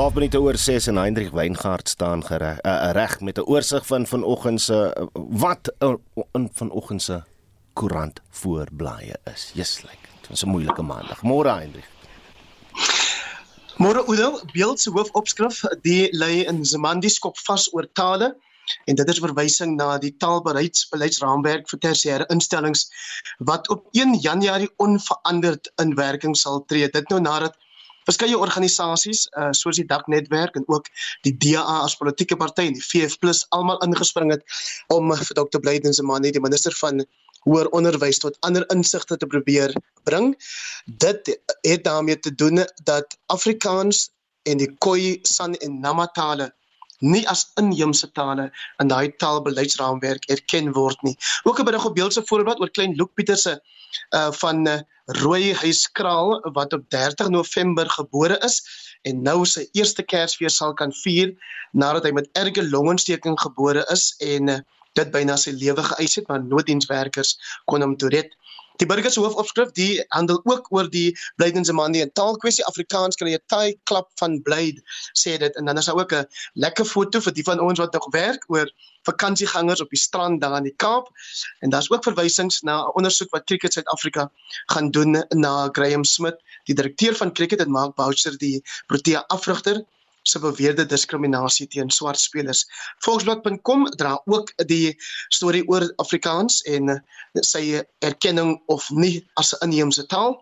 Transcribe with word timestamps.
12 0.00 0.14
minute 0.14 0.40
oor 0.40 0.56
6 0.56 0.86
en 0.86 0.96
Hendrik 0.96 1.32
Weingart 1.36 1.88
staan 1.88 2.22
gereg 2.24 2.60
uh, 2.64 2.90
reg 2.96 3.18
met 3.20 3.36
'n 3.38 3.44
oorsig 3.44 3.86
van 3.86 4.06
vanoggend 4.06 4.60
se 4.60 4.96
uh, 4.96 5.06
wat 5.14 5.72
uh, 5.78 5.94
in 6.32 6.48
vanoggend 6.52 7.02
se 7.02 7.22
koerant 7.72 8.20
voorblaaie 8.30 9.18
is. 9.34 9.50
Jesus, 9.54 9.82
like, 9.82 10.08
dit 10.20 10.28
was 10.28 10.44
'n 10.44 10.48
moeilike 10.48 10.82
maandag. 10.82 11.22
Môre 11.22 11.52
Hendrik. 11.52 11.88
Môre 13.76 14.06
Oudo, 14.06 14.40
beeld 14.52 14.80
se 14.80 14.90
hoofopskrif, 14.90 15.60
die 15.82 16.08
lê 16.16 16.48
in 16.48 16.64
Zemandi 16.64 17.08
skop 17.08 17.38
vas 17.38 17.72
oor 17.72 17.86
tale 17.92 18.36
en 18.84 18.94
dit 18.94 19.08
is 19.08 19.18
verwysing 19.18 19.76
na 19.76 19.98
die 19.98 20.16
taalbeleidsbeleidsraamwerk 20.16 21.68
vir 21.68 21.78
tersiêre 21.78 22.26
instellings 22.26 22.88
wat 23.38 23.68
op 23.68 23.84
1 23.92 24.14
Januarie 24.20 24.72
onveranderd 24.76 25.72
in 25.76 25.94
werking 25.94 26.36
sal 26.36 26.64
tree. 26.64 26.88
Dit 26.88 27.08
nou 27.08 27.20
nadat 27.20 27.56
verskeie 28.08 28.38
organisasies 28.38 29.26
uh, 29.38 29.50
soos 29.56 29.76
die 29.76 29.86
Dak 29.86 30.06
netwerk 30.08 30.56
en 30.56 30.66
ook 30.68 30.88
die 31.26 31.34
DA 31.36 31.64
as 31.84 31.96
politieke 31.96 32.36
party 32.36 32.68
en 32.70 32.76
die 32.78 32.84
VF+ 32.84 33.18
almal 33.50 33.80
ingespring 33.86 34.32
het 34.34 34.44
om 34.88 35.12
vir 35.14 35.34
Dr. 35.36 35.60
Blyden 35.60 35.96
Zimane 35.96 36.32
die 36.32 36.42
minister 36.42 36.74
van 36.80 37.04
hoër 37.48 37.70
onderwys 37.76 38.20
tot 38.20 38.36
ander 38.44 38.66
insigte 38.74 39.16
te 39.16 39.26
probeer 39.26 39.72
bring. 40.04 40.34
Dit 40.84 41.30
het 41.64 41.84
daarmee 41.84 42.18
te 42.18 42.34
doen 42.34 42.64
dat 42.84 43.16
Afrikaans 43.32 44.10
en 44.48 44.60
die 44.60 44.70
Khoi, 44.78 45.18
San 45.22 45.54
en 45.54 45.80
Nama 45.80 46.06
tale 46.16 46.50
nie 47.00 47.22
as 47.28 47.46
inheemse 47.60 48.08
tale 48.12 48.50
in 48.82 48.88
daai 48.92 49.10
taalbeleidsraamwerk 49.22 50.28
erken 50.28 50.72
word 50.76 51.02
nie. 51.02 51.16
Ook 51.44 51.60
'n 51.60 51.64
berig 51.64 51.84
op 51.84 51.94
beeldse 51.94 52.22
voorbeeld 52.24 52.60
oor 52.60 52.70
klein 52.70 52.94
Luke 52.94 53.12
Pieterse 53.14 53.60
uh 54.14 54.30
van 54.32 54.66
uh, 54.68 54.80
Rooi 55.06 55.54
Huiskraal 55.54 56.40
wat 56.52 56.72
op 56.72 56.90
30 56.90 57.28
November 57.28 57.90
gebore 57.90 58.38
is 58.44 58.62
en 59.02 59.22
nou 59.22 59.44
sy 59.46 59.66
eerste 59.72 60.02
Kersfees 60.02 60.56
sal 60.56 60.74
kan 60.74 60.92
vier 60.92 61.34
nadat 61.72 62.04
hy 62.04 62.12
met 62.12 62.28
erge 62.32 62.62
longontsteking 62.70 63.40
gebore 63.40 63.84
is 63.90 64.14
en 64.18 64.48
uh, 64.48 64.58
dit 64.98 65.10
byna 65.10 65.36
sy 65.36 65.54
lewe 65.56 65.82
geëis 65.82 66.18
het 66.20 66.28
maar 66.28 66.44
nooddienswerkers 66.44 67.36
kon 67.64 67.82
hom 67.82 67.96
toe 67.96 68.10
red. 68.14 68.30
Die 68.80 68.86
burger 68.88 69.12
se 69.12 69.20
hoofopskrif 69.20 69.74
die 69.76 70.00
handel 70.08 70.38
ook 70.48 70.70
oor 70.72 70.86
die 70.88 71.10
Blydensemanie 71.36 72.00
en 72.00 72.12
taalkwessie 72.16 72.64
Afrikaans 72.64 73.18
kry 73.20 73.34
'n 73.36 73.42
taai 73.52 73.76
klap 73.84 74.08
van 74.20 74.38
blyd 74.46 74.80
sê 75.22 75.36
dit. 75.42 75.56
En 75.60 75.68
dan 75.68 75.76
is 75.76 75.84
daar 75.84 76.00
ook 76.00 76.12
'n 76.12 76.24
lekker 76.54 76.84
foto 76.84 77.20
vir 77.20 77.32
die 77.32 77.44
van 77.44 77.60
ons 77.60 77.78
wat 77.78 77.92
nog 77.92 78.08
werk 78.12 78.44
oor 78.48 78.72
vakansiegangers 79.04 79.80
op 79.80 79.90
die 79.90 80.00
strand 80.00 80.40
daar 80.40 80.56
in 80.56 80.64
die 80.70 80.76
Kaap. 80.76 81.08
En 81.60 81.70
daar's 81.70 81.90
ook 81.90 82.04
verwysings 82.04 82.60
na 82.62 82.80
'n 82.80 82.92
ondersoek 82.94 83.30
wat 83.30 83.44
Cricket 83.44 83.72
Suid-Afrika 83.72 84.30
gaan 84.72 84.90
doen 84.90 85.24
na 85.28 85.68
Graham 85.72 86.04
Smith 86.04 86.40
die 86.64 86.74
direkteur 86.74 87.14
van 87.16 87.32
Cricket 87.32 87.60
en 87.60 87.70
Mark 87.70 87.94
Boucher 87.94 88.38
die 88.38 88.62
Protea 88.86 89.24
afrigter 89.26 89.84
se 90.30 90.42
beweerde 90.42 90.86
diskriminasie 90.86 91.66
teen 91.70 91.90
swart 91.90 92.20
spelers. 92.20 92.64
Volksblad.com 93.06 93.86
dra 94.00 94.16
ook 94.24 94.52
die 94.70 94.94
storie 95.34 95.64
oor 95.68 95.86
Afrikaans 96.02 96.62
en 96.70 96.96
sy 97.46 97.82
erkenning 98.06 98.56
of 98.66 98.90
nie 98.90 99.18
as 99.34 99.54
'n 99.54 99.70
inheemse 99.70 100.06
taal 100.06 100.38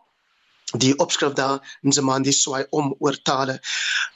die 0.76 0.96
opskrif 0.98 1.32
daar 1.32 1.78
in 1.82 1.92
Zamandi 1.92 2.32
swaai 2.32 2.66
om 2.70 2.94
oor 2.98 3.16
tale. 3.22 3.60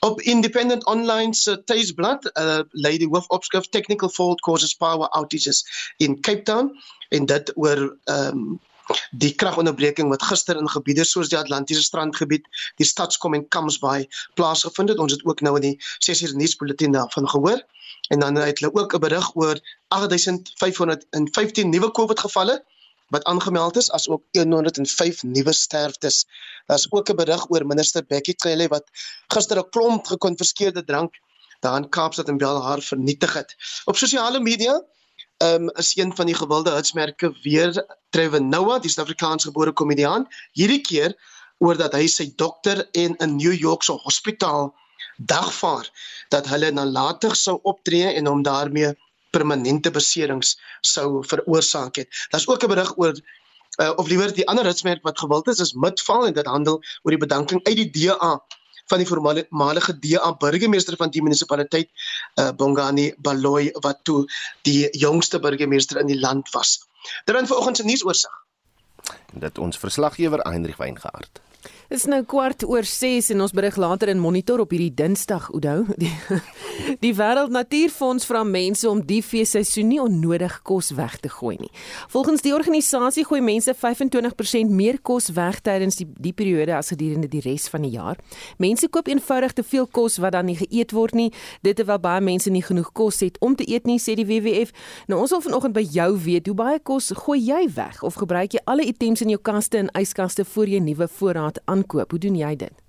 Op 0.00 0.20
Independent 0.20 0.86
Online 0.86 1.34
se 1.34 1.64
tuisblad 1.64 2.30
uh, 2.36 2.60
lê 2.70 2.96
die 2.98 3.08
hoofopskrif 3.08 3.68
Technical 3.68 4.08
Fault 4.08 4.40
Causes 4.40 4.74
Power 4.74 5.08
Outages 5.08 5.64
in 5.96 6.20
Cape 6.20 6.42
Town 6.42 6.70
en 7.08 7.26
dit 7.26 7.52
oor 7.56 7.96
ehm 8.04 8.36
um, 8.36 8.60
die 9.10 9.34
kragonderbreking 9.34 10.08
wat 10.08 10.22
gister 10.22 10.56
in 10.56 10.68
gebiede 10.68 11.04
soos 11.04 11.28
die 11.28 11.38
Atlantiese 11.38 11.82
strandgebied, 11.82 12.48
die 12.76 12.86
Stadskom 12.86 13.34
en 13.34 13.48
Kamsbaai 13.48 14.08
plaasgevind 14.34 14.88
het. 14.88 14.98
Ons 14.98 15.12
het 15.12 15.24
ook 15.24 15.40
nou 15.40 15.54
in 15.60 15.66
die 15.68 15.76
6 15.98 16.22
uur 16.22 16.36
nuusbulletin 16.36 16.92
daarvan 16.92 17.28
gehoor. 17.28 17.62
En 18.08 18.20
dan 18.20 18.34
het 18.34 18.58
hulle 18.58 18.74
ook 18.74 18.94
'n 18.94 19.00
berig 19.00 19.34
oor 19.36 19.60
8515 19.88 21.68
nuwe 21.68 21.90
COVID 21.90 22.20
gevalle 22.20 22.64
wat 23.08 23.24
aangemeld 23.24 23.76
is 23.76 23.90
as 23.90 24.08
ook 24.08 24.22
105 24.32 25.22
nuwe 25.22 25.52
sterftes. 25.52 26.24
Daar's 26.66 26.86
ook 26.90 27.10
'n 27.10 27.16
berig 27.16 27.50
oor 27.50 27.66
minister 27.66 28.04
Bekkie 28.06 28.34
Cele 28.36 28.68
wat 28.68 28.84
gister 29.28 29.58
'n 29.58 29.68
klomp 29.70 30.06
gekonfiskeerde 30.06 30.84
drank 30.84 31.14
daar 31.60 31.76
in 31.76 31.88
Kaapstad 31.88 32.28
en 32.28 32.36
Belhar 32.36 32.80
vernietig 32.80 33.32
het. 33.32 33.56
Op 33.84 33.96
sosiale 33.96 34.40
media 34.40 34.82
um, 35.38 35.70
is 35.70 35.96
een 35.96 36.14
van 36.16 36.26
die 36.26 36.34
gewilde 36.34 36.70
hitsmerke 36.70 37.32
weer 37.42 37.86
Trevor 38.10 38.42
Noah, 38.42 38.80
die 38.80 38.90
Suid-Afrikaanse 38.90 39.46
gebore 39.46 39.72
komediant, 39.72 40.28
hierdie 40.52 40.80
keer 40.80 41.14
oor 41.58 41.78
dat 41.78 41.94
hy 41.94 42.06
sy 42.06 42.32
dokter 42.36 42.88
en 42.92 43.16
'n 43.18 43.36
New 43.36 43.54
York 43.54 43.82
se 43.82 43.92
hospitaal 43.92 44.74
dagvaar 45.16 45.90
dat 46.28 46.46
hulle 46.46 46.70
nalatig 46.70 47.36
sou 47.36 47.58
optree 47.62 48.12
en 48.12 48.26
hom 48.26 48.42
daarmee 48.42 48.94
permanente 49.30 49.90
beserings 49.90 50.56
sou 50.80 51.24
veroorsaak 51.26 51.96
het. 51.96 52.08
Daar's 52.30 52.48
ook 52.48 52.64
'n 52.64 52.68
berig 52.74 52.96
oor 52.98 53.14
uh, 53.80 53.92
of 53.96 54.08
liewer 54.08 54.34
die 54.34 54.48
ander 54.48 54.64
hitsmerk 54.64 55.02
wat 55.02 55.18
gewild 55.18 55.48
is 55.48 55.58
is 55.58 55.72
Midval 55.72 56.26
en 56.26 56.32
dit 56.32 56.46
handel 56.46 56.82
oor 57.02 57.14
die 57.14 57.24
bedanking 57.26 57.60
uit 57.66 57.76
die 57.76 57.90
DA 57.90 58.40
van 58.90 58.98
die 58.98 59.06
voormalige 59.06 59.98
DA 59.98 60.32
burgemeester 60.36 60.96
van 60.96 61.10
die 61.10 61.22
munisipaliteit 61.22 61.90
uh, 62.40 62.50
Bongani 62.56 63.12
Baloyi 63.18 63.70
wat 63.84 64.02
toe 64.02 64.24
die 64.62 64.88
jongste 64.98 65.40
burgemeester 65.40 66.00
in 66.00 66.06
die 66.06 66.18
land 66.18 66.50
was. 66.50 66.78
Dit 67.24 67.34
dan 67.34 67.46
vanoggend 67.46 67.76
se 67.76 67.84
nuusoorseig. 67.84 68.38
Dit 69.32 69.58
ons 69.58 69.78
verslaggewer 69.78 70.44
Heinrich 70.48 70.76
Weingart. 70.76 71.40
Dit 71.92 72.00
is 72.00 72.08
nou 72.08 72.22
kwart 72.24 72.62
oor 72.64 72.86
6 72.88 73.26
en 73.34 73.42
ons 73.44 73.52
berig 73.52 73.74
later 73.76 74.08
in 74.08 74.16
Monitor 74.16 74.62
op 74.62 74.70
hierdie 74.72 74.94
Dinsdag, 74.96 75.50
Oudo. 75.52 75.82
Die, 76.00 76.08
die 77.02 77.10
Wêreld 77.12 77.52
Natuurfonds 77.52 78.24
vra 78.24 78.40
mense 78.48 78.88
om 78.88 79.02
die 79.04 79.20
feesseisoen 79.22 79.90
nie 79.90 79.98
onnodig 80.00 80.54
kos 80.64 80.88
weg 80.96 81.18
te 81.20 81.28
gooi 81.28 81.58
nie. 81.60 81.68
Volgens 82.08 82.40
die 82.42 82.54
organisasie 82.56 83.26
gooi 83.28 83.42
mense 83.44 83.74
25% 83.76 84.72
meer 84.72 84.96
kos 85.04 85.28
weg 85.36 85.60
tydens 85.60 86.00
die 86.00 86.06
die 86.16 86.32
periode 86.32 86.72
as 86.78 86.94
gedurende 86.94 87.28
die 87.28 87.42
res 87.44 87.68
van 87.68 87.84
die 87.84 87.92
jaar. 87.92 88.16
Mense 88.56 88.88
koop 88.88 89.10
eenvoudig 89.12 89.52
te 89.52 89.66
veel 89.66 89.84
kos 89.86 90.16
wat 90.24 90.32
dan 90.32 90.48
nie 90.48 90.56
geëet 90.62 90.96
word 90.96 91.18
nie, 91.18 91.28
dit 91.60 91.76
terwyl 91.76 92.00
baie 92.00 92.24
mense 92.24 92.50
nie 92.50 92.64
genoeg 92.64 92.88
kos 92.96 93.20
het 93.20 93.36
om 93.44 93.52
te 93.58 93.68
eet 93.68 93.84
nie, 93.84 93.98
sê 94.00 94.16
die 94.16 94.26
WWF. 94.26 94.72
Nou 95.12 95.20
ons 95.26 95.36
wil 95.36 95.44
vanoggend 95.44 95.76
by 95.76 95.84
jou 95.84 96.08
weet, 96.24 96.48
hoe 96.48 96.56
baie 96.56 96.80
kos 96.80 97.12
gooi 97.20 97.42
jy 97.44 97.66
weg 97.76 98.00
of 98.00 98.16
gebruik 98.22 98.56
jy 98.56 98.64
alle 98.64 98.88
items 98.88 99.26
in 99.26 99.36
jou 99.36 99.42
kaste 99.44 99.84
en 99.84 99.92
yskaste 100.00 100.48
voor 100.56 100.72
jy 100.72 100.80
nuwe 100.88 101.10
voorraad 101.20 101.60
aan 101.68 101.81
aankoop. 101.82 102.10
Hoe 102.10 102.18
doen 102.18 102.38
jy 102.38 102.56
dit? 102.56 102.81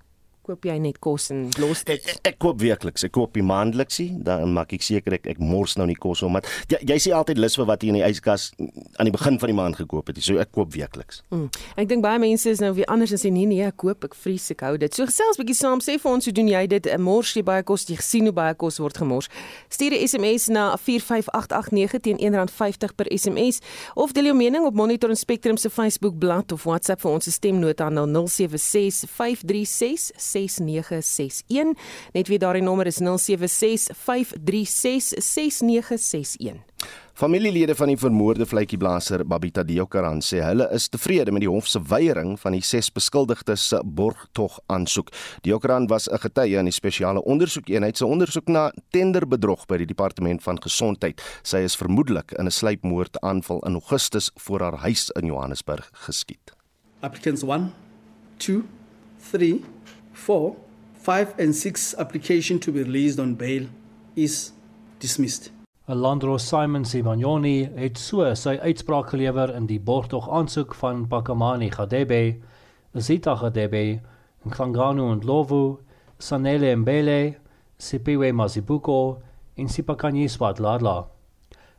Koop 0.44 0.66
jy 0.68 0.76
net 0.84 1.00
kos 1.04 1.30
en 1.34 1.46
los 1.62 1.84
dit? 1.88 2.02
Ek, 2.14 2.20
ek 2.34 2.40
koop 2.44 2.60
weekliks. 2.62 3.06
Ek 3.08 3.14
koop 3.16 3.34
die 3.38 3.46
maandeliksie, 3.46 4.10
dan 4.24 4.54
maak 4.56 4.74
ek 4.76 4.86
seker 4.86 5.18
ek 5.18 5.30
ek 5.34 5.42
mors 5.44 5.78
nou 5.80 5.88
nie 5.90 5.98
kos 6.00 6.24
om 6.26 6.38
want 6.38 6.48
jy, 6.72 6.80
jy 6.94 6.98
sê 7.06 7.14
altyd 7.16 7.40
lus 7.42 7.58
vir 7.60 7.70
wat 7.70 7.84
jy 7.84 7.94
in 7.94 8.00
die 8.00 8.06
yskas 8.06 8.50
aan 8.60 9.10
die 9.10 9.16
begin 9.16 9.40
van 9.42 9.52
die 9.52 9.58
maand 9.58 9.80
gekoop 9.80 10.12
het. 10.12 10.22
So 10.24 10.42
ek 10.42 10.54
koop 10.56 10.74
weekliks. 10.76 11.22
Mm. 11.34 11.50
Ek 11.80 11.90
dink 11.90 12.06
baie 12.06 12.22
mense 12.22 12.50
is 12.50 12.62
nou 12.64 12.74
weer 12.78 12.90
anders 12.92 13.14
en 13.16 13.22
sê 13.22 13.32
nee 13.34 13.48
nee, 13.50 13.64
ek 13.66 13.80
koop, 13.84 14.08
ek 14.08 14.18
vries, 14.20 14.50
ek 14.54 14.66
hou 14.68 14.76
dit. 14.82 14.94
So 14.94 15.08
gesels 15.10 15.40
bietjie 15.40 15.58
saam, 15.58 15.84
sê 15.84 15.98
vir 16.02 16.12
ons 16.12 16.30
hoe 16.30 16.36
doen 16.36 16.52
jy 16.52 16.64
dit? 16.76 16.92
Mors 17.02 17.34
jy 17.38 17.46
baie 17.46 17.64
kos? 17.68 17.88
Jy 17.90 18.00
sien 18.04 18.30
hoe 18.30 18.36
baie 18.36 18.56
kos 18.60 18.80
word 18.84 19.00
gemors. 19.00 19.30
Stuur 19.74 19.96
'n 19.96 20.08
SMS 20.08 20.50
na 20.54 20.76
45889 20.78 22.00
teen 22.04 22.20
R1.50 22.20 22.96
per 22.96 23.08
SMS 23.12 23.62
of 23.96 24.12
deel 24.12 24.32
jou 24.32 24.36
mening 24.36 24.66
op 24.66 24.74
Monitor 24.76 25.10
en 25.10 25.16
Spectrum 25.16 25.58
se 25.58 25.70
Facebook 25.70 26.18
bladsy 26.18 26.54
of 26.54 26.64
WhatsApp 26.64 27.02
vir 27.04 27.12
ons 27.12 27.30
stemnota 27.32 27.90
na 27.90 28.06
076 28.06 29.04
536 29.08 30.12
6961. 30.34 31.78
Net 32.14 32.28
weer 32.28 32.40
daardie 32.40 32.66
nommer 32.66 32.88
is 32.90 33.02
0765366961. 33.02 33.06
Familielede 37.14 37.76
van 37.76 37.92
die 37.92 37.98
vermoorde 37.98 38.46
vletjieblaser 38.50 39.22
Babita 39.30 39.62
Deokaran 39.64 40.18
sê 40.26 40.40
hulle 40.42 40.66
is 40.74 40.88
tevrede 40.90 41.30
met 41.32 41.44
die 41.44 41.50
hof 41.52 41.68
se 41.70 41.78
weiering 41.92 42.32
van 42.42 42.56
die 42.58 42.64
ses 42.66 42.88
beskuldigdes 42.90 43.68
se 43.70 43.82
borgtog 43.86 44.56
aansoek. 44.74 45.12
Deokaran 45.46 45.86
was 45.92 46.10
'n 46.10 46.18
getuie 46.18 46.58
in 46.58 46.66
die 46.66 46.74
spesiale 46.74 47.22
ondersoekeenheid 47.22 47.98
se 47.98 48.06
ondersoek 48.06 48.48
na 48.48 48.72
tenderbedrog 48.90 49.68
by 49.68 49.78
die 49.78 49.86
departement 49.86 50.44
van 50.44 50.62
gesondheid. 50.62 51.22
Sy 51.44 51.58
is 51.58 51.76
vermoedelik 51.76 52.32
in 52.32 52.46
'n 52.46 52.52
sluipmoord 52.52 53.22
aanval 53.22 53.60
in 53.60 53.74
Augustus 53.74 54.32
voor 54.36 54.60
haar 54.60 54.78
huis 54.78 55.10
in 55.10 55.26
Johannesburg 55.26 55.90
geskiet. 55.94 56.54
Applicants 57.00 57.44
1 57.44 57.74
2 58.38 58.64
3 59.32 59.64
4, 60.14 60.56
5 60.94 61.40
and 61.40 61.56
6 61.56 61.96
application 61.98 62.60
to 62.60 62.72
be 62.72 62.84
released 62.84 63.20
on 63.20 63.36
bail 63.36 63.68
is 64.16 64.54
dismissed. 65.00 65.52
Alandro 65.90 66.40
Simon 66.40 66.86
Sibanyoni 66.86 67.68
het 67.76 67.98
so 67.98 68.24
sy 68.40 68.56
uitspraak 68.64 69.10
gelewer 69.12 69.52
in 69.52 69.66
die 69.68 69.82
borgtog 69.84 70.30
aansoek 70.32 70.76
van 70.80 71.08
Pakamani 71.12 71.68
Gadebe, 71.74 72.38
Zita 72.96 73.36
Gadebe, 73.36 74.00
Klangano 74.50 75.12
en 75.12 75.20
Lovu, 75.28 75.80
Sanele 76.20 76.76
Mbele, 76.76 77.36
Sipiwe 77.78 78.32
Mazibuko 78.32 79.22
en 79.58 79.68
Sipakanyi 79.68 80.30
Swadladla. 80.30 81.08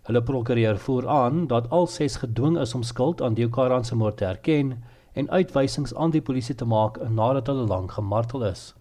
Hulle 0.05 0.21
prokureur 0.21 0.77
voer 0.77 1.09
aan 1.09 1.47
dat 1.49 1.71
al 1.73 1.87
ses 1.89 2.19
gedwing 2.21 2.59
is 2.61 2.75
om 2.77 2.83
skuld 2.85 3.23
aan 3.23 3.39
die 3.39 3.47
Okaran 3.47 3.85
se 3.89 3.97
moord 3.97 4.21
te 4.21 4.29
erken 4.29 4.75
en 5.15 5.31
uitwysings 5.31 5.95
aan 5.95 6.11
die 6.11 6.23
polisie 6.23 6.55
te 6.55 6.67
maak 6.67 6.99
nadat 7.09 7.47
hulle 7.47 7.67
lank 7.71 7.95
gemartel 7.99 8.45
is. 8.51 8.73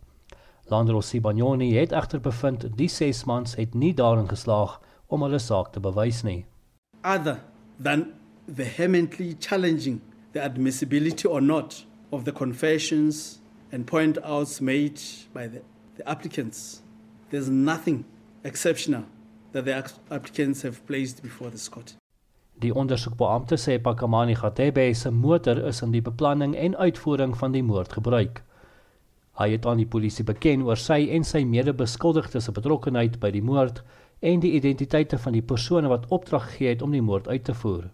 Landro 0.72 1.02
Sibanyoni 1.02 1.74
het 1.76 1.92
egter 1.92 2.22
bevind 2.24 2.66
die 2.78 2.90
ses 2.90 3.24
mans 3.30 3.56
het 3.60 3.74
nie 3.74 3.94
daarin 3.94 4.30
geslaag 4.30 4.80
om 5.08 5.22
hulle 5.26 5.40
saak 5.40 5.72
te 5.74 5.80
bewys 5.80 6.24
nie. 6.24 6.46
Other 7.04 7.40
than 7.78 8.14
vehemently 8.48 9.36
challenging 9.40 10.02
the 10.34 10.42
admissibility 10.42 11.28
or 11.28 11.42
not 11.42 11.86
of 12.12 12.24
the 12.24 12.32
confessions 12.32 13.40
and 13.72 13.86
point 13.86 14.18
outs 14.24 14.62
made 14.62 15.02
by 15.34 15.48
the, 15.48 15.62
the 15.98 16.08
applicants, 16.10 16.82
there's 17.30 17.50
nothing 17.50 18.06
exceptional 18.44 19.04
that 19.52 19.66
the 19.66 19.74
applicants 20.10 20.62
have 20.62 20.86
placed 20.88 21.22
before 21.22 21.50
this 21.50 21.70
court. 21.70 21.96
Die 22.64 22.72
ondersoekbeampte 22.72 23.58
sê 23.60 23.74
Pakamani 23.84 24.36
Gatebe 24.40 24.86
se 24.96 25.10
motor 25.12 25.60
is 25.68 25.82
in 25.84 25.92
die 25.92 26.02
beplanning 26.02 26.54
en 26.56 26.78
uitvoering 26.80 27.34
van 27.38 27.52
die 27.52 27.64
moord 27.64 27.96
gebruik. 27.98 28.40
Hy 29.40 29.48
het 29.52 29.66
aan 29.66 29.82
die 29.82 29.90
polisie 29.96 30.24
beken 30.24 30.64
oor 30.64 30.80
sy 30.80 31.02
en 31.18 31.26
sy 31.28 31.42
mede-beskuldigdes 31.44 32.48
se 32.48 32.54
betrokkeheid 32.56 33.18
by 33.20 33.34
die 33.36 33.42
moord 33.44 33.82
en 34.22 34.40
die 34.40 34.54
identiteite 34.56 35.20
van 35.20 35.36
die 35.36 35.44
persone 35.44 35.92
wat 35.92 36.06
opdrag 36.08 36.46
gegee 36.52 36.76
het 36.76 36.86
om 36.86 36.96
die 36.96 37.02
moord 37.04 37.28
uit 37.28 37.44
te 37.50 37.56
voer. 37.64 37.90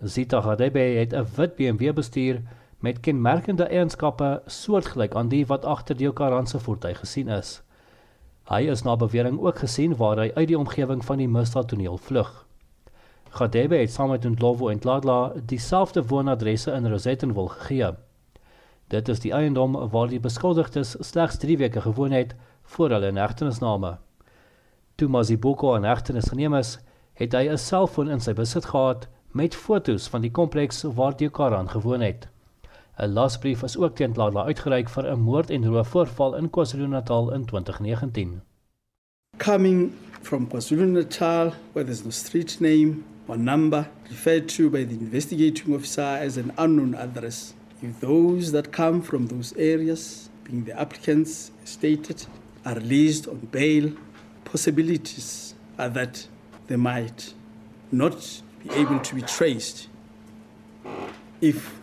Zita 0.00 0.40
Gatebe 0.44 0.84
het 0.98 1.12
'n 1.12 1.26
wit 1.36 1.56
BMW 1.56 1.92
bestuur 1.92 2.42
met 2.78 3.00
kenmerkende 3.00 3.64
eienskappe 3.64 4.42
soortgelyk 4.46 5.14
aan 5.14 5.28
die 5.28 5.46
wat 5.46 5.64
agter 5.64 5.96
die 5.96 6.08
Okaran 6.08 6.46
se 6.46 6.58
voertuig 6.58 6.98
gesien 6.98 7.28
is. 7.28 7.62
Hy 8.44 8.70
is 8.70 8.82
na 8.84 8.96
bewering 8.96 9.40
ook 9.40 9.58
gesien 9.58 9.96
waar 9.96 10.16
hy 10.16 10.30
uit 10.34 10.48
die 10.48 10.58
omgewing 10.58 11.04
van 11.04 11.18
die 11.18 11.28
misdaadtoneel 11.28 11.98
vlug. 11.98 12.49
Gadebe 13.30 13.76
het 13.76 13.92
saam 13.92 14.10
met 14.10 14.24
Ndlovu 14.24 14.70
en 14.70 14.78
Tladla 14.78 15.32
dieselfde 15.46 16.02
woonadresse 16.06 16.72
in 16.72 16.88
Rosettenwil 16.90 17.48
gegee. 17.48 17.92
Dit 18.90 19.08
is 19.08 19.20
die 19.22 19.32
eiendom 19.32 19.76
waar 19.90 20.08
die 20.10 20.20
beskuldigdes 20.20 20.96
slegs 20.98 21.38
3 21.38 21.56
weke 21.58 21.80
gewoon 21.80 22.10
het 22.10 22.34
voor 22.62 22.90
hulle 22.90 23.12
hegtenisname. 23.12 23.98
Toe 24.94 25.08
Maziboko 25.08 25.74
aan 25.74 25.84
hegtenis 25.84 26.28
geneem 26.28 26.54
is, 26.54 26.78
het 27.14 27.32
hy 27.32 27.46
'n 27.48 27.58
selfoon 27.58 28.10
in 28.10 28.20
sy 28.20 28.32
besit 28.32 28.64
gehad 28.64 29.08
met 29.32 29.54
fotos 29.54 30.08
van 30.08 30.20
die 30.20 30.30
kompleks 30.30 30.82
waar 30.82 31.16
die 31.16 31.30
Karan 31.30 31.70
gewoon 31.70 32.00
het. 32.00 32.28
'n 32.98 33.12
Lasbrief 33.12 33.62
is 33.62 33.76
ook 33.76 33.94
teen 33.96 34.12
Tladla 34.12 34.44
uitgereik 34.44 34.88
vir 34.88 35.06
'n 35.12 35.20
moord 35.20 35.50
en 35.50 35.66
roof 35.66 35.88
voorval 35.88 36.34
in 36.34 36.50
KwaZulu-Natal 36.50 37.32
in 37.32 37.44
2019. 37.44 38.42
Coming 39.36 39.92
from 40.22 40.48
KwaZulu-Natal 40.48 41.52
where 41.72 41.84
there's 41.84 42.04
no 42.04 42.10
street 42.10 42.60
name 42.60 43.02
or 43.30 43.36
number 43.36 43.88
referred 44.08 44.48
to 44.48 44.68
by 44.68 44.82
the 44.82 44.96
investigating 44.96 45.72
officer 45.72 46.02
as 46.02 46.36
an 46.36 46.52
unknown 46.58 46.96
address. 46.96 47.54
If 47.80 48.00
those 48.00 48.50
that 48.50 48.72
come 48.72 49.02
from 49.02 49.28
those 49.28 49.52
areas, 49.56 50.28
being 50.42 50.64
the 50.64 50.78
applicants 50.78 51.52
stated, 51.64 52.26
are 52.64 52.74
released 52.74 53.28
on 53.28 53.38
bail, 53.52 53.92
possibilities 54.44 55.54
are 55.78 55.88
that 55.90 56.26
they 56.66 56.74
might 56.74 57.32
not 57.92 58.42
be 58.64 58.70
able 58.74 58.98
to 58.98 59.14
be 59.14 59.22
traced 59.22 59.86
if 61.40 61.80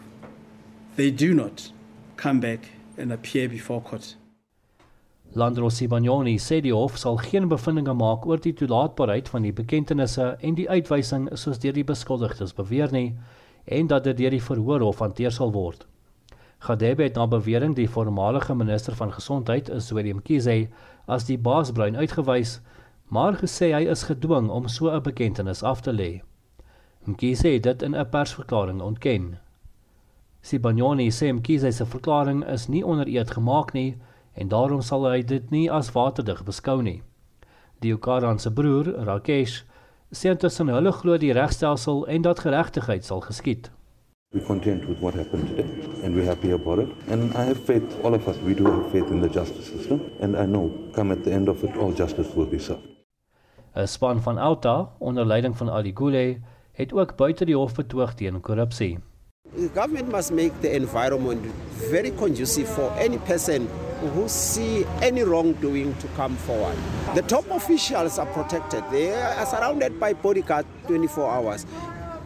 they 0.97 1.11
do 1.11 1.33
not 1.33 1.71
come 2.17 2.41
back 2.41 2.71
and 2.97 3.13
appear 3.13 3.47
before 3.47 3.81
court. 3.81 4.17
Landro 5.35 5.69
Sibanyoni 5.69 6.37
sê 6.39 6.61
die 6.61 6.73
hof 6.73 6.97
sal 6.97 7.17
geen 7.17 7.49
bevindinge 7.51 7.93
maak 7.93 8.25
oor 8.25 8.39
die 8.39 8.53
toelaatbaarheid 8.53 9.27
van 9.29 9.43
die 9.43 9.53
bekentenisse 9.53 10.37
en 10.39 10.55
die 10.55 10.69
uitwysing 10.69 11.27
soos 11.37 11.59
deur 11.59 11.75
die 11.75 11.83
beskuldigdes 11.83 12.53
beweer 12.55 12.91
nie 12.91 13.17
en 13.65 13.87
dat 13.91 14.03
dit 14.07 14.17
deur 14.17 14.31
die 14.31 14.41
verhoorhof 14.41 15.03
hanteer 15.03 15.31
sal 15.31 15.51
word. 15.51 15.85
Gadebe 16.59 17.03
het 17.03 17.19
na 17.19 17.27
bewering 17.27 17.75
die 17.75 17.89
voormalige 17.89 18.55
minister 18.55 18.95
van 18.95 19.11
gesondheid, 19.13 19.69
Zweli 19.77 20.13
Mkhize, 20.13 20.69
as 21.05 21.27
die 21.27 21.37
baasbrein 21.37 21.99
uitgewys, 21.99 22.61
maar 23.09 23.37
gesê 23.37 23.73
hy 23.75 23.83
is 23.91 24.07
gedwing 24.07 24.49
om 24.49 24.67
so 24.67 24.89
'n 24.89 25.03
bekentenis 25.03 25.63
af 25.63 25.81
te 25.81 25.91
lê. 25.91 26.21
Mkhize 27.05 27.47
het 27.47 27.63
dit 27.63 27.81
in 27.81 27.95
'n 27.95 28.09
persverklaring 28.09 28.81
ontken. 28.81 29.37
Sibanyoni 30.41 31.11
sê 31.11 31.33
Mkhize 31.33 31.71
se 31.71 31.85
verklaring 31.85 32.45
is 32.45 32.67
nie 32.67 32.85
onder 32.85 33.07
eed 33.07 33.31
gemaak 33.31 33.73
nie 33.73 33.97
en 34.37 34.47
daarom 34.47 34.81
sal 34.81 35.07
hy 35.09 35.21
dit 35.25 35.49
nie 35.51 35.65
as 35.71 35.91
waterdig 35.95 36.43
beskou 36.45 36.81
nie. 36.81 37.01
Die 37.81 37.93
Okaran 37.93 38.39
se 38.39 38.51
broer, 38.53 38.93
Rakesh, 39.05 39.63
sê 40.13 40.31
intussen 40.33 40.69
hulle 40.73 40.93
glo 40.93 41.17
die 41.21 41.33
regstelsel 41.35 42.05
en 42.07 42.23
dat 42.25 42.39
geregtigheid 42.45 43.05
sal 43.05 43.21
geskied. 43.25 43.71
We 44.35 44.41
content 44.43 44.85
with 44.87 44.99
what 44.99 45.15
happened 45.15 45.47
today 45.47 45.67
and 46.03 46.15
we're 46.15 46.27
happy 46.27 46.51
about 46.51 46.79
it. 46.79 46.89
And 47.09 47.33
I 47.33 47.45
have 47.47 47.59
faith, 47.65 47.95
all 48.03 48.13
of 48.13 48.27
us, 48.27 48.37
we 48.43 48.53
do 48.53 48.65
have 48.65 48.91
faith 48.91 49.09
in 49.09 49.21
the 49.21 49.29
justice 49.29 49.71
system. 49.71 50.01
And 50.19 50.35
I 50.35 50.45
know, 50.45 50.71
come 50.93 51.11
at 51.11 51.23
the 51.23 51.31
end 51.31 51.47
of 51.47 51.63
it, 51.63 51.77
all 51.77 51.93
justice 51.93 52.35
will 52.35 52.49
be 52.49 52.59
served. 52.59 52.85
'n 53.75 53.87
Span 53.87 54.21
van 54.21 54.37
Alta, 54.37 54.89
onder 54.99 55.25
leiding 55.25 55.57
van 55.57 55.69
Ali 55.69 55.91
Gule, 55.93 56.39
het 56.71 56.93
ook 56.93 57.15
buite 57.15 57.45
die 57.45 57.55
hof 57.55 57.75
betoog 57.75 58.13
teen 58.13 58.41
korrupsie. 58.41 58.97
The 59.55 59.69
government 59.73 60.11
must 60.11 60.31
make 60.31 60.51
the 60.61 60.69
environment 60.69 61.45
very 61.89 62.11
conducive 62.11 62.67
for 62.67 62.91
any 62.99 63.17
person 63.17 63.67
who 63.99 64.27
see 64.27 64.85
any 65.01 65.23
wrongdoing 65.23 65.95
to 65.95 66.07
come 66.09 66.35
forward. 66.35 66.77
The 67.15 67.21
top 67.23 67.49
officials 67.51 68.19
are 68.19 68.25
protected. 68.27 68.83
They 68.91 69.13
are 69.13 69.45
surrounded 69.45 69.99
by 69.99 70.13
bodyguards 70.13 70.67
24 70.87 71.31
hours. 71.31 71.65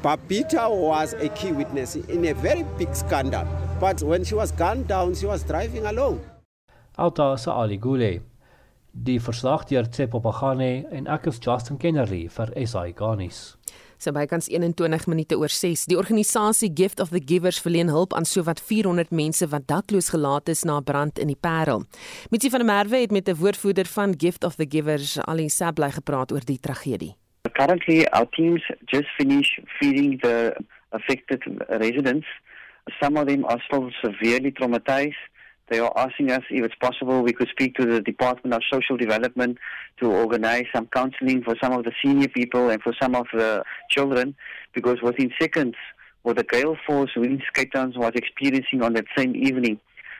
Papita 0.01 0.69
was 0.69 1.13
a 1.13 1.29
key 1.29 1.51
witness 1.51 1.95
in 1.95 2.25
a 2.25 2.33
very 2.33 2.63
big 2.77 2.95
scandal. 2.95 3.45
But 3.79 4.01
when 4.01 4.23
she 4.23 4.35
was 4.35 4.51
gunned 4.51 4.87
down, 4.87 5.15
she 5.15 5.25
was 5.25 5.43
driving 5.43 5.85
alone. 5.85 6.21
Alta 6.97 7.37
se 7.37 7.51
Ali 7.51 7.77
Gule. 7.77 8.21
Die 8.93 9.19
verslag 9.19 9.63
deur 9.69 9.85
Tsepo 9.87 10.19
Pagane 10.19 10.85
en 10.91 11.07
ek 11.07 11.27
is 11.27 11.39
Justin 11.39 11.77
Kennerly 11.77 12.27
vir 12.27 12.51
SI 12.65 12.91
Garnis 12.91 13.55
sy 14.01 14.11
bykans 14.15 14.49
21 14.49 15.05
minute 15.11 15.37
oor 15.37 15.51
6. 15.53 15.85
Die 15.91 15.97
organisasie 15.99 16.71
Gift 16.73 16.99
of 17.03 17.11
the 17.13 17.21
Givers 17.21 17.59
verleen 17.61 17.91
hulp 17.93 18.15
aan 18.17 18.25
sowat 18.25 18.61
400 18.61 19.13
mense 19.13 19.45
wat 19.51 19.67
dakloos 19.69 20.09
gelaat 20.13 20.49
is 20.49 20.63
na 20.65 20.79
'n 20.79 20.83
brand 20.83 21.19
in 21.19 21.27
die 21.27 21.39
Parel. 21.39 21.85
Mitsi 22.31 22.49
van 22.49 22.65
der 22.65 22.69
Merwe 22.73 22.97
het 22.97 23.11
met 23.11 23.29
'n 23.29 23.35
woordvoerder 23.35 23.85
van 23.85 24.13
Gift 24.17 24.43
of 24.43 24.55
the 24.55 24.65
Givers, 24.69 25.19
Ali 25.27 25.49
Sablay, 25.49 25.91
gepraat 25.91 26.31
oor 26.31 26.41
die 26.45 26.59
tragedie. 26.59 27.15
Currently, 27.53 28.05
our 28.11 28.29
teams 28.29 28.61
just 28.85 29.09
finished 29.17 29.59
feeding 29.79 30.19
the 30.21 30.55
affected 30.89 31.41
residents. 31.67 32.27
Some 32.99 33.19
of 33.19 33.27
them 33.27 33.45
are 33.45 33.59
still 33.59 33.91
severely 34.01 34.51
traumatized. 34.51 35.30
They 35.71 35.79
are 35.79 35.93
asking 35.95 36.31
us 36.31 36.43
if 36.49 36.65
it's 36.65 36.75
possible 36.75 37.21
we 37.23 37.31
could 37.31 37.47
speak 37.47 37.75
to 37.75 37.85
the 37.85 38.01
Department 38.01 38.53
of 38.53 38.61
Social 38.69 38.97
Development 38.97 39.57
to 40.01 40.11
organize 40.11 40.65
some 40.75 40.87
counseling 40.87 41.43
for 41.43 41.55
some 41.63 41.71
of 41.71 41.85
the 41.85 41.93
senior 42.03 42.27
people 42.27 42.69
and 42.69 42.83
for 42.83 42.93
some 43.01 43.15
of 43.15 43.27
the 43.33 43.63
children, 43.89 44.35
because 44.73 45.01
within 45.01 45.31
seconds, 45.39 45.75
what 46.23 46.35
the 46.35 46.43
gale 46.43 46.75
force 46.85 47.11
winds 47.15 47.43
Cape 47.53 47.71
Town 47.71 47.93
was 47.95 48.11
experiencing 48.15 48.83
on 48.83 48.95
that 48.95 49.05
same 49.17 49.33
evening, 49.33 49.79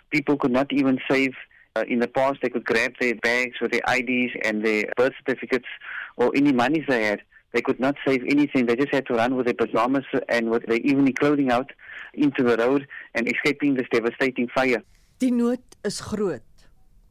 people 0.10 0.38
could 0.38 0.54
not 0.54 0.72
even 0.72 1.00
save. 1.10 1.34
Uh, 1.76 1.84
in 1.88 2.00
the 2.00 2.08
past, 2.08 2.40
they 2.42 2.50
could 2.50 2.66
grab 2.66 2.94
their 3.02 3.16
bags 3.16 3.56
with 3.62 3.72
their 3.72 3.82
IDs 3.94 4.34
and 4.46 4.66
their 4.66 4.86
birth 4.96 5.14
certificates 5.20 5.68
or 6.16 6.32
any 6.34 6.54
monies 6.54 6.86
they 6.88 7.04
had. 7.04 7.22
They 7.52 7.62
could 7.62 7.80
not 7.80 7.96
save 8.08 8.24
anything. 8.24 8.68
They 8.68 8.78
just 8.78 8.94
had 8.94 9.06
to 9.08 9.16
run 9.16 9.36
with 9.36 9.48
their 9.48 9.54
pajamas 9.54 10.06
and 10.30 10.50
with 10.50 10.66
their 10.66 10.80
evening 10.80 11.14
clothing 11.14 11.52
out 11.52 11.72
into 12.14 12.44
the 12.44 12.56
road 12.56 12.88
and 13.16 13.28
escaping 13.28 13.76
this 13.76 13.88
devastating 13.92 14.48
fire. 14.48 14.82
Die 15.22 15.30
nood 15.30 15.62
is 15.86 16.02
groot. 16.02 16.42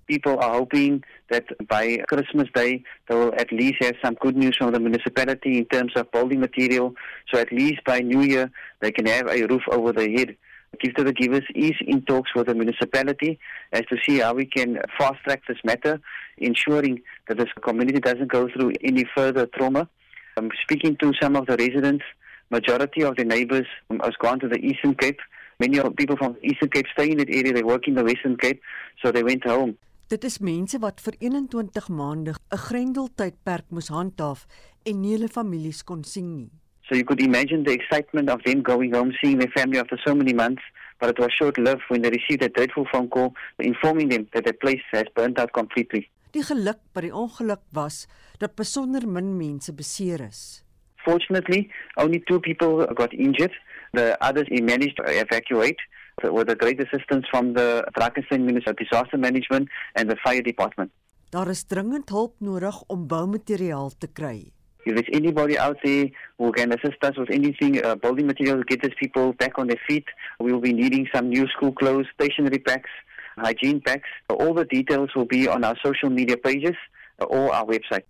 People 0.08 0.36
are 0.40 0.54
hoping 0.54 1.04
that 1.30 1.44
by 1.68 1.98
Christmas 2.08 2.48
Day 2.52 2.82
they 3.08 3.14
will 3.14 3.32
at 3.38 3.52
least 3.52 3.76
have 3.84 3.94
some 4.04 4.14
good 4.14 4.36
news 4.36 4.56
from 4.58 4.72
the 4.72 4.80
municipality 4.80 5.58
in 5.58 5.64
terms 5.66 5.92
of 5.94 6.10
building 6.10 6.40
material. 6.40 6.92
So 7.32 7.38
at 7.38 7.52
least 7.52 7.84
by 7.86 8.00
New 8.00 8.22
Year 8.22 8.50
they 8.80 8.90
can 8.90 9.06
have 9.06 9.28
a 9.28 9.46
roof 9.46 9.62
over 9.70 9.92
their 9.92 10.10
head. 10.10 10.36
Give 10.80 10.92
to 10.96 11.04
the 11.04 11.12
givers 11.12 11.44
is 11.54 11.74
in 11.86 12.02
talks 12.02 12.34
with 12.34 12.48
the 12.48 12.54
municipality 12.56 13.38
as 13.72 13.82
to 13.90 13.96
see 14.04 14.18
how 14.18 14.34
we 14.34 14.44
can 14.44 14.80
fast 14.98 15.22
track 15.22 15.42
this 15.46 15.58
matter, 15.62 16.00
ensuring 16.38 17.02
that 17.28 17.38
this 17.38 17.52
community 17.62 18.00
doesn't 18.00 18.32
go 18.32 18.48
through 18.48 18.72
any 18.82 19.04
further 19.16 19.46
trauma. 19.46 19.88
I'm 20.36 20.50
speaking 20.64 20.96
to 20.96 21.12
some 21.22 21.36
of 21.36 21.46
the 21.46 21.56
residents. 21.56 22.04
Majority 22.50 23.02
of 23.04 23.14
the 23.14 23.24
neighbors 23.24 23.66
has 24.02 24.14
gone 24.18 24.40
to 24.40 24.48
the 24.48 24.58
Eastern 24.58 24.96
Cape 24.96 25.20
Many 25.60 25.78
of 25.78 25.94
people 25.94 26.16
from 26.16 26.36
Eastern 26.42 26.70
Cape 26.70 26.86
stay 26.92 27.10
in 27.10 27.18
that 27.18 27.28
area. 27.28 27.52
They 27.52 27.62
work 27.62 27.86
in 27.86 27.94
the 27.94 28.02
Western 28.02 28.38
Cape, 28.38 28.62
so 29.02 29.12
they 29.12 29.22
went 29.22 29.44
home. 29.44 29.76
Dit 30.08 30.24
is 30.24 30.38
mense 30.40 30.78
wat 30.80 31.02
vir 31.04 31.14
21 31.20 31.90
maande 31.92 32.32
'n 32.32 32.62
grendeltydperk 32.66 33.66
moes 33.70 33.90
handhaaf 33.92 34.46
en 34.88 35.00
nie 35.02 35.12
hulle 35.14 35.28
families 35.28 35.82
kon 35.84 36.02
sien 36.02 36.30
nie. 36.36 36.50
So 36.88 36.96
you 36.96 37.04
could 37.04 37.20
imagine 37.20 37.62
the 37.64 37.72
excitement 37.72 38.30
of 38.30 38.42
them 38.42 38.62
going 38.62 38.94
home, 38.94 39.12
seeing 39.20 39.38
their 39.38 39.52
family 39.52 39.78
after 39.78 39.98
so 40.04 40.14
many 40.14 40.32
months, 40.32 40.62
but 40.98 41.10
it 41.10 41.18
was 41.18 41.30
short-lived 41.38 41.84
when 41.90 42.02
they 42.02 42.10
received 42.10 42.42
a 42.42 42.48
dreadful 42.48 42.86
phone 42.90 43.08
call 43.08 43.34
informing 43.58 44.08
them 44.08 44.26
that 44.32 44.44
the 44.44 44.54
place 44.54 44.82
has 44.90 45.04
burnt 45.14 45.38
out 45.38 45.52
completely. 45.52 46.08
Die 46.32 46.42
geluk 46.42 46.80
by 46.94 47.00
die 47.02 47.12
ongeluk 47.12 47.62
was 47.72 48.06
dat 48.38 48.56
besonder 48.56 49.06
min 49.06 49.36
mense 49.36 49.72
beseer 49.72 50.24
is. 50.26 50.64
Fortunately, 51.04 51.68
only 51.96 52.20
two 52.28 52.40
people 52.40 52.86
got 52.94 53.12
injured. 53.12 53.52
The 53.92 54.16
others 54.20 54.46
he 54.48 54.60
managed 54.62 54.96
to 54.96 55.04
evacuate. 55.04 55.80
with 56.28 56.48
the 56.48 56.54
great 56.54 56.80
assistance 56.80 57.26
from 57.30 57.54
the 57.54 57.84
Drakensberg 57.96 58.40
Municipal 58.40 58.74
Disaster 58.74 59.16
Management 59.16 59.68
and 59.94 60.10
the 60.10 60.16
Fire 60.16 60.42
Department. 60.42 60.90
Daar 61.30 61.48
is 61.48 61.64
dringend 61.64 62.08
hulp 62.08 62.34
nodig 62.38 62.82
om 62.86 63.06
boumateriaal 63.06 63.92
te 63.98 64.08
kry. 64.12 64.50
If 64.84 64.94
there's 64.94 65.12
anybody 65.12 65.58
out 65.58 65.76
there 65.84 66.10
who 66.38 66.50
can 66.50 66.72
assist 66.72 67.04
us 67.04 67.16
with 67.16 67.30
anything, 67.30 67.84
uh, 67.84 67.94
building 67.94 68.26
materials, 68.26 68.64
get 68.66 68.82
these 68.82 68.96
people 68.98 69.32
back 69.32 69.58
on 69.58 69.66
their 69.66 69.80
feet, 69.86 70.08
we 70.38 70.52
will 70.52 70.60
be 70.60 70.72
needing 70.72 71.06
some 71.12 71.28
new 71.28 71.46
school 71.46 71.72
clothes, 71.72 72.08
stationery 72.14 72.58
packs, 72.58 72.90
hygiene 73.36 73.80
packs. 73.80 74.08
All 74.28 74.54
the 74.54 74.64
details 74.64 75.14
will 75.14 75.26
be 75.26 75.46
on 75.48 75.64
our 75.64 75.76
social 75.84 76.10
media 76.10 76.36
pages 76.36 76.76
or 77.18 77.52
our 77.52 77.66
website. 77.66 78.08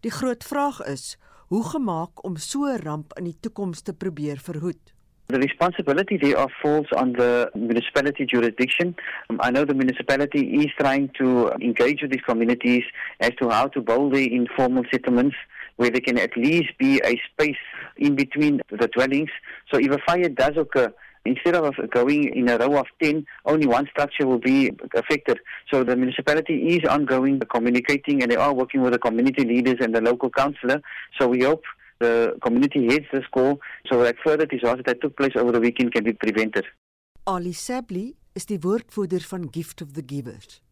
Die 0.00 0.10
groot 0.10 0.44
vraag 0.44 0.84
is, 0.86 1.16
hoe 1.48 1.64
gemaak 1.64 2.24
om 2.24 2.36
so 2.36 2.64
'n 2.64 2.80
ramp 2.84 3.18
in 3.18 3.24
die 3.24 3.36
toekoms 3.40 3.82
te 3.82 3.92
probeer 3.92 4.38
verhoed? 4.38 4.94
The 5.30 5.38
responsibility 5.38 6.16
thereof 6.16 6.50
falls 6.60 6.88
on 6.96 7.12
the 7.12 7.52
municipality 7.54 8.26
jurisdiction. 8.26 8.96
Um, 9.28 9.38
I 9.40 9.52
know 9.52 9.64
the 9.64 9.74
municipality 9.74 10.40
is 10.40 10.66
trying 10.76 11.10
to 11.18 11.52
engage 11.62 12.02
with 12.02 12.10
these 12.10 12.22
communities 12.26 12.82
as 13.20 13.30
to 13.40 13.48
how 13.48 13.68
to 13.68 13.80
build 13.80 14.12
the 14.12 14.34
informal 14.34 14.82
settlements 14.90 15.36
where 15.76 15.88
there 15.88 16.00
can 16.00 16.18
at 16.18 16.36
least 16.36 16.70
be 16.78 17.00
a 17.04 17.20
space 17.30 17.62
in 17.96 18.16
between 18.16 18.60
the 18.70 18.88
dwellings. 18.88 19.30
So 19.72 19.78
if 19.78 19.92
a 19.92 19.98
fire 20.04 20.28
does 20.28 20.56
occur, 20.56 20.92
instead 21.24 21.54
of 21.54 21.74
going 21.90 22.34
in 22.34 22.48
a 22.48 22.58
row 22.58 22.80
of 22.80 22.86
10, 23.00 23.24
only 23.44 23.68
one 23.68 23.86
structure 23.92 24.26
will 24.26 24.40
be 24.40 24.72
affected. 24.94 25.38
So 25.70 25.84
the 25.84 25.94
municipality 25.94 26.74
is 26.74 26.88
ongoing 26.88 27.38
communicating 27.38 28.20
and 28.20 28.32
they 28.32 28.36
are 28.36 28.52
working 28.52 28.82
with 28.82 28.94
the 28.94 28.98
community 28.98 29.44
leaders 29.44 29.76
and 29.80 29.94
the 29.94 30.00
local 30.00 30.28
councillor. 30.30 30.82
So 31.20 31.28
we 31.28 31.44
hope 31.44 31.62
the 32.00 32.34
community 32.40 32.80
heeds 32.88 33.08
this 33.12 33.28
call 33.28 33.60
so 33.88 34.02
that 34.02 34.16
further 34.24 34.46
disasters 34.46 34.84
that 34.86 35.00
took 35.00 35.16
place 35.16 35.36
over 35.36 35.52
the 35.52 35.60
weekend 35.60 35.92
can 35.92 36.04
be 36.04 36.12
prevented. 36.12 36.64
Ali 37.24 37.52
Sabli 37.52 38.14
is 38.32 38.46
die 38.46 38.58
woordvoerder 38.58 39.20
van 39.20 39.48
Gift 39.50 39.82
of 39.82 39.92
the 39.92 40.02
Givers. 40.06 40.62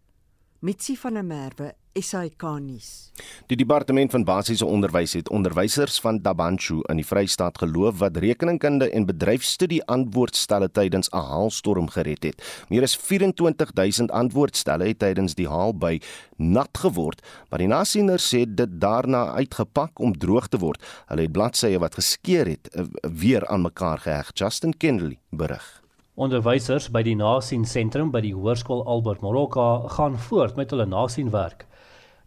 Mitsi 0.60 0.96
van 0.96 1.14
der 1.14 1.24
Merwe, 1.24 1.74
SAK 2.00 2.42
nuus. 2.60 3.08
Die 3.50 3.56
departement 3.56 4.10
van 4.10 4.24
basiese 4.24 4.66
onderwys 4.66 5.12
het 5.16 5.28
onderwysers 5.34 5.98
van 6.00 6.20
Dabanchu 6.22 6.80
in 6.92 7.00
die 7.00 7.06
Vrystaat 7.06 7.58
geloof 7.58 7.98
wat 8.02 8.16
rekeningkunde 8.16 8.90
en 8.90 9.06
bedryfstudie 9.08 9.80
antwoordstelle 9.90 10.70
tydens 10.70 11.10
'n 11.10 11.16
haalstorm 11.16 11.88
gered 11.88 12.22
het. 12.22 12.66
Meer 12.68 12.82
as 12.82 12.96
24000 12.96 14.10
antwoordstelle 14.10 14.86
het 14.86 14.98
tydens 14.98 15.34
die 15.34 15.48
haal 15.48 15.74
by 15.74 16.00
nat 16.36 16.78
geword, 16.78 17.22
maar 17.50 17.58
die 17.58 17.68
nasieners 17.68 18.34
sê 18.34 18.44
dit 18.46 18.80
daarna 18.80 19.32
uitgepak 19.34 19.98
om 20.00 20.18
droog 20.18 20.48
te 20.48 20.58
word. 20.58 20.82
Hulle 21.06 21.22
het 21.22 21.32
bladsye 21.32 21.78
wat 21.78 21.94
geskeur 21.94 22.46
het 22.46 22.68
eh, 22.68 22.84
weer 23.02 23.46
aan 23.46 23.62
mekaar 23.62 23.98
geheg. 23.98 24.30
Justin 24.34 24.76
Kennedy 24.76 25.18
berig. 25.30 25.82
Onderwysers 26.18 26.88
by 26.90 27.02
die 27.02 27.14
Nasien 27.14 27.64
sentrum 27.64 28.10
by 28.10 28.20
die 28.20 28.34
Hoërskool 28.34 28.80
Albert 28.86 29.20
Moroka 29.20 29.88
gaan 29.88 30.18
voort 30.18 30.56
met 30.56 30.70
hulle 30.70 30.86
nasienwerk. 30.86 31.68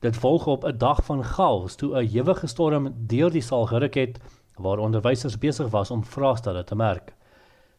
Dit 0.01 0.17
volg 0.17 0.47
op 0.47 0.63
'n 0.65 0.77
dag 0.77 1.05
van 1.05 1.23
chaos 1.23 1.75
toe 1.75 2.01
'n 2.01 2.07
ewige 2.17 2.47
storm 2.47 2.93
deur 2.97 3.31
die 3.31 3.41
saal 3.41 3.65
geruk 3.65 3.93
het 3.93 4.19
waar 4.55 4.77
onderwysers 4.77 5.37
besig 5.37 5.69
was 5.69 5.91
om 5.91 6.03
vraestelle 6.03 6.63
te 6.63 6.75
merk. 6.75 7.13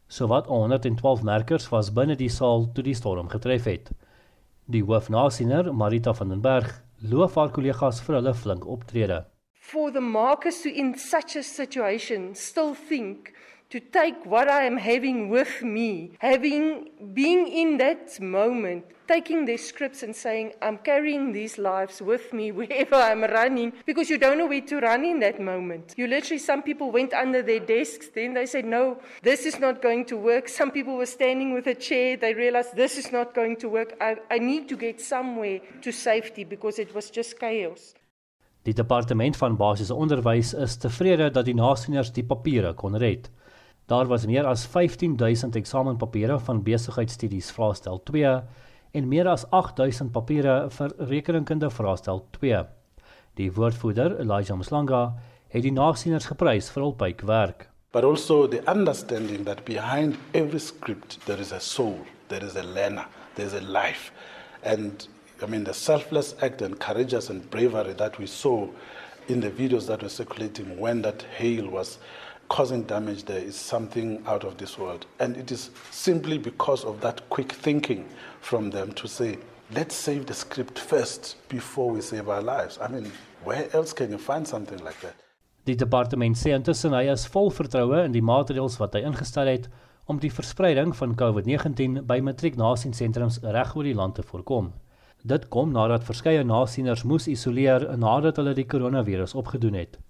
Sowat 0.06 0.46
112 0.46 1.22
merkers 1.22 1.68
was 1.68 1.92
binne 1.92 2.16
die 2.16 2.28
saal 2.28 2.72
toe 2.72 2.84
die 2.84 2.94
storm 2.94 3.28
getref 3.28 3.64
het. 3.64 3.90
Die 4.64 4.84
hoofnasiener, 4.84 5.74
Marita 5.74 6.14
van 6.14 6.28
den 6.28 6.40
Berg, 6.40 6.82
loof 7.00 7.34
haar 7.34 7.50
kollegas 7.50 8.00
vir 8.00 8.14
hulle 8.14 8.34
flink 8.34 8.66
optrede. 8.66 9.24
For 9.52 9.92
the 9.92 10.00
markers 10.00 10.62
to 10.62 10.68
in 10.68 10.94
such 10.98 11.36
a 11.36 11.42
situation 11.42 12.34
still 12.34 12.74
think 12.88 13.32
to 13.72 13.80
take 13.80 14.26
what 14.26 14.48
I 14.48 14.64
am 14.64 14.76
having 14.76 15.30
with 15.30 15.62
me, 15.62 16.12
having 16.18 16.90
being 17.14 17.48
in 17.48 17.78
that 17.78 18.20
moment, 18.20 18.84
taking 19.08 19.46
their 19.46 19.56
scripts 19.56 20.02
and 20.02 20.14
saying, 20.14 20.52
I'm 20.60 20.76
carrying 20.76 21.32
these 21.32 21.56
lives 21.56 22.02
with 22.02 22.34
me 22.34 22.52
wherever 22.52 22.96
I'm 22.96 23.24
running, 23.24 23.72
because 23.86 24.10
you 24.10 24.18
don't 24.18 24.36
know 24.36 24.46
where 24.46 24.60
to 24.60 24.78
run 24.78 25.06
in 25.06 25.20
that 25.20 25.40
moment. 25.40 25.94
You 25.96 26.06
literally, 26.06 26.38
some 26.38 26.62
people 26.62 26.90
went 26.90 27.14
under 27.14 27.40
their 27.40 27.60
desks, 27.60 28.08
then 28.14 28.34
they 28.34 28.44
said, 28.44 28.66
No, 28.66 28.98
this 29.22 29.46
is 29.46 29.58
not 29.58 29.80
going 29.80 30.04
to 30.12 30.18
work. 30.18 30.50
Some 30.50 30.70
people 30.70 30.98
were 30.98 31.06
standing 31.06 31.54
with 31.54 31.66
a 31.66 31.74
chair, 31.74 32.18
they 32.18 32.34
realized 32.34 32.76
this 32.76 32.98
is 32.98 33.10
not 33.10 33.32
going 33.34 33.56
to 33.56 33.70
work. 33.70 33.96
I, 34.02 34.16
I 34.30 34.38
need 34.38 34.68
to 34.68 34.76
get 34.76 35.00
somewhere 35.00 35.60
to 35.80 35.92
safety 35.92 36.44
because 36.44 36.78
it 36.78 36.94
was 36.94 37.08
just 37.08 37.40
chaos. 37.40 37.94
Die 38.62 38.72
departement 38.72 39.36
van 39.36 39.56
basiese 39.56 39.94
onderwys 39.94 40.52
is 40.54 40.76
tevrede 40.76 41.30
dat 41.30 41.44
die 41.44 41.54
nasieners 41.54 42.12
die 42.12 42.22
papiere 42.24 42.74
kon 42.74 42.96
red. 42.96 43.30
Daar 43.86 44.06
was 44.06 44.26
meer 44.26 44.46
as 44.46 44.66
15000 44.66 45.56
eksamenpapiere 45.56 46.38
van 46.38 46.62
besigheidstudies 46.62 47.50
vraestel 47.50 47.98
2 48.02 48.42
en 48.92 49.08
meer 49.08 49.28
as 49.28 49.44
8000 49.50 50.12
papiere 50.12 50.54
vir 50.70 50.94
rekeningkunde 51.10 51.70
vraestel 51.70 52.22
2. 52.38 52.62
Die 53.40 53.50
woordvoerder, 53.52 54.20
Elijah 54.20 54.58
Mslanga, 54.58 55.02
het 55.48 55.64
die 55.66 55.72
nasieners 55.72 56.28
geprys 56.30 56.70
vir 56.70 56.82
hul 56.84 56.94
bywerk. 57.00 57.66
But 57.92 58.04
also 58.04 58.46
the 58.48 58.62
understanding 58.70 59.44
that 59.44 59.64
behind 59.64 60.16
every 60.32 60.60
script 60.60 61.18
there 61.26 61.40
is 61.40 61.52
a 61.52 61.60
soul, 61.60 61.98
there 62.28 62.44
is 62.46 62.56
a 62.56 62.62
learner, 62.62 63.06
there's 63.34 63.52
a 63.52 63.60
life. 63.60 64.12
And 64.62 65.08
I 65.42 65.46
mean 65.46 65.64
the 65.64 65.74
selfless 65.74 66.36
act 66.40 66.62
and 66.62 66.78
courageous 66.78 67.30
and 67.30 67.50
bravery 67.50 67.94
that 67.94 68.18
we 68.18 68.26
saw 68.26 68.68
in 69.28 69.40
the 69.40 69.50
videos 69.50 69.86
that 69.88 70.02
were 70.02 70.08
circulating 70.08 70.78
when 70.78 71.02
that 71.02 71.22
hail 71.36 71.68
was 71.68 71.98
causing 72.52 72.82
damage 72.82 73.24
there 73.24 73.44
is 73.50 73.56
something 73.56 74.22
out 74.26 74.44
of 74.44 74.58
this 74.58 74.76
world. 74.78 75.06
And 75.18 75.36
it 75.38 75.50
is 75.50 75.70
simply 75.90 76.36
because 76.36 76.84
of 76.84 77.00
that 77.00 77.18
quick 77.30 77.50
thinking 77.50 78.04
from 78.42 78.70
them 78.70 78.92
to 78.92 79.08
say, 79.08 79.38
let's 79.74 79.94
save 79.94 80.26
the 80.26 80.34
script 80.34 80.78
first 80.78 81.36
before 81.48 81.90
we 81.90 82.02
save 82.02 82.28
our 82.28 82.42
lives. 82.42 82.78
I 82.78 82.88
mean, 82.88 83.10
where 83.42 83.66
else 83.72 83.94
can 83.94 84.10
you 84.10 84.18
find 84.18 84.46
something 84.46 84.78
like 84.84 85.00
that? 85.00 85.16
Die 85.64 85.76
departement 85.78 86.36
sê 86.36 86.52
intussen 86.52 86.92
hy 86.92 87.06
is 87.08 87.24
vol 87.30 87.48
vertroue 87.54 88.04
in 88.04 88.12
die 88.12 88.24
maatreëls 88.28 88.76
wat 88.82 88.98
hy 88.98 89.04
ingestel 89.08 89.48
het 89.48 89.70
om 90.10 90.20
die 90.20 90.32
verspreiding 90.34 90.92
van 90.98 91.16
COVID-19 91.16 92.02
by 92.04 92.20
matrieknasiensentrums 92.26 93.40
reg 93.56 93.76
oor 93.78 93.88
die 93.88 93.96
land 93.96 94.18
te 94.18 94.28
voorkom. 94.28 94.72
Dit 95.24 95.48
kom 95.54 95.72
nadat 95.72 96.04
verskeie 96.04 96.44
nasieners 96.44 97.06
moes 97.08 97.30
isoleer 97.32 97.94
nadat 97.96 98.42
hulle 98.42 98.58
die 98.58 98.68
koronavirus 98.68 99.38
opgedoen 99.38 99.78
het. 99.78 100.02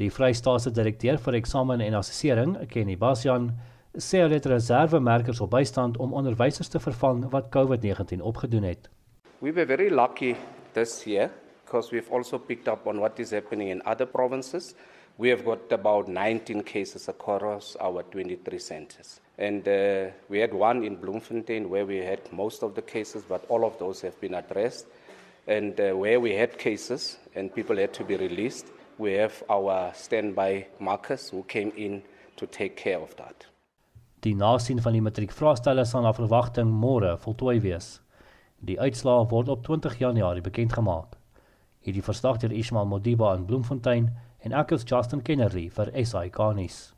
Die 0.00 0.08
Vrystaatse 0.08 0.70
direkteur 0.72 1.18
vir 1.20 1.36
eksamen 1.36 1.82
en 1.84 1.94
assessering, 1.98 2.54
Kenny 2.72 2.94
Basjan, 2.96 3.50
sê 4.00 4.22
hulle 4.22 4.38
het 4.38 4.46
reservemerkers 4.48 5.42
op 5.44 5.50
bystand 5.52 5.98
om 6.00 6.14
onderwysers 6.16 6.72
te 6.72 6.80
vervang 6.80 7.26
wat 7.34 7.50
COVID-19 7.52 8.22
opgedoen 8.24 8.64
het. 8.64 8.88
We 9.44 9.52
were 9.52 9.66
very 9.68 9.90
lucky 9.92 10.36
this 10.72 11.04
year 11.04 11.28
because 11.66 11.92
we've 11.92 12.08
also 12.08 12.38
picked 12.38 12.66
up 12.72 12.86
on 12.86 13.02
what 13.04 13.20
is 13.20 13.34
happening 13.36 13.68
in 13.68 13.84
other 13.84 14.06
provinces. 14.06 14.72
We 15.18 15.28
have 15.28 15.44
got 15.44 15.70
about 15.70 16.08
19 16.08 16.64
cases 16.64 17.08
across 17.08 17.76
our 17.76 18.02
23 18.02 18.58
centers. 18.58 19.20
And 19.36 19.68
uh, 19.68 20.16
we 20.30 20.40
had 20.40 20.54
one 20.54 20.82
in 20.82 20.96
Bloemfontein 20.96 21.68
where 21.68 21.84
we 21.84 21.98
had 21.98 22.20
most 22.32 22.62
of 22.62 22.74
the 22.74 22.82
cases, 22.82 23.22
but 23.28 23.44
all 23.50 23.66
of 23.66 23.76
those 23.78 24.00
have 24.00 24.18
been 24.18 24.32
addressed. 24.32 24.86
And 25.46 25.78
uh, 25.78 25.92
where 25.92 26.20
we 26.20 26.32
had 26.32 26.56
cases 26.56 27.18
and 27.34 27.54
people 27.54 27.76
had 27.76 27.92
to 27.94 28.04
be 28.04 28.16
released, 28.16 28.68
we 29.00 29.16
have 29.16 29.42
our 29.48 29.92
standby 29.94 30.66
markers 30.78 31.30
who 31.30 31.42
came 31.48 31.72
in 31.76 32.02
to 32.36 32.46
take 32.46 32.76
care 32.76 33.00
of 33.00 33.14
that. 33.14 33.46
Die 34.20 34.34
nasien 34.34 34.82
van 34.82 34.92
die 34.92 35.00
matriekvraestelle 35.00 35.86
sal 35.88 36.04
na 36.04 36.12
verwagting 36.12 36.68
môre 36.68 37.14
voltooi 37.24 37.56
wees. 37.64 37.88
Die 38.60 38.76
uitslae 38.76 39.24
word 39.30 39.48
op 39.48 39.64
20 39.64 39.96
Januarie 40.02 40.44
bekend 40.44 40.76
gemaak. 40.76 41.16
Hierdie 41.80 42.04
verslag 42.04 42.42
deur 42.42 42.52
Ismail 42.52 42.90
Modiba 42.90 43.32
in 43.34 43.46
Bloemfontein 43.48 44.10
en 44.44 44.52
ek 44.52 44.76
is 44.76 44.84
Justin 44.84 45.24
Kennedy 45.24 45.70
vir 45.72 45.88
SI 45.96 46.28
Garnis. 46.36 46.90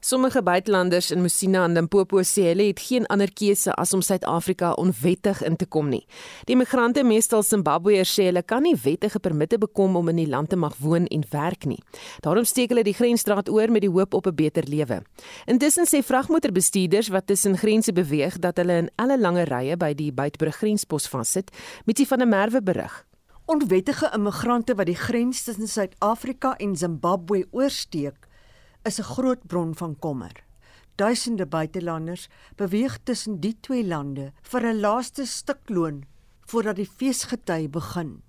Sommige 0.00 0.42
buitelanders 0.42 1.10
in 1.10 1.22
Musina 1.22 1.64
en 1.64 1.72
Limpopo 1.74 2.20
sê 2.22 2.44
hulle 2.52 2.68
het 2.68 2.78
geen 2.86 3.06
ander 3.10 3.30
keuse 3.34 3.72
as 3.74 3.90
om 3.96 4.02
Suid-Afrika 4.02 4.70
onwettig 4.78 5.40
in 5.42 5.56
te 5.58 5.66
kom 5.66 5.88
nie. 5.90 6.04
Die 6.46 6.54
migrante, 6.56 7.02
meestal 7.02 7.42
Zimbabweërs, 7.42 8.12
sê 8.14 8.28
hulle 8.28 8.44
kan 8.46 8.62
nie 8.62 8.76
wettige 8.78 9.18
permitte 9.18 9.58
bekom 9.58 9.96
om 9.98 10.12
in 10.12 10.20
die 10.22 10.28
land 10.30 10.52
te 10.54 10.56
mag 10.56 10.76
woon 10.78 11.08
en 11.10 11.24
werk 11.32 11.66
nie. 11.66 11.80
Daarom 12.22 12.46
steek 12.46 12.70
hulle 12.70 12.86
die 12.86 12.94
grensstraat 12.94 13.50
oor 13.50 13.74
met 13.74 13.82
die 13.82 13.90
hoop 13.90 14.14
op 14.14 14.26
'n 14.26 14.34
beter 14.34 14.70
lewe. 14.70 15.02
Intussen 15.46 15.86
sê 15.86 16.02
vragmotorbestuurders 16.02 17.08
wat 17.08 17.26
tussen 17.26 17.58
grense 17.58 17.92
beweeg 17.92 18.38
dat 18.38 18.56
hulle 18.56 18.78
in 18.78 18.90
alle 18.96 19.18
lange 19.18 19.44
rye 19.44 19.76
by 19.76 19.94
die 19.94 20.12
Beitbrug 20.12 20.56
grenspos 20.56 21.08
vassit, 21.08 21.50
met 21.86 22.06
van 22.06 22.22
'n 22.22 22.28
merwe 22.28 22.62
berig. 22.62 23.04
Onwettige 23.46 24.10
immigrante 24.14 24.74
wat 24.74 24.86
die 24.86 24.94
grens 24.94 25.42
tussen 25.42 25.68
Suid-Afrika 25.68 26.56
en 26.56 26.76
Zimbabwe 26.76 27.46
oorsteek 27.50 28.27
is 28.88 28.98
'n 29.00 29.10
groot 29.14 29.42
bron 29.46 29.74
van 29.74 29.98
kommer. 29.98 30.32
Duisende 30.96 31.46
buitelanders 31.46 32.28
beweeg 32.56 32.98
tussen 33.04 33.40
die 33.40 33.56
twee 33.60 33.84
lande 33.84 34.32
vir 34.42 34.62
'n 34.66 34.80
laaste 34.80 35.26
stuk 35.26 35.68
loon 35.68 36.04
voordat 36.46 36.76
die 36.76 36.90
feesgety 36.98 37.68
begin. 37.68 38.22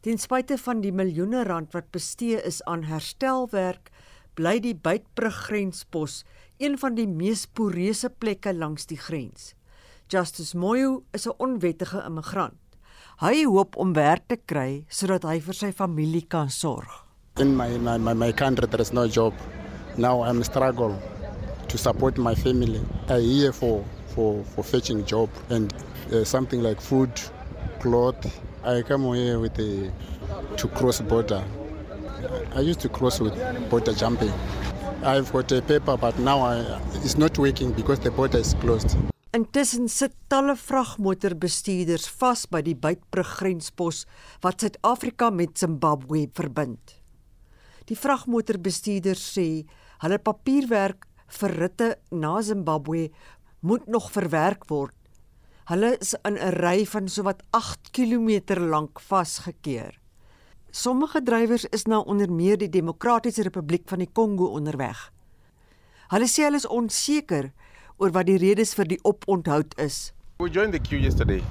Ten 0.00 0.18
spyte 0.18 0.58
van 0.58 0.80
die 0.80 0.92
miljoene 0.92 1.44
rand 1.44 1.72
wat 1.72 1.90
bestee 1.90 2.42
is 2.42 2.62
aan 2.62 2.84
herstelwerk, 2.84 3.90
bly 4.34 4.60
die 4.60 4.74
Beitbrug 4.74 5.34
grenspos 5.46 6.24
een 6.58 6.78
van 6.78 6.94
die 6.94 7.08
mees 7.08 7.46
poreuse 7.46 8.10
plekke 8.10 8.54
langs 8.54 8.86
die 8.86 8.98
grens. 8.98 9.54
Justice 10.08 10.56
Moyo 10.56 11.04
is 11.12 11.26
'n 11.26 11.34
onwettige 11.38 12.04
immigrant. 12.06 12.60
Hy 13.20 13.44
hoop 13.44 13.76
om 13.76 13.92
werk 13.92 14.28
te 14.28 14.36
kry 14.36 14.84
sodat 14.88 15.22
hy 15.22 15.40
vir 15.40 15.54
sy 15.54 15.72
familie 15.72 16.26
kan 16.26 16.50
sorg. 16.50 17.03
In 17.36 17.56
my 17.56 17.66
my 17.78 17.98
my, 17.98 18.12
my 18.14 18.30
country 18.30 18.68
there 18.68 18.80
is 18.80 18.92
no 18.92 19.08
job. 19.08 19.34
Now 19.96 20.22
I'm 20.22 20.44
struggle 20.44 20.96
to 21.66 21.76
support 21.76 22.16
my 22.16 22.32
family. 22.32 22.80
I 23.08 23.18
here 23.18 23.52
for 23.52 23.84
for 24.14 24.44
for 24.44 24.62
fetching 24.62 25.04
job 25.04 25.28
and 25.50 25.74
uh, 26.12 26.22
something 26.22 26.62
like 26.62 26.80
food, 26.80 27.10
cloth. 27.80 28.22
I 28.62 28.82
come 28.82 29.12
here 29.14 29.40
with 29.40 29.58
a 29.58 29.90
to 30.58 30.68
cross 30.68 31.00
border. 31.00 31.42
I 32.54 32.60
used 32.60 32.78
to 32.82 32.88
cross 32.88 33.18
with 33.18 33.34
border 33.68 33.94
jumping. 33.94 34.32
I've 35.02 35.32
got 35.32 35.50
a 35.50 35.60
paper 35.60 35.96
but 35.96 36.16
now 36.20 36.38
I, 36.38 36.80
it's 37.02 37.18
not 37.18 37.36
working 37.36 37.72
because 37.72 37.98
the 37.98 38.12
border 38.12 38.38
is 38.38 38.54
closed. 38.60 38.96
Intussen 39.34 39.88
sit 39.88 40.14
talle 40.30 40.54
vragmotorbestuurders 40.54 42.06
vas 42.20 42.46
by 42.46 42.62
die 42.62 42.78
Beitbrug 42.78 43.26
grenspos 43.26 44.06
wat 44.40 44.62
Suid-Afrika 44.62 45.34
met 45.34 45.58
Zimbabwe 45.58 46.28
verbind. 46.30 47.02
Die 47.88 47.96
vragmotorbestuurders 47.96 49.24
sê 49.36 49.48
hulle 50.04 50.18
papierwerk 50.18 51.04
vir 51.38 51.56
ritte 51.60 51.88
na 52.12 52.38
Zimbabwe 52.42 53.10
moet 53.60 53.86
nog 53.88 54.10
verwerk 54.12 54.64
word. 54.70 54.94
Hulle 55.68 55.96
is 56.00 56.14
in 56.24 56.36
'n 56.36 56.54
ry 56.60 56.84
van 56.84 57.08
sowat 57.08 57.42
8 57.52 57.92
km 57.92 58.60
lank 58.60 59.00
vasgekeer. 59.00 59.98
Sommige 60.70 61.22
drywers 61.22 61.64
is 61.64 61.86
na 61.86 61.98
onder 62.00 62.32
meer 62.32 62.58
die 62.58 62.68
Demokratiese 62.68 63.42
Republiek 63.42 63.88
van 63.88 63.98
die 63.98 64.12
Kongo 64.12 64.46
onderweg. 64.46 65.12
Hulle 66.08 66.28
sê 66.28 66.44
hulle 66.44 66.56
is 66.56 66.66
onseker 66.66 67.52
oor 67.96 68.10
wat 68.10 68.26
die 68.26 68.38
redes 68.38 68.74
vir 68.74 68.84
die 68.84 69.00
oponthoud 69.02 69.78
is. 69.78 70.12
We 70.38 70.50
joined 70.50 70.72
the 70.72 70.80
queue 70.80 71.00
yesterday 71.00 71.42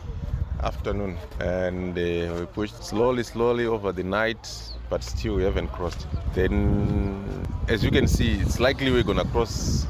afternoon 0.63 1.17
and 1.39 1.97
uh, 1.97 2.33
we 2.39 2.45
pushed 2.45 2.83
slowly 2.83 3.23
slowly 3.23 3.65
over 3.65 3.91
the 3.91 4.03
night 4.03 4.47
but 4.89 5.03
still 5.03 5.35
we 5.35 5.43
haven't 5.43 5.67
crossed. 5.69 6.07
Then 6.33 7.45
as 7.67 7.83
you 7.83 7.91
can 7.91 8.07
see 8.07 8.33
it's 8.39 8.59
likely 8.59 8.91
we're 8.91 9.03
to 9.17 9.25
cross 9.25 9.87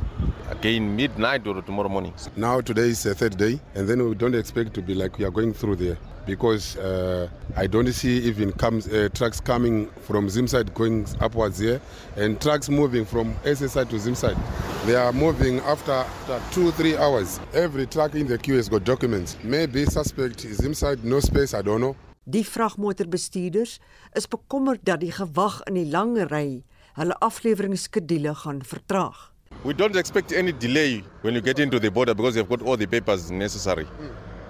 again 0.49 0.95
midnight 0.95 1.47
or 1.47 1.61
tomorrow 1.61 1.89
morning. 1.89 2.13
Now 2.35 2.61
today 2.61 2.89
is 2.89 3.03
the 3.03 3.15
third 3.15 3.37
day 3.37 3.59
and 3.75 3.87
then 3.87 4.07
we 4.07 4.15
don't 4.15 4.35
expect 4.35 4.73
to 4.75 4.81
be 4.81 4.93
like 4.93 5.17
we 5.17 5.25
are 5.25 5.31
going 5.31 5.53
through 5.53 5.77
there 5.77 5.97
because 6.25 6.77
uh, 6.77 7.27
I 7.55 7.67
don't 7.67 7.91
see 7.91 8.19
even 8.19 8.51
comes 8.53 8.87
uh, 8.87 9.09
trucks 9.13 9.39
coming 9.39 9.89
from 10.01 10.27
Zimside 10.27 10.73
going 10.73 11.05
upwards 11.19 11.59
here 11.59 11.81
and 12.15 12.39
trucks 12.39 12.69
moving 12.69 13.05
from 13.05 13.35
SSI 13.43 13.89
to 13.89 13.95
Zimside. 13.95 14.37
They 14.85 14.95
are 14.95 15.13
moving 15.13 15.59
after, 15.59 15.91
after 15.91 16.41
two, 16.51 16.71
three 16.71 16.97
hours. 16.97 17.39
Every 17.53 17.87
truck 17.87 18.15
in 18.15 18.27
the 18.27 18.37
queue 18.37 18.55
has 18.55 18.69
got 18.69 18.83
documents. 18.83 19.37
Maybe 19.43 19.85
suspect 19.85 20.45
is 20.45 20.59
inside, 20.61 21.03
no 21.03 21.19
space, 21.19 21.53
I 21.53 21.61
don't 21.61 21.81
know. 21.81 21.95
Die 22.25 22.43
vragmotorbestuurders 22.43 23.79
is 24.15 24.27
bekommerd 24.31 24.85
dat 24.87 25.01
die 25.03 25.11
gewag 25.11 25.59
in 25.67 25.75
die 25.75 25.89
lang 25.91 26.15
ry 26.31 26.63
hulle 26.95 27.17
afleweringsskedule 27.19 28.31
gaan 28.45 28.61
vertraag. 28.63 29.32
We 29.63 29.73
don't 29.73 29.95
expect 29.95 30.31
any 30.31 30.51
delay 30.51 31.03
when 31.21 31.33
you 31.33 31.41
get 31.41 31.59
into 31.59 31.79
the 31.79 31.89
border 31.89 32.13
because 32.13 32.35
you've 32.35 32.49
got 32.49 32.61
all 32.61 32.77
the 32.77 32.85
papers 32.87 33.31
necessary. 33.31 33.87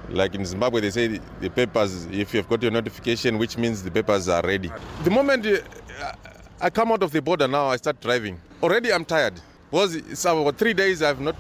Like 0.10 0.36
in 0.36 0.46
Zimbabwe, 0.46 0.82
they 0.82 0.90
say 0.90 1.20
the 1.40 1.50
papers, 1.50 2.06
if 2.08 2.34
you've 2.34 2.50
got 2.50 2.62
your 2.62 2.72
notification, 2.72 3.38
which 3.38 3.58
means 3.58 3.84
the 3.84 3.92
papers 3.92 4.28
are 4.28 4.42
ready. 4.42 4.72
The 5.04 5.12
moment 5.12 5.46
uh, 5.46 6.14
I 6.60 6.70
come 6.70 6.92
out 6.92 7.04
of 7.04 7.12
the 7.12 7.22
border 7.22 7.48
now, 7.48 7.68
I 7.68 7.78
start 7.78 8.02
driving. 8.02 8.40
Already 8.62 8.92
I'm 8.92 9.06
tired 9.06 9.40
because 9.70 9.96
it's 9.96 10.26
about 10.26 10.58
three 10.58 10.74
days 10.74 11.02
I've 11.02 11.20
not 11.20 11.36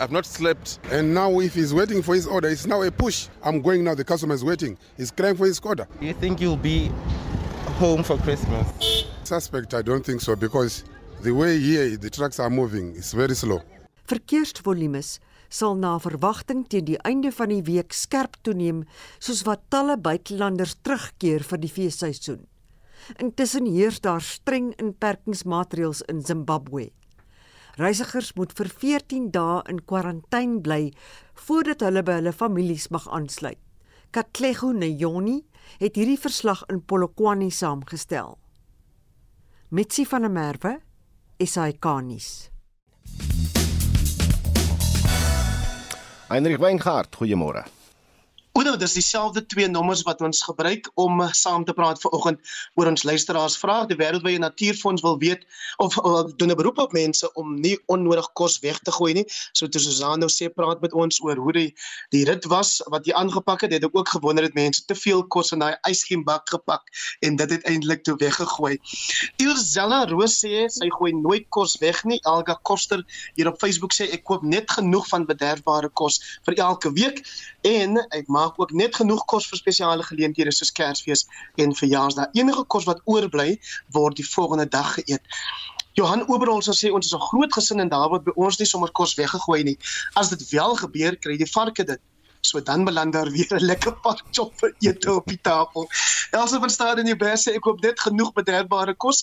I've 0.00 0.10
not 0.10 0.26
slept. 0.26 0.80
And 0.90 1.14
now, 1.14 1.38
if 1.40 1.54
he's 1.54 1.72
waiting 1.72 2.02
for 2.02 2.14
his 2.14 2.26
order, 2.26 2.48
it's 2.48 2.66
now 2.66 2.82
a 2.82 2.90
push. 2.90 3.28
I'm 3.42 3.60
going 3.62 3.84
now, 3.84 3.94
the 3.94 4.04
customer 4.04 4.34
is 4.34 4.44
waiting. 4.44 4.76
He's 4.96 5.10
crying 5.10 5.36
for 5.36 5.46
his 5.46 5.60
order. 5.60 5.86
Do 6.00 6.06
you 6.06 6.14
think 6.14 6.40
you'll 6.40 6.56
be 6.56 6.90
home 7.78 8.02
for 8.02 8.16
Christmas? 8.18 9.04
Suspect, 9.22 9.74
I 9.74 9.82
don't 9.82 10.04
think 10.04 10.20
so, 10.20 10.34
because 10.34 10.84
the 11.22 11.30
way 11.30 11.58
here 11.58 11.96
the 11.96 12.10
trucks 12.10 12.40
are 12.40 12.50
moving 12.50 12.96
is 12.96 13.12
very 13.12 13.34
slow. 13.34 13.62
Verkeersvolumes 14.10 15.20
sal 15.48 15.76
na 15.78 15.98
verwagting 16.02 16.64
teen 16.66 16.88
die 16.88 16.98
einde 17.06 17.30
van 17.32 17.52
die 17.52 17.62
week 17.62 17.94
skerp 17.94 18.38
toeneem, 18.42 18.82
soos 19.22 19.44
wat 19.46 19.62
talle 19.70 19.98
buitelanders 20.00 20.74
terugkeer 20.82 21.44
vir 21.46 21.62
die 21.62 21.70
feesseisoen. 21.70 22.42
Intussen 23.22 23.68
heers 23.70 24.00
daar 24.02 24.22
streng 24.22 24.72
inperkingsmaatreëls 24.82 26.02
in 26.10 26.22
Zimbabwe. 26.26 26.90
Reisigers 27.78 28.34
moet 28.36 28.52
vir 28.58 28.68
14 28.82 29.30
dae 29.32 29.62
in 29.70 29.80
kwarantyne 29.86 30.60
bly 30.64 30.82
voordat 31.46 31.86
hulle 31.86 32.02
by 32.02 32.18
hulle 32.18 32.34
families 32.34 32.90
mag 32.90 33.06
aansluit. 33.08 33.60
Katlego 34.12 34.74
Nyoni 34.76 35.38
het 35.80 35.96
hierdie 35.96 36.20
verslag 36.20 36.66
in 36.68 36.82
Polokwane 36.84 37.48
saamgestel. 37.48 38.34
Mitsi 39.72 40.04
van 40.04 40.26
der 40.26 40.34
Merwe, 40.34 40.72
SAK-nuus. 41.46 42.50
Heinrich 46.30 46.60
Weingart, 46.60 47.16
goeiemôre. 47.18 47.64
Oor 48.52 48.76
dis 48.76 48.92
dieselfde 48.92 49.40
twee 49.48 49.68
nommers 49.68 50.02
wat 50.04 50.20
ons 50.20 50.42
gebruik 50.44 50.90
om 51.00 51.22
saam 51.32 51.62
te 51.64 51.72
praat 51.72 52.00
vanoggend 52.02 52.50
oor 52.76 52.90
ons 52.90 53.04
luisteraars 53.08 53.54
vrae. 53.56 53.86
Die 53.88 53.96
Wêreldwye 53.96 54.40
Natuurfonds 54.42 55.00
wil 55.00 55.16
weet 55.22 55.46
of, 55.80 55.96
of 55.98 56.34
doen 56.36 56.52
'n 56.52 56.56
beroep 56.60 56.78
op 56.84 56.92
mense 56.92 57.32
om 57.32 57.54
nie 57.60 57.78
onnodig 57.86 58.28
kos 58.32 58.58
weg 58.60 58.78
te 58.84 58.92
gooi 58.92 59.12
nie. 59.14 59.24
So 59.52 59.68
toe 59.68 59.80
Susanna 59.80 60.28
sê 60.28 60.50
praat 60.52 60.80
met 60.84 60.92
ons 60.92 61.20
oor 61.24 61.36
hoe 61.36 61.52
die 61.52 61.74
die 62.10 62.24
rit 62.28 62.44
was 62.44 62.82
wat 62.92 63.06
jy 63.06 63.14
aangepak 63.16 63.64
het. 63.64 63.72
Het 63.72 63.84
ek 63.88 63.96
ook 63.96 64.08
gewonder 64.08 64.44
het 64.44 64.54
mense 64.54 64.84
te 64.84 64.94
veel 64.94 65.24
kos 65.26 65.52
in 65.52 65.64
daai 65.64 65.76
ysgiembak 65.88 66.48
gepak 66.48 66.82
en 67.20 67.36
dit 67.36 67.50
het 67.50 67.64
eintlik 67.64 68.04
toe 68.04 68.16
weggegooi. 68.16 68.76
Ilzella 69.36 70.04
Roos 70.04 70.36
sê 70.44 70.68
sy 70.68 70.90
gooi 70.98 71.12
nooit 71.12 71.48
kos 71.48 71.78
weg 71.80 72.04
nie. 72.04 72.20
Elga 72.24 72.58
Koster 72.62 73.00
hier 73.34 73.48
op 73.48 73.58
Facebook 73.58 73.96
sê 73.96 74.12
ek 74.12 74.24
koop 74.24 74.42
net 74.42 74.70
genoeg 74.70 75.08
van 75.08 75.24
bederfbare 75.24 75.88
kos 75.88 76.20
vir 76.44 76.60
elke 76.60 76.92
week 76.92 77.24
en 77.64 77.96
ek 78.10 78.28
maak 78.28 78.41
maak 78.42 78.60
ook 78.60 78.72
net 78.82 78.96
genoeg 79.00 79.24
kos 79.30 79.48
vir 79.50 79.60
spesiale 79.62 80.06
geleenthede 80.10 80.52
soos 80.54 80.72
Kersfees 80.78 81.26
en 81.62 81.74
verjaarsdae. 81.82 82.30
Enige 82.40 82.64
kos 82.74 82.88
wat 82.90 83.02
oorbly, 83.04 83.58
word 83.98 84.18
die 84.20 84.28
volgende 84.28 84.68
dag 84.78 84.94
geëet. 84.98 85.22
Johan 85.98 86.24
Oberholz 86.28 86.70
sê 86.72 86.90
ons 86.90 87.06
is 87.06 87.14
'n 87.14 87.26
groot 87.28 87.52
gesin 87.52 87.80
en 87.80 87.88
daar 87.88 88.08
word 88.08 88.24
by 88.24 88.32
ons 88.36 88.58
nie 88.58 88.66
sommer 88.66 88.90
kos 88.98 89.14
weggegooi 89.14 89.62
nie. 89.62 89.78
As 90.14 90.30
dit 90.30 90.48
wel 90.50 90.76
gebeur, 90.76 91.16
kry 91.16 91.36
die 91.36 91.52
varke 91.56 91.84
dit. 91.84 92.00
So 92.42 92.62
dan 92.62 92.84
beland 92.84 93.12
daar 93.12 93.30
weer 93.30 93.52
'n 93.54 93.64
lekker 93.70 93.94
pak 94.04 94.20
chop 94.30 94.52
vir 94.60 94.74
ete 94.78 95.12
op 95.14 95.26
die 95.26 95.40
tafel. 95.40 95.88
Elsə 96.30 96.58
van 96.62 96.70
stad 96.70 96.98
in 96.98 97.06
die 97.06 97.16
bes 97.16 97.46
sê 97.46 97.54
ek 97.54 97.62
koop 97.66 97.82
net 97.82 98.00
genoeg 98.00 98.32
bederfbare 98.38 98.94
kos 98.94 99.18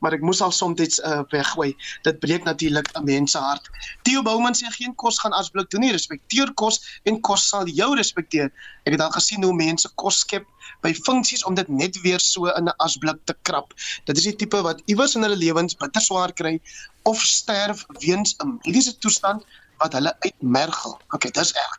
maar 0.00 0.16
ek 0.16 0.24
moes 0.24 0.40
al 0.44 0.52
soms 0.52 0.98
uh, 0.98 1.20
weggooi. 1.32 1.74
Dit 2.06 2.20
breek 2.24 2.44
natuurlik 2.44 2.88
'n 2.96 3.04
mens 3.04 3.30
se 3.32 3.38
hart. 3.38 3.70
Theo 4.02 4.22
Bouman 4.22 4.54
sê 4.54 4.70
geen 4.76 4.94
kos 4.94 5.18
gaan 5.18 5.32
asblik 5.32 5.70
doen 5.70 5.80
nie. 5.80 5.92
Respekteer 5.92 6.52
kos 6.54 6.80
en 7.04 7.20
kos 7.20 7.48
sal 7.48 7.66
jou 7.66 7.94
respekteer. 7.96 8.52
Ek 8.84 8.92
het 8.92 9.00
al 9.00 9.12
gesien 9.18 9.42
hoe 9.44 9.54
mense 9.54 9.88
kos 9.94 10.18
skep 10.24 10.46
by 10.80 10.94
funksies 10.94 11.44
om 11.44 11.54
dit 11.54 11.68
net 11.68 12.00
weer 12.00 12.20
so 12.20 12.46
in 12.46 12.68
'n 12.68 12.76
asblik 12.78 13.18
te 13.24 13.34
krap. 13.42 13.74
Dit 14.04 14.16
is 14.16 14.24
die 14.24 14.36
tipe 14.36 14.62
wat 14.62 14.82
iewers 14.86 15.14
in 15.14 15.22
hulle 15.22 15.36
lewens 15.36 15.76
bitter 15.76 16.02
swaar 16.02 16.32
kry 16.32 16.60
of 17.02 17.20
sterf 17.20 17.84
weens 17.98 18.36
'n 18.38 18.58
mediese 18.64 18.98
toestand 18.98 19.44
wat 19.80 19.96
hulle 19.96 20.12
uitmergel. 20.26 20.94
Okay, 21.16 21.32
dis 21.36 21.52
reg. 21.56 21.76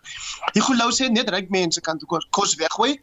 Die 0.57 0.63
Golou 0.65 0.89
sê 0.95 1.09
net 1.09 1.29
ryk 1.33 1.49
mense 1.53 1.81
kan 1.85 2.01
kos 2.35 2.57
weggooi 2.59 2.97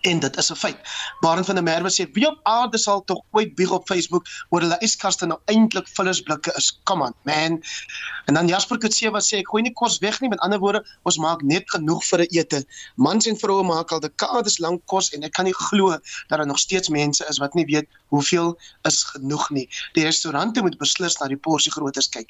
en 0.00 0.18
dit 0.18 0.36
is 0.36 0.50
'n 0.50 0.54
feit. 0.54 0.78
Barend 1.20 1.46
van 1.46 1.54
der 1.54 1.64
Merwe 1.64 1.90
sê 1.90 2.10
wie 2.12 2.26
op 2.28 2.38
aarde 2.42 2.78
sal 2.78 3.04
tog 3.04 3.22
ooit 3.30 3.54
bieg 3.54 3.70
op 3.70 3.86
Facebook 3.86 4.26
oor 4.48 4.60
hulle 4.60 4.76
yskaste 4.78 5.26
nou 5.26 5.38
eintlik 5.44 5.88
vullersblikke 5.88 6.52
is. 6.56 6.80
Come 6.84 7.04
on, 7.04 7.14
man. 7.22 7.62
En 8.24 8.34
dan 8.34 8.46
Jasper 8.46 8.78
Kutse 8.78 9.10
wat 9.10 9.24
sê 9.24 9.36
ek 9.38 9.48
gooi 9.48 9.62
nie 9.62 9.72
kos 9.72 9.98
weg 9.98 10.20
nie, 10.20 10.28
met 10.28 10.38
ander 10.38 10.58
woorde, 10.58 10.84
ons 11.02 11.18
maak 11.18 11.42
net 11.42 11.70
genoeg 11.70 12.04
vir 12.04 12.20
'n 12.20 12.26
ete. 12.30 12.64
Mans 12.96 13.26
en 13.26 13.36
vroue 13.36 13.64
maak 13.64 13.92
al 13.92 14.00
dekades 14.00 14.58
lank 14.58 14.86
kos 14.86 15.10
en 15.10 15.22
ek 15.22 15.32
kan 15.32 15.44
nie 15.44 15.54
glo 15.54 15.90
dat 15.90 16.38
daar 16.38 16.46
nog 16.46 16.58
steeds 16.58 16.88
mense 16.88 17.26
is 17.28 17.38
wat 17.38 17.54
nie 17.54 17.64
weet 17.64 17.88
hoeveel 18.08 18.58
is 18.82 19.04
genoeg 19.04 19.50
nie. 19.50 19.68
Die 19.92 20.04
restaurante 20.04 20.62
moet 20.62 20.78
beslis 20.78 21.18
na 21.20 21.26
die 21.26 21.36
porsie 21.36 21.72
groottes 21.72 22.08
kyk. 22.08 22.28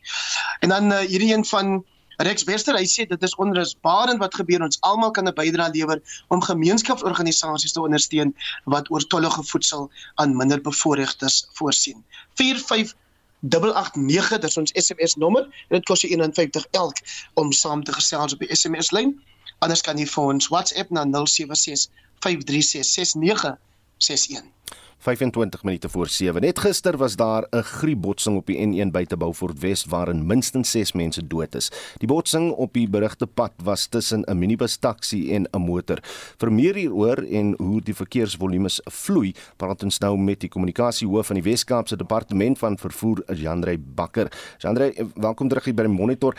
En 0.61 0.69
dan 0.69 0.93
uh, 0.93 0.99
hierdie 0.99 1.35
een 1.35 1.45
van 1.45 1.85
Rex 2.21 2.45
Wester, 2.45 2.77
hy 2.77 2.85
sê 2.85 3.07
dit 3.09 3.23
is 3.25 3.33
onrusbarend 3.41 4.21
wat 4.21 4.35
gebeur. 4.37 4.61
Ons 4.67 4.77
almal 4.85 5.13
kan 5.17 5.25
'n 5.29 5.35
bydrae 5.39 5.73
lewer 5.73 5.99
om 6.29 6.43
gemeenskapsorganisasies 6.45 7.73
te 7.73 7.81
ondersteun 7.81 8.35
wat 8.65 8.91
oortollige 8.91 9.43
voedsel 9.51 9.91
aan 10.21 10.37
minderbevoorregtes 10.37 11.49
voorsien. 11.57 12.05
45889 12.37 14.39
dis 14.45 14.57
ons 14.57 14.73
SMS 14.75 15.15
nommer. 15.17 15.49
Dit 15.69 15.85
kos 15.89 16.01
jou 16.05 16.13
51 16.13 16.67
elk 16.71 16.97
om 17.35 17.53
saam 17.53 17.85
te 17.85 17.93
gesels 17.93 18.33
op 18.37 18.41
die 18.45 18.55
SMS 18.55 18.91
lyn. 18.91 19.17
Anders 19.59 19.81
kan 19.81 19.97
jy 19.97 20.07
vir 20.07 20.25
ons 20.25 20.49
WhatsApp 20.53 20.91
na 20.91 21.05
076 21.09 21.89
536 22.21 22.85
6961. 22.85 24.60
25 25.01 25.63
minute 25.63 25.89
voor 25.89 26.09
7. 26.09 26.41
Net 26.41 26.59
gister 26.59 26.97
was 26.97 27.17
daar 27.17 27.47
'n 27.51 27.63
griepbotsing 27.63 28.37
op 28.37 28.47
die 28.47 28.67
N1 28.67 28.91
buite 28.91 29.17
Beaufort 29.17 29.59
Wes 29.59 29.85
waarin 29.85 30.27
minstens 30.27 30.71
6 30.71 30.93
mense 30.93 31.27
dood 31.27 31.55
is. 31.55 31.71
Die 31.97 32.09
botsing 32.09 32.53
op 32.53 32.73
die 32.73 32.89
berigte 32.89 33.27
pad 33.27 33.53
was 33.63 33.87
tussen 33.87 34.23
'n 34.25 34.39
minibus 34.39 34.77
taxi 34.77 35.33
en 35.35 35.49
'n 35.51 35.61
motor. 35.61 35.99
Vir 36.39 36.53
meer 36.53 36.75
hieroor 36.75 37.17
en 37.31 37.55
hoe 37.57 37.81
die 37.81 37.95
verkeersvolumes 37.95 38.81
vloei, 38.85 39.35
praat 39.57 39.83
ons 39.83 39.99
nou 39.99 40.19
met 40.19 40.41
die 40.41 40.49
kommunikasiehoof 40.49 41.27
van 41.27 41.37
die 41.37 41.51
Wes-Kaapse 41.51 41.97
Departement 41.97 42.59
van 42.59 42.79
Vervoer, 42.79 43.35
Jandrey 43.35 43.79
Bakker. 43.95 44.33
Jandrey, 44.59 45.07
welkom 45.15 45.49
terug 45.49 45.65
hier 45.65 45.75
by 45.75 45.83
die 45.83 45.93
Monitor. 45.93 46.37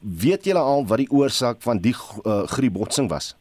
Weet 0.00 0.44
julle 0.44 0.58
al 0.58 0.86
wat 0.86 0.98
die 0.98 1.10
oorsaak 1.10 1.62
van 1.62 1.78
die 1.78 1.94
uh, 2.24 2.42
griepbotsing 2.46 3.08
was? 3.08 3.34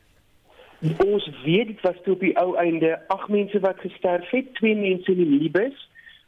Ons 0.81 1.29
weet 1.43 1.67
dit 1.67 1.81
was 1.81 1.97
toe 2.03 2.13
op 2.13 2.19
die 2.21 2.35
ou 2.37 2.55
einde 2.61 2.99
8 3.07 3.29
mense 3.33 3.59
wat 3.59 3.79
gesterf 3.81 4.29
het, 4.29 4.53
2 4.61 4.75
mense 4.75 5.11
in 5.11 5.21
die 5.23 5.29
minibus 5.29 5.87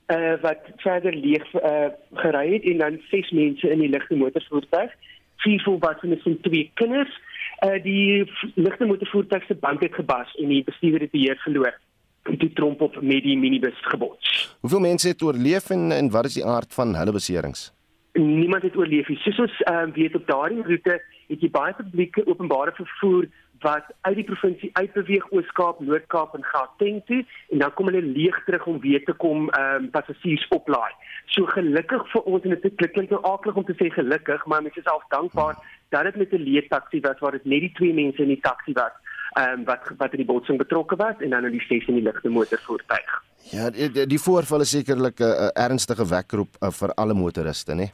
uh, 0.09 0.33
wat 0.41 0.71
verder 0.77 1.13
leeg 1.13 1.45
uh, 1.53 1.89
gery 2.13 2.53
het 2.53 2.63
en 2.63 2.77
dan 2.77 3.01
6 3.09 3.31
mense 3.31 3.69
in 3.69 3.83
die 3.83 3.89
ligte 3.89 4.15
motorvoertuig, 4.15 4.93
vier 5.45 5.61
volwassenes 5.63 6.25
en 6.25 6.39
twee 6.41 6.71
kinders. 6.73 7.11
Uh, 7.65 7.77
die 7.83 8.25
ligte 8.55 8.85
motorvoertuig 8.85 9.45
se 9.45 9.55
band 9.55 9.83
het 9.85 9.93
gebars 9.93 10.33
en 10.41 10.49
die 10.49 10.63
bestuurder 10.63 11.05
het 11.05 11.11
beheer 11.11 11.39
verloor 11.43 11.75
en 12.29 12.37
toe 12.37 12.53
tromp 12.53 12.81
op 12.81 13.01
met 13.01 13.23
die 13.23 13.37
minibus 13.37 13.77
gebots. 13.91 14.55
Hoeveel 14.59 14.79
mense 14.79 15.07
het 15.07 15.21
oorleef 15.21 15.69
en 15.69 15.91
en 15.91 16.09
wat 16.11 16.25
is 16.25 16.39
die 16.39 16.45
aard 16.45 16.73
van 16.73 16.95
hulle 16.95 17.11
beserings? 17.11 17.69
Niemand 18.13 18.63
het 18.63 18.75
oorleef 18.77 19.07
nie. 19.07 19.17
Soos 19.17 19.39
ons 19.39 19.61
uh, 19.71 19.85
weet 19.93 20.15
op 20.15 20.27
daardie 20.27 20.63
roete 20.65 20.99
het 21.29 21.41
jy 21.41 21.49
baie 21.53 21.73
publieke 21.77 22.25
openbare 22.25 22.73
vervoer 22.77 23.29
wat 23.61 23.85
uit 24.01 24.15
die 24.15 24.23
provinsie 24.23 24.69
uitbeweeg 24.73 25.25
Oos-Kaap, 25.31 25.79
Noord-Kaap 25.79 26.35
en 26.35 26.43
Gauteng 26.43 27.01
toe 27.05 27.25
en 27.49 27.63
dan 27.63 27.73
kom 27.73 27.91
hulle 27.91 28.01
leeg 28.01 28.37
terug 28.45 28.65
om 28.65 28.79
weer 28.79 29.03
te 29.05 29.13
kom 29.13 29.49
ehm 29.49 29.83
um, 29.83 29.89
passasiers 29.95 30.47
oplaai. 30.55 30.91
So 31.35 31.45
gelukkig 31.45 32.07
vir 32.13 32.21
ons 32.21 32.43
en 32.43 32.55
dit 32.55 32.91
klink 32.93 33.09
nou 33.09 33.21
aklig 33.21 33.55
om 33.55 33.65
te 33.65 33.77
sê 33.81 33.91
gelukkig, 33.93 34.45
maar 34.45 34.63
mens 34.63 34.77
is 34.77 34.87
self 34.87 35.05
dankbaar 35.13 35.59
dat 35.89 36.03
dit 36.03 36.15
met 36.15 36.33
'n 36.33 36.45
leë 36.47 36.67
taxi 36.67 36.99
was 36.99 37.19
waar 37.19 37.37
dit 37.37 37.45
net 37.45 37.61
die 37.67 37.75
twee 37.79 37.93
mense 37.93 38.21
in 38.21 38.33
die 38.35 38.41
taxi 38.41 38.73
was 38.73 38.95
ehm 39.37 39.59
um, 39.59 39.65
wat 39.65 39.91
wat 39.97 40.11
in 40.11 40.23
die 40.23 40.31
botsing 40.31 40.57
betrokke 40.57 40.95
was 40.95 41.17
en 41.19 41.29
dan 41.29 41.45
in 41.45 41.51
die 41.57 41.65
ses 41.67 41.87
in 41.87 41.99
die 41.99 42.03
ligte 42.03 42.29
motorvoertuig. 42.29 43.11
Ja, 43.51 43.69
die, 43.69 44.05
die 44.07 44.19
voorval 44.19 44.61
is 44.65 44.69
sekerlik 44.69 45.19
'n 45.19 45.23
uh, 45.23 45.49
ernstige 45.53 46.05
wekroep 46.07 46.57
uh, 46.59 46.71
vir 46.71 46.93
alle 46.93 47.13
motoriste, 47.13 47.73
né? 47.73 47.77
Nee? 47.77 47.91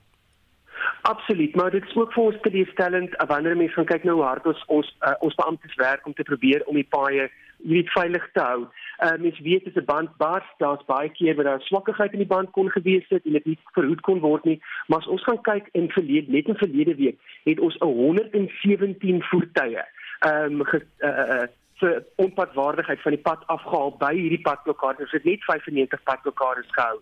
Absoluut, 1.08 1.56
maar 1.56 1.72
dit 1.72 1.86
is 1.86 1.96
ook 1.96 2.14
vir 2.14 2.24
ons 2.24 2.38
teleurstellend 2.42 3.12
uh, 3.14 3.28
wanneer 3.30 3.58
mense 3.58 3.74
gaan 3.78 3.86
kyk 3.86 4.06
nou 4.08 4.16
hoe 4.18 4.24
hard 4.26 4.46
ons 4.50 4.62
ons 4.74 4.88
uh, 5.06 5.12
ons 5.28 5.36
beamptes 5.38 5.76
werk 5.78 6.06
om 6.10 6.14
te 6.18 6.26
probeer 6.26 6.64
om 6.66 6.80
die 6.80 6.88
paaie 6.96 7.28
hierdie 7.62 7.92
veilig 7.94 8.26
te 8.34 8.42
hou. 8.42 8.64
Uh, 8.66 9.12
mens 9.22 9.38
weet 9.48 9.68
as 9.70 9.78
'n 9.78 9.86
band 9.86 10.16
bars, 10.18 10.48
daar's 10.58 10.86
baie 10.90 11.12
keer 11.18 11.36
waar 11.36 11.50
daar 11.50 11.68
swakkigheid 11.68 12.18
in 12.18 12.24
die 12.24 12.34
band 12.34 12.50
kon 12.58 12.72
gewees 12.78 13.06
het 13.14 13.26
en 13.26 13.38
dit 13.38 13.46
nie 13.46 13.58
verhoed 13.78 14.02
kon 14.02 14.20
word 14.26 14.50
nie, 14.50 14.58
maar 14.88 15.00
as 15.00 15.12
ons 15.18 15.28
gaan 15.30 15.42
kyk 15.42 15.70
in 15.72 15.92
verlede 15.98 16.32
net 16.32 16.50
in 16.50 16.58
verlede 16.64 16.96
week 16.96 17.22
het 17.44 17.60
ons 17.60 17.78
117 17.80 19.22
voertuie 19.30 19.86
ehm 20.26 20.62
um, 20.62 20.66
uh, 20.66 21.46
vir 21.80 22.04
onpadwaardigheid 22.16 23.02
van 23.02 23.12
die 23.12 23.22
pad 23.22 23.42
afgehaal 23.52 23.92
by 24.00 24.14
hierdie 24.16 24.42
padblokkades. 24.42 25.10
Ons 25.10 25.18
het 25.18 25.26
net 25.28 25.44
95 25.44 26.04
padblokkades 26.04 26.70
gehou. 26.72 27.00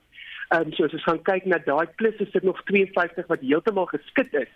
Ehm 0.50 0.68
um, 0.68 0.74
so 0.74 0.84
as 0.84 0.94
ons 0.94 1.04
gaan 1.04 1.22
kyk 1.22 1.46
na 1.46 1.58
daai 1.58 1.88
plus 1.96 2.16
is 2.20 2.32
dit 2.32 2.44
nog 2.44 2.64
52 2.64 3.28
wat 3.28 3.40
heeltemal 3.40 3.86
geskit 3.86 4.34
is 4.34 4.52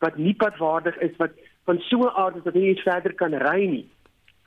wat 0.00 0.16
nie 0.16 0.34
padwaardig 0.34 0.96
is 1.04 1.16
wat 1.16 1.32
van 1.64 1.78
so 1.88 1.98
'n 2.04 2.16
aard 2.16 2.36
is 2.36 2.42
dat 2.42 2.54
jy 2.54 2.60
nie 2.60 2.82
verder 2.82 3.14
kan 3.14 3.34
ry 3.34 3.66
nie. 3.66 3.88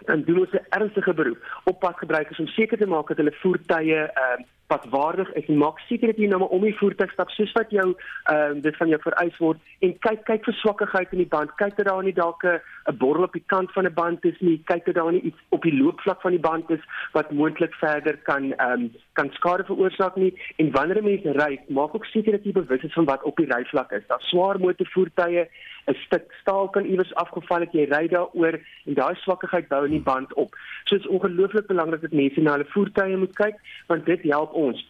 Dan 0.06 0.24
doen 0.24 0.40
ons 0.40 0.54
'n 0.54 0.66
ernstige 0.70 1.14
beroep 1.14 1.42
op 1.64 1.80
padgebruikers 1.80 2.40
om 2.40 2.48
seker 2.48 2.78
te 2.78 2.88
maak 2.88 3.08
dat 3.08 3.18
hulle 3.18 3.42
voertuie 3.42 3.96
ehm 3.96 4.40
um, 4.40 4.46
padwaardig 4.68 5.34
is. 5.34 5.46
En 5.46 5.58
maak 5.58 5.80
seker 5.80 6.08
dat 6.08 6.18
jy 6.18 6.28
nou 6.28 6.40
maar 6.40 6.56
om 6.56 6.62
die 6.66 6.78
voertuig 6.78 7.12
stap 7.12 7.30
soos 7.30 7.52
wat 7.58 7.72
jou 7.72 7.88
ehm 7.94 8.58
uh, 8.58 8.62
dit 8.64 8.78
van 8.78 8.88
jou 8.88 9.00
vereis 9.02 9.38
word. 9.38 9.60
En 9.80 9.96
kyk 10.06 10.24
kyk 10.30 10.46
vir 10.48 10.58
swakkigheid 10.60 11.12
in 11.12 11.24
die 11.24 11.32
band. 11.36 11.56
Kyk 11.62 11.76
dat 11.78 11.90
daar 11.90 12.04
nie 12.04 12.14
dalk 12.14 12.44
'n 12.44 12.98
borrel 12.98 13.24
op 13.24 13.34
die 13.34 13.44
kant 13.46 13.72
van 13.72 13.86
'n 13.86 13.94
band 13.94 14.26
is 14.26 14.40
nie. 14.40 14.62
Kyk 14.66 14.86
dat 14.86 14.96
daar 14.96 15.12
nie 15.12 15.22
iets 15.22 15.42
op 15.50 15.62
die 15.62 15.78
loopvlak 15.78 16.22
van 16.22 16.32
die 16.32 16.46
band 16.50 16.70
is 16.70 16.84
wat 17.12 17.32
moontlik 17.32 17.74
verder 17.74 18.18
kan 18.18 18.54
ehm 18.54 18.72
um, 18.72 18.92
kan 19.14 19.30
skade 19.32 19.64
veroorsaak 19.64 20.16
nie. 20.16 20.34
En 20.58 20.72
wanneer 20.72 21.02
'n 21.02 21.04
mens 21.04 21.24
ry 21.24 21.60
maak 21.68 21.96
ook 21.96 22.06
seker 22.06 22.32
dat 22.32 22.44
jy 22.44 22.52
bewus 22.52 22.84
is 22.84 22.94
van 22.94 23.06
wat 23.06 23.24
op 23.24 23.38
die 23.38 23.52
ryvlak 23.54 23.92
is. 23.92 24.08
Daar 24.08 24.22
swaar 24.22 24.60
motorvoertuie 24.60 25.48
'n 25.86 25.96
stuk 26.06 26.32
staal 26.42 26.70
kan 26.70 26.86
iewers 26.86 27.14
afgeval 27.14 27.60
het. 27.60 27.72
Jy 27.72 27.86
ry 27.92 28.08
daaroor 28.08 28.60
en 28.86 28.94
daai 28.94 29.16
swakkigheid 29.16 29.68
bou 29.68 29.86
in 29.86 29.92
die 29.92 30.02
band 30.02 30.34
op. 30.34 30.56
So 30.84 30.96
dit 30.96 31.06
is 31.06 31.12
ongelooflik 31.12 31.68
belangrik 31.68 32.02
dat 32.02 32.12
mense 32.12 32.42
na 32.42 32.52
hulle 32.52 32.66
voertuie 32.76 33.18
moet 33.18 33.36
kyk 33.36 33.56
want 33.88 34.06
dit 34.06 34.22
help 34.22 34.53
ons 34.54 34.82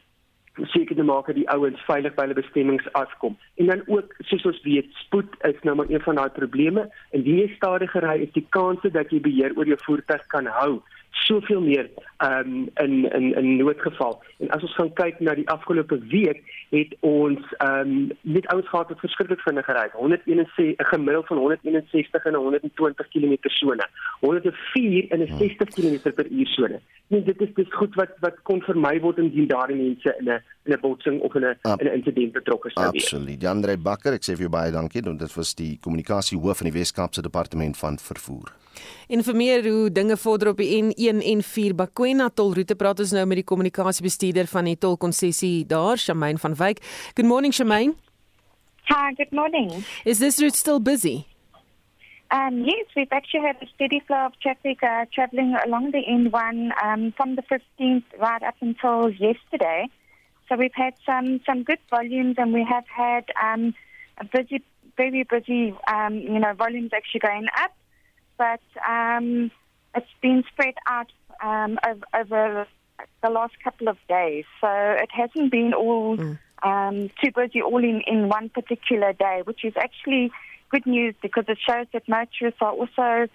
seker 0.70 0.96
te 0.96 1.04
maak 1.04 1.28
dat 1.28 1.36
die 1.40 1.50
ouens 1.50 1.82
veilig 1.88 2.14
by 2.14 2.28
hulle 2.28 2.38
bestemmings 2.38 2.90
afkom. 2.94 3.38
En 3.58 3.72
dan 3.72 3.82
ook 3.90 4.14
soos 4.30 4.46
ons 4.46 4.62
weet, 4.68 4.92
spoed 5.02 5.38
is 5.50 5.64
nou 5.66 5.76
maar 5.80 5.90
een 5.90 6.04
van 6.06 6.20
daai 6.22 6.30
probleme. 6.36 6.86
Indien 7.12 7.42
jy 7.42 7.48
stadiger 7.56 8.06
ry, 8.06 8.20
is 8.28 8.36
die 8.38 8.46
kans 8.54 8.86
dat 8.86 9.10
jy 9.10 9.22
beheer 9.24 9.56
oor 9.58 9.70
jou 9.70 9.80
voertuig 9.86 10.28
kan 10.36 10.50
hou 10.60 10.82
soveel 11.14 11.62
meer 11.62 11.90
um, 12.18 12.70
in 12.74 13.12
in 13.12 13.36
in 13.36 13.56
noodgeval. 13.56 14.24
En 14.38 14.50
as 14.50 14.62
ons 14.62 14.76
gaan 14.76 14.94
kyk 14.94 15.20
na 15.20 15.34
die 15.34 15.50
afgelope 15.50 16.00
week, 16.12 16.42
het 16.70 16.96
ons 17.00 17.40
um, 17.64 18.12
net 18.22 18.48
ouens 18.48 18.70
gehad 18.70 18.90
wat 18.90 19.00
verskriklik 19.00 19.42
vinnig 19.46 19.66
gery 19.66 19.86
het. 19.88 19.92
161 19.92 20.80
'n 20.80 20.86
gemiddeld 20.86 21.28
van 21.28 21.38
161 21.38 22.26
en 22.26 22.36
120 22.36 23.08
km/h. 23.08 23.88
104 24.20 25.12
in 25.12 25.22
'n 25.22 25.38
60 25.38 25.70
km/h 25.70 26.46
sone. 26.56 26.80
Nee, 27.08 27.24
dit 27.24 27.42
is 27.42 27.54
dis 27.54 27.74
goed 27.74 27.96
wat 27.96 28.12
wat 28.20 28.42
kon 28.44 28.62
vermy 28.62 29.00
word 29.00 29.18
indien 29.18 29.48
daardie 29.48 29.78
mense 29.78 30.16
in 30.20 30.30
'n 30.30 30.42
in 30.66 30.74
'n 30.74 30.80
botsing 30.82 31.22
of 31.22 31.36
in 31.36 31.46
'n 31.46 31.56
in 31.80 31.88
'n 31.88 31.94
insident 31.94 32.32
betrokke 32.32 32.70
sou 32.70 32.92
wees. 32.92 33.04
Absoluut. 33.04 33.46
Andre 33.46 33.78
Bakker, 33.78 34.14
ek 34.14 34.24
sê 34.24 34.34
vir 34.34 34.48
jou 34.48 34.50
baie 34.50 34.72
dankie. 34.72 35.02
Dit 35.02 35.36
was 35.36 35.56
die 35.56 35.78
kommunikasie 35.80 36.38
hoof 36.38 36.58
van 36.58 36.70
die 36.72 36.80
Wes-Kaapse 36.80 37.22
Departement 37.22 37.78
van 37.78 37.98
Vervoer. 38.00 38.63
En 39.08 39.24
vir 39.24 39.36
meer 39.36 39.68
hoe 39.70 39.92
dinge 39.92 40.18
vorder 40.18 40.54
op 40.54 40.58
die 40.58 40.84
N1 40.84 41.26
en 41.34 41.44
4 41.44 41.76
Bakwena 41.76 42.30
tolroete 42.30 42.76
praat 42.76 43.00
ons 43.00 43.12
nou 43.12 43.26
met 43.26 43.42
die 43.42 43.48
kommunikasiebestuurder 43.48 44.48
van 44.48 44.72
die 44.72 44.78
tolkonssessie 44.78 45.66
daar, 45.66 45.98
Shamaine 45.98 46.38
van 46.38 46.56
Wyk. 46.56 46.82
Good 47.16 47.28
morning 47.28 47.54
Shamaine. 47.54 47.94
Hi, 48.90 49.14
good 49.16 49.32
morning. 49.32 49.86
Is 50.06 50.20
this 50.20 50.40
route 50.40 50.58
still 50.58 50.80
busy? 50.80 51.26
Um, 52.34 52.64
yes, 52.66 52.88
we've 52.96 53.12
actually 53.12 53.42
had 53.42 53.58
a 53.62 53.68
steady 53.76 54.02
flow 54.08 54.26
of 54.26 54.40
traffic 54.40 54.82
uh, 54.82 55.06
traveling 55.14 55.56
along 55.66 55.92
the 55.92 56.02
N1 56.02 56.72
um, 56.84 57.14
from 57.16 57.36
the 57.36 57.44
15th 57.44 58.04
right 58.20 58.42
up 58.42 58.56
until 58.60 59.10
yesterday. 59.10 59.88
So 60.50 60.56
we've 60.56 60.74
had 60.74 60.96
some, 61.06 61.42
some 61.46 61.64
good 61.64 61.78
volumes 61.92 62.36
and 62.40 62.52
we 62.52 62.66
have 62.68 62.86
had 62.88 63.26
um, 63.42 63.76
a 64.18 64.26
busy, 64.26 64.64
very 64.98 65.24
busy, 65.24 65.76
um, 65.88 66.16
you 66.16 66.40
know, 66.40 66.54
volumes 66.54 66.90
actually 66.92 67.20
going 67.20 67.46
up. 67.62 67.72
But 68.38 68.62
um, 68.88 69.52
it's 69.96 70.08
been 70.22 70.44
spread 70.52 70.76
out 70.88 71.12
um, 71.42 71.78
over, 71.86 72.06
over, 72.14 72.68
the 73.22 73.30
last 73.30 73.54
couple 73.64 73.88
of 73.88 73.98
days. 74.08 74.46
So 74.62 74.68
it 74.70 75.10
hasn't 75.12 75.52
been 75.52 75.74
all 75.74 76.16
mm. 76.16 76.38
um, 76.62 77.10
too 77.22 77.32
busy 77.36 77.62
all 77.62 77.84
in, 77.84 78.02
in 78.08 78.30
one 78.30 78.50
particular 78.50 79.14
day, 79.14 79.42
which 79.44 79.66
is 79.66 79.74
actually 79.76 80.32
good 80.70 80.86
news 80.86 81.16
because 81.22 81.46
it 81.48 81.58
shows 81.68 81.88
that 81.94 82.08
motorists 82.08 82.60
are 82.62 82.72
also 82.72 83.28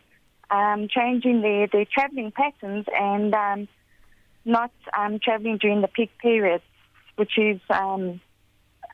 um, 0.51 0.89
changing 0.89 1.43
their, 1.43 1.67
their 1.67 1.85
travelling 1.85 2.33
patterns 2.33 2.87
and 2.99 3.35
um, 3.35 3.69
not 4.45 4.73
um, 4.97 5.19
travelling 5.23 5.59
during 5.59 5.81
the 5.83 5.89
peak 5.89 6.11
periods, 6.19 6.65
which 7.17 7.37
is 7.37 7.61
um, 7.71 8.21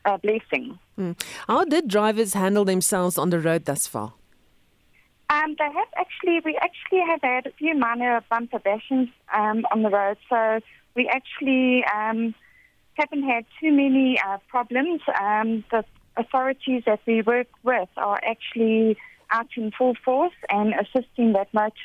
a 0.03 0.17
blessing. 0.17 0.77
Mm. 0.99 1.19
How 1.47 1.65
did 1.65 1.87
drivers 1.87 2.33
handle 2.33 2.65
themselves 2.65 3.17
on 3.17 3.29
the 3.29 3.39
road 3.39 3.65
thus 3.65 3.87
far? 3.87 4.13
Um, 5.29 5.55
they 5.57 5.65
have 5.65 5.87
actually, 5.97 6.39
we 6.45 6.57
actually 6.57 7.01
have 7.07 7.21
had 7.21 7.47
a 7.47 7.51
few 7.51 7.75
minor 7.75 8.21
bumper 8.29 8.59
bashes 8.59 9.07
um, 9.33 9.65
on 9.71 9.81
the 9.81 9.89
road, 9.89 10.17
so 10.29 10.59
we 10.95 11.07
actually 11.07 11.83
um, 11.85 12.35
haven't 12.93 13.23
had 13.23 13.45
too 13.59 13.71
many 13.71 14.19
uh, 14.19 14.37
problems. 14.47 15.01
Um, 15.19 15.63
the 15.71 15.83
authorities 16.15 16.83
that 16.85 16.99
we 17.05 17.21
work 17.21 17.47
with 17.63 17.89
are 17.97 18.19
actually 18.23 18.97
out 19.31 19.47
in 19.57 19.71
full 19.71 19.95
force 20.05 20.33
and 20.49 20.73
assisting 20.73 21.33
that 21.33 21.53
much, 21.53 21.77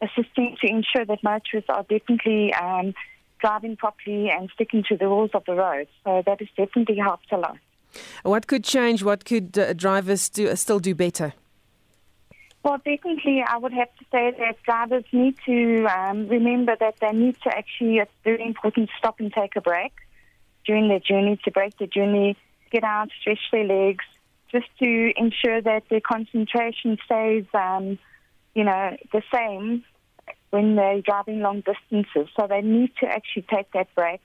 assisting 0.00 0.56
to 0.60 0.70
ensure 0.70 1.04
that 1.04 1.22
motorists 1.22 1.68
are 1.68 1.82
definitely 1.82 2.54
um, 2.54 2.94
driving 3.40 3.76
properly 3.76 4.30
and 4.30 4.50
sticking 4.54 4.84
to 4.88 4.96
the 4.96 5.06
rules 5.06 5.30
of 5.34 5.44
the 5.46 5.54
road. 5.54 5.88
So 6.04 6.22
that 6.24 6.38
has 6.40 6.48
definitely 6.56 6.96
helped 6.98 7.32
a 7.32 7.38
lot. 7.38 7.58
What 8.22 8.46
could 8.46 8.64
change? 8.64 9.02
What 9.02 9.24
could 9.24 9.58
uh, 9.58 9.72
drivers 9.72 10.28
do, 10.28 10.48
uh, 10.48 10.54
still 10.54 10.78
do 10.78 10.94
better? 10.94 11.34
Well, 12.64 12.78
definitely, 12.84 13.42
I 13.46 13.56
would 13.56 13.72
have 13.72 13.88
to 13.98 14.04
say 14.12 14.34
that 14.38 14.62
drivers 14.64 15.04
need 15.12 15.36
to 15.46 15.86
um, 15.86 16.28
remember 16.28 16.76
that 16.78 16.96
they 17.00 17.12
need 17.12 17.36
to 17.44 17.56
actually, 17.56 17.98
it's 17.98 18.10
very 18.24 18.44
important 18.44 18.88
to 18.88 18.94
stop 18.98 19.20
and 19.20 19.32
take 19.32 19.56
a 19.56 19.60
break 19.60 19.92
during 20.66 20.88
their 20.88 20.98
journey, 20.98 21.38
to 21.44 21.50
break 21.50 21.78
their 21.78 21.88
journey, 21.88 22.36
get 22.70 22.84
out, 22.84 23.08
stretch 23.20 23.38
their 23.52 23.64
legs, 23.64 24.04
just 24.50 24.66
to 24.80 25.12
ensure 25.16 25.62
that 25.62 25.84
their 25.88 26.00
concentration 26.00 26.98
stays, 27.04 27.44
um, 27.54 27.98
you 28.54 28.64
know, 28.64 28.96
the 29.12 29.22
same 29.32 29.84
when 30.50 30.76
they're 30.76 31.00
driving 31.00 31.40
long 31.40 31.62
distances. 31.62 32.28
So 32.38 32.46
they 32.48 32.60
need 32.60 32.90
to 33.00 33.06
actually 33.06 33.46
take 33.54 33.70
that 33.72 33.94
break 33.94 34.20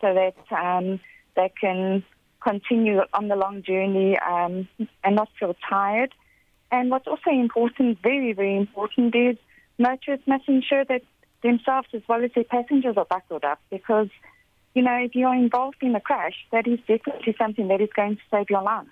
so 0.00 0.14
that 0.14 0.36
um, 0.56 1.00
they 1.36 1.52
can 1.60 2.04
continue 2.42 3.00
on 3.12 3.28
the 3.28 3.36
long 3.36 3.62
journey 3.62 4.18
um, 4.18 4.68
and 5.02 5.16
not 5.16 5.28
feel 5.38 5.54
tired. 5.68 6.14
And 6.74 6.90
what's 6.90 7.06
also 7.06 7.30
important, 7.30 8.02
very, 8.02 8.32
very 8.32 8.56
important, 8.56 9.14
is 9.14 9.36
motorists 9.78 10.26
must 10.26 10.48
ensure 10.48 10.84
that 10.86 11.02
themselves 11.40 11.86
as 11.94 12.02
well 12.08 12.24
as 12.24 12.32
their 12.34 12.42
passengers 12.42 12.96
are 12.96 13.04
buckled 13.04 13.44
up 13.44 13.60
because, 13.70 14.08
you 14.74 14.82
know, 14.82 14.96
if 14.96 15.14
you're 15.14 15.36
involved 15.36 15.76
in 15.82 15.94
a 15.94 16.00
crash, 16.00 16.34
that 16.50 16.66
is 16.66 16.80
definitely 16.80 17.36
something 17.38 17.68
that 17.68 17.80
is 17.80 17.90
going 17.94 18.16
to 18.16 18.22
save 18.28 18.50
your 18.50 18.62
life. 18.62 18.88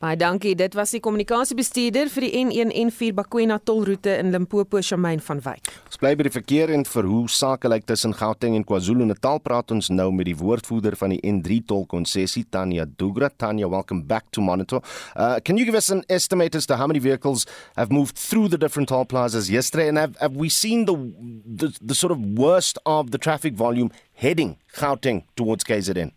Baie 0.00 0.16
dankie. 0.16 0.54
Dit 0.56 0.72
was 0.78 0.94
die 0.94 0.98
kommunikasiebestuurder 1.04 2.08
vir 2.08 2.24
die 2.24 2.30
N1N4 2.40 3.12
Bakwena 3.18 3.58
tolroete 3.60 4.14
in 4.16 4.30
Limpopo, 4.32 4.80
Shamaine 4.80 5.20
van 5.20 5.42
Wyk. 5.44 5.66
Ons 5.90 6.00
bly 6.00 6.14
by 6.16 6.24
die 6.24 6.32
verkeer 6.32 6.70
en 6.72 6.86
vir 6.88 7.08
hoe 7.10 7.26
sake 7.28 7.68
lyk 7.68 7.84
tussen 7.84 8.14
Gauteng 8.16 8.56
en 8.56 8.64
KwaZulu-Natal 8.64 9.42
praat 9.44 9.74
ons 9.76 9.90
nou 9.92 10.06
met 10.16 10.24
die 10.30 10.36
woordvoerder 10.40 10.96
van 10.96 11.12
die 11.12 11.20
N3 11.20 11.58
tolkonssessie, 11.68 12.46
Tanya 12.48 12.86
Dugra. 12.88 13.28
Tanya, 13.28 13.68
welcome 13.68 14.00
back 14.08 14.30
to 14.32 14.40
Monitor. 14.40 14.80
Uh, 15.12 15.36
can 15.44 15.60
you 15.60 15.68
give 15.68 15.76
us 15.76 15.92
an 15.92 16.00
estimate 16.08 16.56
as 16.56 16.64
to 16.64 16.80
how 16.80 16.88
many 16.88 16.98
vehicles 16.98 17.44
have 17.76 17.92
moved 17.92 18.16
through 18.16 18.48
the 18.48 18.56
different 18.56 18.88
toll 18.88 19.04
plazas 19.04 19.50
yesterday 19.52 19.86
and 19.92 19.98
have, 19.98 20.16
have 20.16 20.32
we 20.32 20.48
seen 20.48 20.86
the, 20.86 20.96
the 21.44 21.76
the 21.82 21.94
sort 21.94 22.10
of 22.10 22.24
worst 22.40 22.78
of 22.86 23.10
the 23.10 23.18
traffic 23.18 23.52
volume 23.52 23.92
heading 24.14 24.56
Gauteng 24.72 25.24
towards 25.36 25.62
KZN? 25.62 26.12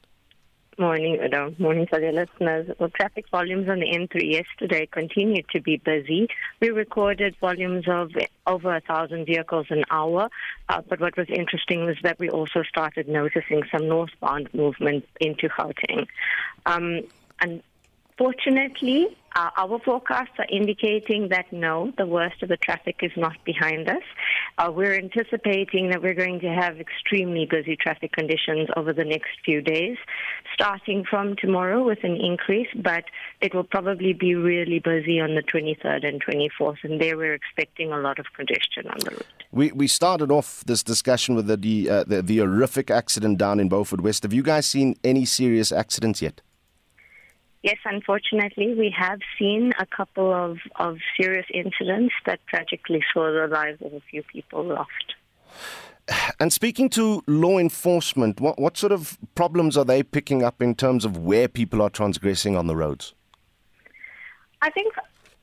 Morning, 0.79 1.19
Udo. 1.23 1.53
Morning 1.59 1.85
to 1.93 1.99
the 1.99 2.11
listeners. 2.11 2.75
Well, 2.79 2.89
traffic 2.89 3.25
volumes 3.29 3.69
on 3.69 3.79
the 3.79 3.85
N3 3.85 4.31
yesterday 4.31 4.87
continued 4.87 5.45
to 5.49 5.61
be 5.61 5.77
busy. 5.77 6.27
We 6.61 6.69
recorded 6.69 7.35
volumes 7.39 7.85
of 7.87 8.09
over 8.47 8.75
a 8.75 8.81
thousand 8.81 9.25
vehicles 9.25 9.67
an 9.69 9.83
hour, 9.91 10.29
uh, 10.69 10.81
but 10.87 10.99
what 10.99 11.15
was 11.15 11.27
interesting 11.29 11.85
was 11.85 11.97
that 12.01 12.17
we 12.17 12.29
also 12.29 12.63
started 12.63 13.07
noticing 13.07 13.61
some 13.71 13.87
northbound 13.87 14.51
movement 14.53 15.05
into 15.21 15.47
Gauteng. 15.47 16.07
Um, 16.65 17.01
and 17.39 17.61
Fortunately, 18.17 19.07
uh, 19.35 19.49
our 19.57 19.79
forecasts 19.79 20.33
are 20.37 20.45
indicating 20.51 21.29
that 21.29 21.51
no, 21.51 21.91
the 21.97 22.05
worst 22.05 22.43
of 22.43 22.49
the 22.49 22.57
traffic 22.57 22.97
is 23.01 23.11
not 23.17 23.33
behind 23.43 23.89
us. 23.89 24.03
Uh, 24.59 24.71
we're 24.71 24.93
anticipating 24.93 25.89
that 25.89 26.03
we're 26.03 26.13
going 26.13 26.39
to 26.39 26.47
have 26.47 26.79
extremely 26.79 27.47
busy 27.49 27.75
traffic 27.75 28.11
conditions 28.11 28.69
over 28.77 28.93
the 28.93 29.03
next 29.03 29.31
few 29.43 29.61
days, 29.61 29.97
starting 30.53 31.03
from 31.09 31.35
tomorrow 31.37 31.83
with 31.83 32.03
an 32.03 32.15
increase, 32.15 32.67
but 32.75 33.05
it 33.41 33.55
will 33.55 33.63
probably 33.63 34.13
be 34.13 34.35
really 34.35 34.77
busy 34.77 35.19
on 35.19 35.33
the 35.33 35.41
23rd 35.41 36.07
and 36.07 36.23
24th, 36.23 36.83
and 36.83 37.01
there 37.01 37.17
we're 37.17 37.33
expecting 37.33 37.91
a 37.91 37.97
lot 37.97 38.19
of 38.19 38.27
congestion 38.35 38.87
on 38.87 38.97
the 38.99 39.11
route. 39.11 39.43
We 39.51 39.71
we 39.71 39.87
started 39.87 40.31
off 40.31 40.63
this 40.65 40.83
discussion 40.83 41.35
with 41.35 41.47
the 41.47 41.57
the, 41.57 41.89
uh, 41.89 42.03
the 42.03 42.21
the 42.21 42.37
horrific 42.39 42.91
accident 42.91 43.39
down 43.39 43.59
in 43.59 43.69
Beaufort 43.69 44.01
West. 44.01 44.23
Have 44.23 44.33
you 44.33 44.43
guys 44.43 44.67
seen 44.67 44.95
any 45.03 45.25
serious 45.25 45.71
accidents 45.71 46.21
yet? 46.21 46.41
Yes, 47.63 47.77
unfortunately, 47.85 48.75
we 48.75 48.93
have 48.95 49.19
seen 49.39 49.71
a 49.79 49.85
couple 49.85 50.33
of, 50.33 50.57
of 50.75 50.97
serious 51.19 51.45
incidents 51.53 52.13
that 52.25 52.41
tragically 52.47 53.01
saw 53.13 53.31
the 53.31 53.47
lives 53.47 53.81
of 53.81 53.93
a 53.93 54.01
few 54.11 54.21
people 54.23 54.65
lost. 54.65 55.15
And 56.41 56.51
speaking 56.51 56.89
to 56.89 57.23
law 57.25 57.57
enforcement, 57.57 58.41
what, 58.41 58.59
what 58.59 58.75
sort 58.75 58.91
of 58.91 59.17
problems 59.35 59.77
are 59.77 59.85
they 59.85 60.03
picking 60.03 60.43
up 60.43 60.61
in 60.61 60.75
terms 60.75 61.05
of 61.05 61.15
where 61.15 61.47
people 61.47 61.81
are 61.81 61.89
transgressing 61.89 62.57
on 62.57 62.67
the 62.67 62.75
roads? 62.75 63.13
I 64.61 64.69
think 64.69 64.93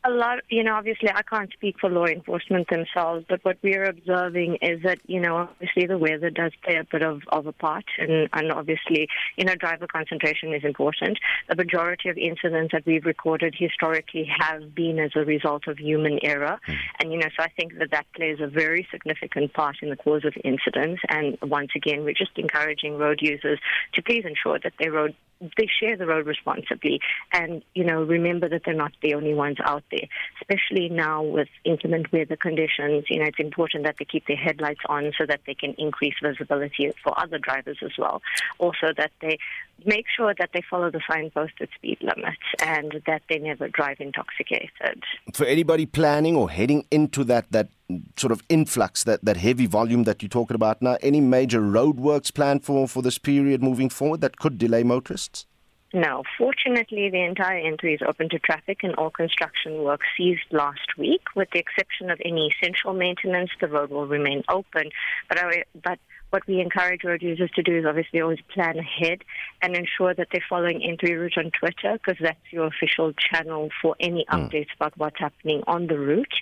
a 0.05 0.11
lot, 0.11 0.39
you 0.49 0.65
know, 0.65 0.75
obviously 0.75 1.11
I 1.11 1.23
can't 1.23 1.53
speak 1.53 1.77
for 1.81 1.91
law 1.91 2.07
enforcement 2.07 2.69
themselves, 2.69 3.27
but 3.29 3.45
what 3.45 3.59
we're 3.63 3.85
observing 3.85 4.59
is 4.63 4.83
that, 4.83 4.99
you 5.07 5.21
know, 5.21 5.37
obviously 5.37 5.87
the 5.87 5.99
weather 5.99 6.31
does 6.31 6.53
play 6.65 6.77
a 6.77 6.85
bit 6.85 7.03
of, 7.03 7.21
of 7.29 7.47
a 7.47 7.53
part 7.53 7.85
and, 7.99 8.29
and 8.33 8.51
obviously, 8.53 9.09
you 9.37 9.45
know, 9.45 9.55
driver 9.55 9.87
concentration 9.87 10.55
is 10.55 10.65
important. 10.65 11.19
The 11.49 11.57
majority 11.57 12.09
of 12.09 12.17
incidents 12.17 12.73
that 12.73 12.87
we've 12.87 13.05
recorded 13.05 13.55
historically 13.57 14.29
have 14.39 14.75
been 14.75 14.99
as 14.99 15.11
a 15.17 15.25
result 15.25 15.69
of 15.69 15.79
human 15.79 16.19
error. 16.23 16.59
Hmm. 16.65 16.73
And, 17.01 17.13
you 17.13 17.19
know, 17.19 17.29
so 17.37 17.45
I 17.45 17.49
think 17.49 17.79
that 17.79 17.91
that 17.91 18.07
plays 18.17 18.39
a 18.41 18.47
very 18.47 18.87
significant 18.91 19.53
part 19.53 19.77
in 19.83 19.91
the 19.91 19.97
cause 19.97 20.25
of 20.25 20.35
incidents. 20.45 21.03
And 21.09 21.37
once 21.43 21.73
again, 21.77 22.05
we're 22.05 22.15
just 22.15 22.37
encouraging 22.37 22.97
road 22.97 23.19
users 23.21 23.59
to 23.95 24.03
please 24.03 24.25
ensure 24.25 24.59
that 24.61 24.73
they 24.79 24.89
road 24.89 25.15
they 25.57 25.69
share 25.81 25.97
the 25.97 26.07
road 26.07 26.27
responsibly 26.27 27.01
and 27.33 27.63
you 27.75 27.85
know 27.85 28.03
remember 28.03 28.49
that 28.49 28.63
they're 28.65 28.75
not 28.75 28.93
the 29.03 29.15
only 29.15 29.33
ones 29.33 29.57
out 29.65 29.83
there 29.91 30.09
especially 30.41 30.89
now 30.89 31.23
with 31.23 31.49
inclement 31.65 32.13
weather 32.13 32.37
conditions. 32.37 33.05
You 33.09 33.21
know 33.21 33.27
it's 33.27 33.39
important 33.39 33.85
that 33.85 33.97
they 33.99 34.05
keep 34.05 34.27
their 34.27 34.37
headlights 34.37 34.81
on 34.87 35.13
so 35.17 35.27
that 35.27 35.41
they 35.47 35.55
can 35.55 35.75
increase 35.79 36.15
visibility 36.23 36.93
for 37.03 37.19
other 37.19 37.39
drivers 37.39 37.79
as 37.83 37.93
well. 37.99 38.23
Also 38.59 38.93
that 38.97 39.13
they 39.21 39.39
make 39.87 40.07
sure 40.15 40.35
that 40.39 40.51
they 40.53 40.63
follow 40.69 40.91
the 40.91 41.01
signposted 41.11 41.69
speed 41.75 41.99
limits 42.03 42.37
and 42.61 43.03
that 43.07 43.23
they 43.29 43.39
never 43.39 43.69
drive 43.69 43.97
intoxicated. 44.01 45.03
For 45.33 45.47
anybody 45.47 45.87
planning 45.87 46.37
or 46.37 46.51
heading 46.51 46.87
into 46.91 47.25
that 47.25 47.51
that 47.51 47.69
sort 48.17 48.31
of 48.31 48.43
influx, 48.49 49.05
that, 49.05 49.25
that 49.25 49.37
heavy 49.37 49.67
volume 49.67 50.05
that 50.05 50.23
you're 50.23 50.29
talking 50.29 50.55
about 50.55 50.81
now, 50.81 50.97
any 51.03 51.21
major 51.21 51.61
roadworks 51.61 52.33
planned 52.33 52.65
for, 52.65 52.87
for 52.87 53.03
this 53.03 53.19
period 53.19 53.63
moving 53.63 53.89
forward 53.89 54.21
that 54.21 54.37
could 54.37 54.59
delay 54.59 54.85
motorists? 54.85 55.47
No, 55.93 56.23
fortunately, 56.39 57.11
the 57.11 57.25
entire 57.25 57.59
entry 57.59 57.95
is 57.95 58.01
open 58.07 58.29
to 58.29 58.39
traffic 58.39 58.79
and 58.85 58.95
all 58.95 59.11
construction 59.11 59.83
work 59.83 60.01
ceased 60.17 60.53
last 60.53 60.97
week. 60.97 61.23
With 61.35 61.49
the 61.53 61.59
exception 61.59 62.11
of 62.11 62.21
any 62.25 62.53
essential 62.55 62.93
maintenance, 62.93 63.51
the 63.61 63.67
road 63.67 63.91
will 63.91 64.07
remain 64.07 64.45
open. 64.49 64.91
But, 65.29 65.39
I, 65.41 65.65
but 65.83 65.99
what 66.31 66.47
we 66.47 66.61
encourage 66.61 67.03
road 67.03 67.23
users 67.23 67.51
to 67.57 67.63
do 67.63 67.77
is 67.77 67.85
obviously 67.85 68.21
always 68.21 68.39
plan 68.55 68.79
ahead 68.79 69.25
and 69.63 69.75
ensure 69.75 70.15
that 70.15 70.29
they're 70.33 70.45
following 70.49 70.81
entry 70.83 71.17
route 71.17 71.37
on 71.37 71.51
Twitter 71.51 71.99
because 71.99 72.19
that's 72.21 72.39
your 72.53 72.67
official 72.67 73.13
channel 73.13 73.69
for 73.83 73.97
any 73.99 74.25
hmm. 74.29 74.37
updates 74.37 74.73
about 74.77 74.97
what's 74.97 75.19
happening 75.19 75.63
on 75.67 75.89
the 75.89 75.99
route. 75.99 76.35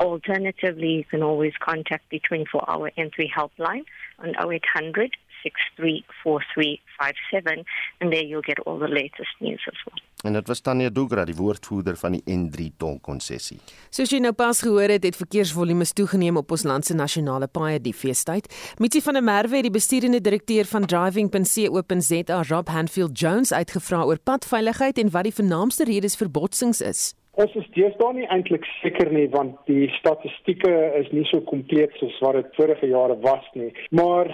Alternatively, 0.00 0.88
you 0.88 1.04
can 1.04 1.22
always 1.22 1.52
contact 1.60 2.10
the 2.10 2.20
24 2.26 2.68
hour 2.68 2.90
entry 2.96 3.32
helpline 3.34 3.84
on 4.18 4.30
0800 4.30 5.12
634357 5.42 7.64
and 8.00 8.12
there 8.12 8.24
you'll 8.24 8.46
get 8.46 8.60
all 8.66 8.78
the 8.78 8.88
latest 8.88 9.40
news 9.40 9.68
as 9.72 9.84
well. 9.86 10.00
En 10.24 10.32
dit 10.32 10.46
was 10.46 10.60
Tanya 10.60 10.90
Dugra, 10.90 11.24
die 11.24 11.36
woordvoerder 11.36 11.96
van 11.96 12.16
die 12.16 12.22
N3 12.24 12.70
tolkonssessie. 12.80 13.58
Soos 13.94 14.10
jy 14.10 14.18
nou 14.24 14.32
pas 14.36 14.58
gehoor 14.64 14.90
het, 14.90 15.04
het 15.04 15.18
verkeersvolumes 15.18 15.92
toegeneem 15.92 16.40
op 16.40 16.50
ons 16.56 16.64
land 16.66 16.88
se 16.88 16.96
nasionale 16.96 17.46
paaie 17.46 17.78
die 17.82 17.94
feestyd. 17.94 18.48
Mitsi 18.82 19.02
van 19.04 19.20
der 19.20 19.26
Merwe 19.26 19.60
het 19.60 19.68
die 19.68 19.74
bestuurende 19.74 20.22
direkteur 20.24 20.66
van 20.70 20.88
driving.co.za, 20.88 22.40
Rob 22.48 22.72
Hanfield 22.72 23.20
Jones, 23.20 23.52
uitgevra 23.52 24.02
oor 24.08 24.18
padveiligheid 24.18 24.98
en 24.98 25.12
wat 25.14 25.28
die 25.28 25.36
vernaamste 25.36 25.84
redes 25.84 26.16
vir 26.16 26.32
botsings 26.32 26.80
is. 26.80 27.12
Ons 27.36 27.52
is 27.60 27.66
deesdae 27.74 28.14
nie 28.16 28.28
eintlik 28.32 28.64
seker 28.80 29.10
nie 29.12 29.26
want 29.32 29.58
die 29.68 29.90
statistieke 29.98 30.70
is 31.02 31.10
nie 31.12 31.26
so 31.28 31.42
kompleet 31.50 31.92
soos 32.00 32.16
wat 32.24 32.38
dit 32.38 32.54
vorige 32.56 32.88
jare 32.88 33.16
was 33.26 33.50
nie. 33.58 33.68
Maar 34.00 34.30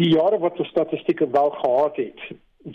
die 0.00 0.14
jare 0.14 0.38
wat 0.40 0.56
ons 0.62 0.70
statistieke 0.72 1.28
wel 1.34 1.52
gehad 1.58 2.00
het, 2.00 2.24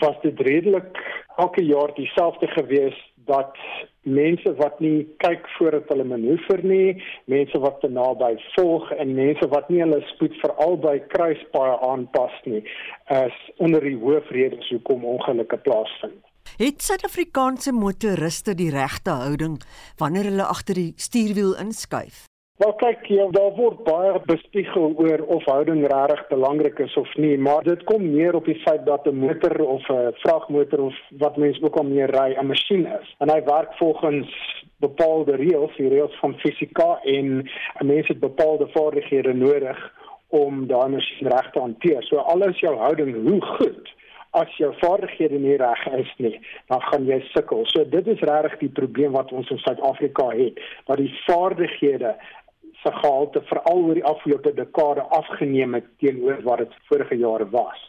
was 0.04 0.20
dit 0.22 0.46
redelik 0.46 1.02
elke 1.42 1.66
jaar 1.66 1.96
dieselfde 1.98 2.52
gewees 2.54 3.00
dat 3.26 3.58
mense 4.06 4.54
wat 4.62 4.78
nie 4.80 5.08
kyk 5.26 5.50
voordat 5.58 5.90
hulle 5.92 6.06
manoeuvreer 6.08 6.64
nie, 6.64 6.94
mense 7.26 7.60
wat 7.66 7.82
te 7.82 7.90
naby 7.92 8.36
volg 8.54 8.94
en 9.02 9.18
mense 9.18 9.50
wat 9.52 9.74
nie 9.74 9.82
hulle 9.82 10.04
spoed 10.14 10.38
veral 10.44 10.78
by 10.86 10.96
kruispaaie 11.16 11.76
aanpas 11.90 12.38
nie, 12.46 12.62
is 13.26 13.44
onder 13.58 13.84
die 13.84 13.98
hoofredes 14.06 14.70
hoekom 14.70 15.04
ongelukke 15.18 15.60
plaasvind. 15.66 16.27
Het 16.56 16.82
Suid-Afrikaanse 16.82 17.72
motoriste 17.72 18.56
die 18.56 18.70
regte 18.72 19.10
houding 19.10 19.60
wanneer 19.98 20.24
hulle 20.32 20.48
agter 20.48 20.80
die 20.80 20.94
stuurwiel 20.96 21.54
inskuif? 21.60 22.24
Wel 22.58 22.74
kyk, 22.74 23.04
ja, 23.14 23.28
daar 23.36 23.52
word 23.54 23.84
baie 23.86 24.16
bespiegel 24.26 24.96
oor 24.98 25.22
of 25.36 25.44
houding 25.46 25.84
regtig 25.92 26.24
belangrik 26.32 26.80
is 26.80 26.96
of 26.98 27.12
nie, 27.16 27.36
maar 27.38 27.62
dit 27.68 27.84
kom 27.86 28.08
neer 28.16 28.34
op 28.40 28.50
die 28.50 28.58
feit 28.64 28.86
dat 28.86 29.06
'n 29.06 29.20
motor 29.26 29.62
of 29.66 29.90
'n 29.90 30.16
vragmotor 30.24 30.82
of 30.88 30.96
wat 31.20 31.38
mense 31.38 31.62
ook 31.64 31.78
al 31.78 31.84
meer 31.84 32.10
ry 32.10 32.34
'n 32.34 32.48
masjien 32.48 32.86
is. 32.86 33.16
En 33.20 33.30
hy 33.30 33.44
werk 33.44 33.74
volgens 33.74 34.34
bepaalde 34.80 35.36
reëls, 35.36 35.76
die 35.78 35.90
reëls 35.90 36.18
van 36.20 36.34
fisika 36.40 37.00
en 37.04 37.46
'n 37.80 37.86
mens 37.86 38.08
het 38.08 38.20
bepaalde 38.20 38.68
vaardighede 38.68 39.34
nodig 39.34 39.94
om 40.28 40.68
daai 40.68 40.90
masjien 40.90 41.30
reg 41.30 41.52
te 41.52 41.60
hanteer. 41.60 42.04
So 42.04 42.18
alles 42.18 42.60
jou 42.60 42.76
houding 42.76 43.30
hoe 43.30 43.42
goed 43.42 43.96
as 44.32 44.52
jou 44.60 44.74
vaardighede 44.82 45.40
nie 45.40 45.58
reg 45.58 45.86
is 46.00 46.12
nie, 46.18 46.36
dan 46.68 46.82
gaan 46.90 47.06
jy 47.08 47.20
sukkel. 47.32 47.66
So 47.72 47.86
dit 47.86 48.08
is 48.08 48.24
regtig 48.30 48.60
die 48.60 48.74
probleem 48.82 49.16
wat 49.18 49.32
ons 49.32 49.50
in 49.54 49.62
Suid-Afrika 49.64 50.30
het, 50.36 50.60
dat 50.90 50.98
die 51.02 51.12
vaardighede 51.26 52.16
se 52.84 52.92
gehalte 53.02 53.42
veral 53.50 53.84
oor 53.84 53.98
die 53.98 54.06
afgelope 54.06 54.54
dekade 54.54 55.02
afgeneem 55.02 55.74
het 55.80 55.88
teenoor 56.02 56.42
wat 56.46 56.66
dit 56.66 56.76
vorige 56.90 57.18
jare 57.18 57.50
was. 57.50 57.80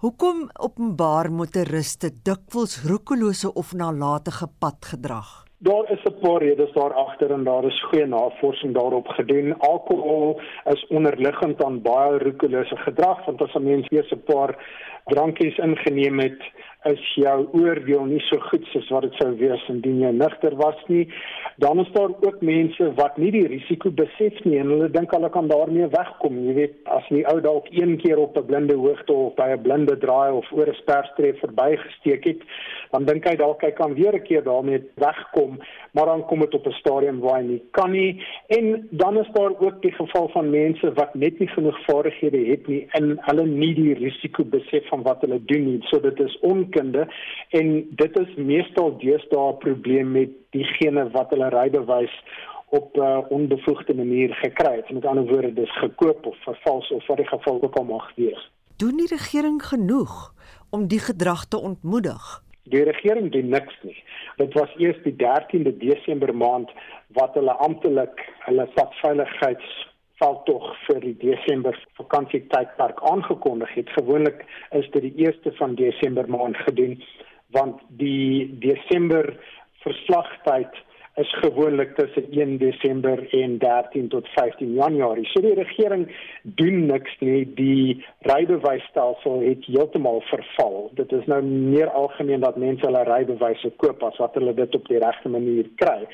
Hoekom 0.00 0.48
openbaar 0.60 1.30
motoriste 1.32 2.10
dikwels 2.24 2.82
roekelose 2.88 3.52
of 3.52 3.72
nalatige 3.72 4.48
padgedrag? 4.58 5.49
Daar 5.62 5.90
is 5.90 6.02
'n 6.04 6.18
paar 6.20 6.42
redes 6.42 6.72
daar 6.72 6.94
agter 6.94 7.30
en 7.30 7.44
daar 7.44 7.64
is 7.64 7.82
goeie 7.82 8.06
navorsing 8.06 8.74
daarop 8.74 9.08
gedoen. 9.08 9.58
Alkohol 9.58 10.40
is 10.64 10.86
onderliggend 10.86 11.64
aan 11.64 11.82
baie 11.82 12.18
roekelose 12.18 12.76
gedrag 12.76 13.24
want 13.24 13.42
as 13.42 13.54
'n 13.54 13.64
mens 13.64 13.86
eers 13.90 14.12
'n 14.12 14.22
paar 14.24 14.56
drankies 15.04 15.58
ingeneem 15.58 16.18
het, 16.18 16.42
is 16.88 17.00
jou 17.14 17.36
oordeel 17.52 18.06
nie 18.08 18.20
so 18.28 18.40
goed 18.48 18.64
soos 18.72 18.88
wat 18.94 19.04
dit 19.04 19.16
sou 19.20 19.30
wees 19.36 19.64
indien 19.68 20.00
jy 20.00 20.10
nigter 20.16 20.54
was 20.56 20.78
nie. 20.88 21.06
Dan 21.60 21.82
is 21.82 21.90
daar 21.92 22.08
ook 22.24 22.40
mense 22.40 22.86
wat 22.96 23.18
nie 23.20 23.30
die 23.34 23.46
risiko 23.52 23.90
besef 23.92 24.38
nie 24.46 24.56
en 24.62 24.70
hulle 24.72 24.88
dink 24.92 25.12
hulle 25.12 25.28
kan 25.30 25.50
daarmee 25.50 25.90
wegkom. 25.92 26.38
Jy 26.46 26.54
weet, 26.56 26.78
as 26.88 27.04
jy 27.12 27.20
ou 27.28 27.36
dalk 27.44 27.68
een 27.74 27.98
keer 28.00 28.18
op 28.18 28.38
'n 28.38 28.46
blinde 28.46 28.76
hoogte 28.80 29.12
of 29.12 29.34
by 29.36 29.50
'n 29.52 29.62
blinde 29.62 29.98
draai 29.98 30.32
of 30.32 30.46
oor 30.52 30.68
'n 30.68 30.80
sperstreep 30.80 31.38
verbygesteek 31.38 32.24
het, 32.24 32.40
dan 32.92 33.04
dink 33.04 33.28
hy 33.28 33.36
dalk 33.36 33.60
hy 33.62 33.70
kan 33.70 33.94
weer 33.94 34.14
'n 34.14 34.22
keer 34.22 34.42
daarmee 34.42 34.80
wegkom, 34.94 35.60
maar 35.92 36.06
dan 36.06 36.24
kom 36.26 36.40
dit 36.40 36.54
op 36.54 36.66
'n 36.66 36.80
stadium 36.80 37.20
waar 37.20 37.40
hy 37.40 37.46
nie 37.46 37.62
kan 37.72 37.90
nie. 37.90 38.22
En 38.48 38.88
dan 38.90 39.18
is 39.18 39.28
daar 39.32 39.52
ook 39.58 39.82
die 39.82 39.92
geval 39.92 40.28
van 40.28 40.50
mense 40.50 40.92
wat 40.92 41.14
net 41.14 41.38
nie 41.38 41.48
genoeg 41.48 41.78
vaardighede 41.84 42.44
het 42.50 42.66
nie 42.66 42.86
en 42.90 43.18
hulle 43.20 43.46
nie 43.46 43.74
die 43.74 43.94
risiko 43.94 44.44
besef 44.44 44.88
van 44.88 45.02
wat 45.02 45.20
hulle 45.20 45.40
doen 45.44 45.64
nie. 45.64 45.80
So 45.82 46.00
dit 46.00 46.20
is 46.20 46.38
on 46.40 46.69
onkunde 46.70 47.08
en 47.48 47.86
dit 47.90 48.18
is 48.18 48.34
meestal 48.36 48.98
deesdae 48.98 49.52
'n 49.52 49.58
probleem 49.58 50.12
met 50.12 50.30
diegene 50.50 51.10
wat 51.10 51.30
hulle 51.30 51.48
rybewys 51.48 52.24
op 52.68 52.96
'n 52.96 53.00
uh, 53.00 53.18
onbevoegde 53.28 53.94
manier 53.94 54.34
gekry 54.34 54.76
het. 54.76 54.90
Met 54.90 55.04
ander 55.04 55.26
woorde, 55.26 55.52
dis 55.52 55.78
gekoop 55.78 56.26
of 56.26 56.36
vervals 56.42 56.90
of 56.90 57.06
wat 57.06 57.16
die 57.16 57.26
geval 57.26 57.62
ook 57.62 57.76
al 57.76 57.84
mag 57.84 58.12
wees. 58.14 58.50
Doen 58.76 58.96
die 58.96 59.06
regering 59.06 59.62
genoeg 59.62 60.34
om 60.70 60.86
die 60.86 60.98
gedrag 60.98 61.44
te 61.44 61.60
ontmoedig? 61.60 62.42
Die 62.62 62.82
regering 62.82 63.32
doen 63.32 63.48
niks 63.48 63.78
nie. 63.82 64.04
Dit 64.36 64.52
was 64.52 64.74
eers 64.76 65.02
die 65.02 65.16
13de 65.16 65.76
Desember 65.76 66.36
maand 66.36 66.70
wat 67.06 67.34
hulle 67.34 67.52
amptelik 67.52 68.32
hulle 68.38 68.68
padveiligheids 68.74 69.89
sal 70.20 70.42
tog 70.44 70.68
vir 70.86 71.00
die 71.00 71.16
Desember 71.22 71.76
vakansietydperk 71.96 73.00
aangekondig 73.10 73.72
het. 73.74 73.90
Gewoonlik 73.96 74.44
is 74.76 74.88
dit 74.92 75.08
die 75.08 75.26
1ste 75.26 75.54
van 75.56 75.74
Desember 75.80 76.28
maand 76.28 76.60
gedoen 76.68 77.00
want 77.50 77.80
die 77.98 78.46
Desember 78.62 79.32
verslagtyd 79.82 80.76
is 81.14 81.32
gewoonlik 81.42 81.94
tussen 81.96 82.30
1 82.30 82.58
Desember 82.58 83.34
en 83.34 83.58
13 83.58 84.08
tot 84.08 84.28
15 84.28 84.74
Januarie. 84.74 85.26
So 85.26 85.40
die 85.40 85.54
regering 85.54 86.06
doen 86.42 86.86
niks 86.86 87.16
nie. 87.18 87.44
Die 87.54 88.04
rybewysstelsel 88.30 89.40
het 89.40 89.64
heeltemal 89.66 90.22
verval. 90.30 90.90
Dit 90.94 91.12
is 91.12 91.26
nou 91.26 91.42
meer 91.42 91.90
algemeen 91.90 92.40
dat 92.40 92.56
mense 92.56 92.86
hulle 92.86 93.02
rybewyse 93.08 93.72
koop 93.82 94.04
as 94.06 94.20
wat 94.22 94.38
hulle 94.38 94.54
dit 94.54 94.74
op 94.74 94.86
die 94.88 95.00
regte 95.02 95.28
manier 95.28 95.68
kry. 95.82 96.06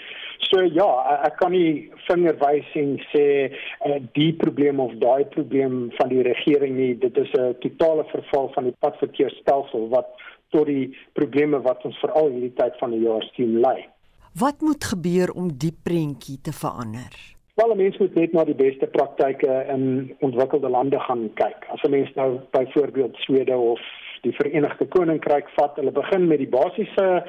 So 0.49 0.63
ja, 0.63 0.89
ek 1.27 1.37
kan 1.41 1.53
nie 1.53 1.91
vingerwysing 2.07 2.97
sê 3.11 3.27
uh, 3.49 3.99
die 4.19 4.33
probleem 4.39 4.81
of 4.81 4.95
daai 5.03 5.27
probleem 5.35 5.91
van 5.99 6.13
die 6.13 6.23
regering 6.27 6.77
nie. 6.79 6.95
Dit 7.03 7.19
is 7.19 7.33
'n 7.35 7.55
totale 7.61 8.05
verval 8.13 8.51
van 8.55 8.65
die 8.65 8.77
padverkeerstelsel 8.81 9.89
wat 9.89 10.09
tot 10.55 10.67
die 10.67 10.97
probleme 11.13 11.61
wat 11.61 11.85
ons 11.85 11.99
veral 11.99 12.31
hierdie 12.31 12.55
tyd 12.55 12.79
van 12.79 12.91
die 12.91 13.03
jaar 13.05 13.25
sien 13.35 13.61
lei. 13.61 13.85
Wat 14.39 14.61
moet 14.61 14.85
gebeur 14.85 15.31
om 15.33 15.49
die 15.57 15.73
prentjie 15.83 16.41
te 16.43 16.53
verander? 16.53 17.13
Wel, 17.55 17.75
mense 17.75 18.03
moet 18.03 18.15
net 18.15 18.33
na 18.37 18.43
die 18.45 18.55
beste 18.55 18.87
praktyke 18.87 19.53
in 19.73 19.85
ontwikkelde 20.21 20.69
lande 20.69 20.99
gaan 21.01 21.31
kyk. 21.41 21.65
As 21.73 21.81
'n 21.83 21.91
mens 21.91 22.11
nou 22.15 22.41
byvoorbeeld 22.51 23.17
Swede 23.17 23.57
of 23.57 23.81
die 24.21 24.33
Verenigde 24.33 24.87
Koninkryk 24.87 25.49
vat, 25.57 25.77
hulle 25.77 25.93
begin 25.93 26.29
met 26.29 26.39
die 26.39 26.49
basiese 26.49 27.25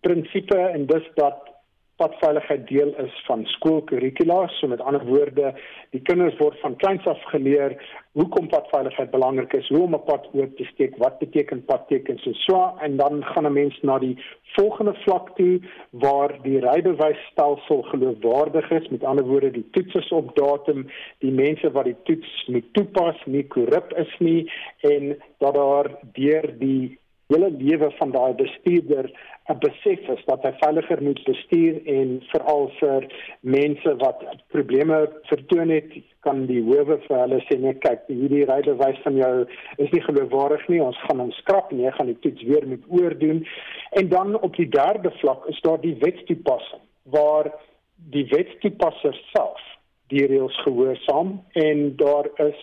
prinsipe 0.00 0.58
en 0.58 0.86
dis 0.86 1.10
dat 1.14 1.51
padveiligheid 1.96 2.66
deel 2.68 2.94
is 3.04 3.24
van 3.26 3.44
skoolkurrikula. 3.56 4.46
So 4.48 4.68
met 4.68 4.80
ander 4.80 5.04
woorde, 5.06 5.52
die 5.90 6.02
kinders 6.02 6.38
word 6.38 6.58
van 6.60 6.76
kleins 6.76 7.06
af 7.06 7.20
geleer 7.32 7.76
hoekom 8.12 8.48
padveiligheid 8.52 9.10
belangrik 9.10 9.52
is, 9.56 9.68
hoe 9.68 9.82
om 9.82 9.94
'n 9.94 10.04
pad 10.04 10.28
oop 10.32 10.56
te 10.56 10.64
steek, 10.64 10.96
wat 10.96 11.18
beteken 11.18 11.64
padtekens 11.64 12.26
en 12.26 12.34
so 12.34 12.74
en 12.80 12.96
dan 12.96 13.24
gaan 13.24 13.46
'n 13.46 13.52
mens 13.52 13.78
na 13.82 13.98
die 13.98 14.16
volgende 14.56 14.94
vlak 15.04 15.36
toe 15.36 15.60
waar 15.90 16.42
die 16.42 16.60
rybewysstelsel 16.60 17.82
geloofwaardig 17.82 18.70
is, 18.70 18.88
met 18.88 19.04
ander 19.04 19.24
woorde 19.24 19.50
die 19.50 19.68
toets 19.70 19.94
is 19.94 20.12
op 20.12 20.36
datum, 20.36 20.86
die 21.18 21.32
mense 21.32 21.70
wat 21.70 21.84
die 21.84 21.96
toets 22.02 22.46
moet 22.46 22.72
toepas 22.72 23.16
nie 23.24 23.46
korrup 23.46 23.92
is 23.96 24.18
nie 24.18 24.50
en 24.80 25.16
dat 25.38 25.54
daar 25.54 25.90
deur 26.12 26.58
die 26.58 26.98
hele 27.32 27.50
lewe 27.58 27.90
van 27.98 28.10
daai 28.14 28.34
bestuurder 28.34 29.10
'n 29.50 29.58
besef 29.58 30.08
is 30.14 30.24
dat 30.26 30.42
hy 30.46 30.52
veiliger 30.60 31.02
moet 31.02 31.24
bestuur 31.24 31.80
en 31.86 32.22
veral 32.30 32.68
vir 32.80 33.06
mense 33.40 33.94
wat 34.04 34.22
probleme 34.54 34.98
vertoon 35.30 35.68
het 35.68 35.90
kan 36.20 36.46
die 36.46 36.62
howe 36.62 36.98
vir 37.06 37.18
hulle 37.22 37.40
sê 37.48 37.58
nee 37.58 37.74
kyk 37.74 38.06
hierdie 38.06 38.44
rydewys 38.46 39.00
van 39.06 39.16
jou 39.16 39.32
is 39.76 39.90
nie 39.90 40.04
geloofwaardig 40.06 40.68
nie. 40.68 40.80
Ons 40.82 41.00
gaan 41.06 41.18
hom 41.24 41.32
skrap 41.40 41.72
en 41.72 41.82
jy 41.82 41.90
gaan 41.96 42.12
die 42.12 42.20
toets 42.22 42.46
weer 42.50 42.68
moet 42.68 42.86
oordoen. 42.88 43.42
En 43.98 44.08
dan 44.08 44.38
op 44.40 44.56
die 44.56 44.68
derde 44.68 45.10
vlak 45.18 45.48
is 45.50 45.60
daar 45.66 45.80
die 45.80 45.96
wetstoepassing 46.04 46.86
waar 47.16 47.50
die 48.14 48.26
wetstoepasser 48.30 49.18
self 49.32 49.60
die 50.14 50.26
reëls 50.26 50.56
gehoorsaam 50.62 51.40
en 51.66 51.96
daar 51.96 52.30
is 52.46 52.60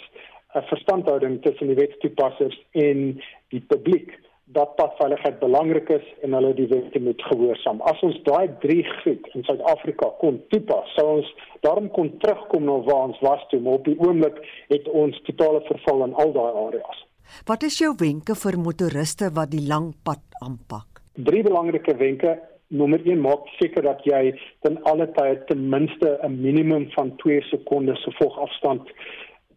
'n 0.56 0.66
verstandhouding 0.72 1.42
tussen 1.42 1.68
die 1.68 1.76
wetstoepassers 1.76 2.58
en 2.72 3.22
die 3.50 3.64
publiek 3.68 4.18
dat 4.52 4.76
padveiligheid 4.76 5.40
belangrik 5.40 5.90
is 5.90 6.06
en 6.26 6.34
hulle 6.34 6.54
die 6.58 6.68
wette 6.72 7.00
moet 7.06 7.22
gehoorsaam. 7.22 7.82
As 7.92 8.02
ons 8.06 8.18
daai 8.26 8.50
drie 8.64 8.82
goed 9.02 9.28
in 9.38 9.46
Suid-Afrika 9.46 10.10
kon 10.22 10.40
toepas, 10.54 10.90
sou 10.96 11.06
ons 11.20 11.30
daarom 11.66 11.92
kon 11.94 12.10
terugkom 12.24 12.66
na 12.66 12.80
waar 12.88 13.12
ons 13.12 13.22
was 13.26 13.44
toe, 13.52 13.60
maar 13.62 13.78
op 13.78 13.86
die 13.86 13.98
oomblik 14.02 14.40
het 14.74 14.90
ons 14.90 15.20
totale 15.30 15.62
verval 15.68 16.08
in 16.08 16.18
al 16.24 16.34
daai 16.34 16.52
areas. 16.66 17.06
Wat 17.46 17.64
is 17.68 17.78
jou 17.78 17.94
wenke 18.00 18.34
vir 18.44 18.58
motoriste 18.58 19.30
wat 19.38 19.54
die 19.54 19.66
lang 19.68 19.92
pad 20.04 20.24
aanpak? 20.42 21.04
Drie 21.14 21.44
belangrike 21.46 21.94
wenke. 22.02 22.40
Nommer 22.70 23.02
1 23.02 23.22
maak 23.22 23.48
seker 23.58 23.86
dat 23.86 24.02
jy 24.06 24.34
ten 24.66 24.78
alle 24.90 25.08
tye 25.14 25.38
ten 25.50 25.70
minste 25.70 26.18
'n 26.26 26.42
minimum 26.42 26.90
van 26.98 27.16
2 27.22 27.42
sekondes 27.50 28.02
se 28.04 28.12
volgafstand 28.18 28.90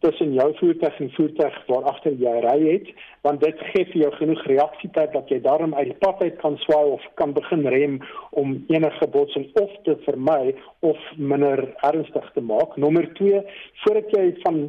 tussen 0.03 0.33
jou 0.35 0.49
voertuig 0.59 0.99
en 1.01 1.11
voertuig 1.17 1.59
waar 1.71 1.89
agter 1.93 2.15
jy 2.21 2.35
ry 2.45 2.57
het, 2.67 2.89
want 3.27 3.43
dit 3.45 3.61
gee 3.73 3.87
vir 3.93 4.01
jou 4.05 4.13
genoeg 4.19 4.43
reaksietyd 4.51 5.13
dat 5.17 5.31
jy 5.31 5.39
daarom 5.45 5.75
uit 5.79 5.93
die 5.93 5.99
pad 6.05 6.23
uit 6.23 6.39
kan 6.43 6.59
swaai 6.65 6.95
of 6.97 7.05
kan 7.21 7.35
begin 7.37 7.67
rem 7.75 7.99
om 8.31 8.57
enige 8.75 9.09
botsing 9.15 9.47
of 9.63 9.77
te 9.87 9.97
vermy 10.07 10.55
of 10.81 10.99
minder 11.17 11.65
ernstig 11.91 12.27
te 12.35 12.43
maak. 12.53 12.77
Nommer 12.77 13.07
2, 13.21 13.45
voordat 13.85 14.17
jy 14.17 14.27
van 14.43 14.65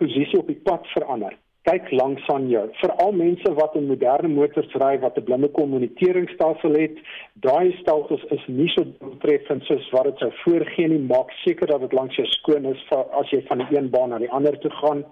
posisie 0.00 0.38
op 0.40 0.50
die 0.50 0.60
pad 0.68 0.86
verander, 0.92 1.36
kyk 1.64 1.90
langs 1.96 2.24
aan 2.28 2.48
jou. 2.52 2.64
Veral 2.80 3.12
mense 3.16 3.52
wat 3.56 3.76
in 3.78 3.86
moderne 3.88 4.28
motors 4.28 4.72
ry 4.82 4.98
wat 5.00 5.16
'n 5.18 5.24
blinde 5.24 5.48
kommunikeringsstelsel 5.48 6.74
het, 6.76 6.96
daai 7.46 7.72
stelsels 7.80 8.24
is 8.36 8.44
nie 8.46 8.68
so 8.68 8.84
doeltreffend 8.84 9.64
soos 9.64 9.90
wat 9.90 10.04
dit 10.04 10.18
sou 10.18 10.30
voorgee 10.44 10.88
nie. 10.88 10.98
Maak 10.98 11.30
seker 11.44 11.66
dat 11.66 11.80
dit 11.80 11.92
langs 11.92 12.16
jou 12.16 12.26
skoon 12.26 12.66
is 12.66 12.82
as 12.92 13.30
jy 13.30 13.42
van 13.48 13.58
die 13.58 13.76
een 13.76 13.90
baan 13.90 14.08
na 14.08 14.18
die 14.18 14.30
ander 14.30 14.58
toe 14.58 14.70
gaan. 14.70 15.04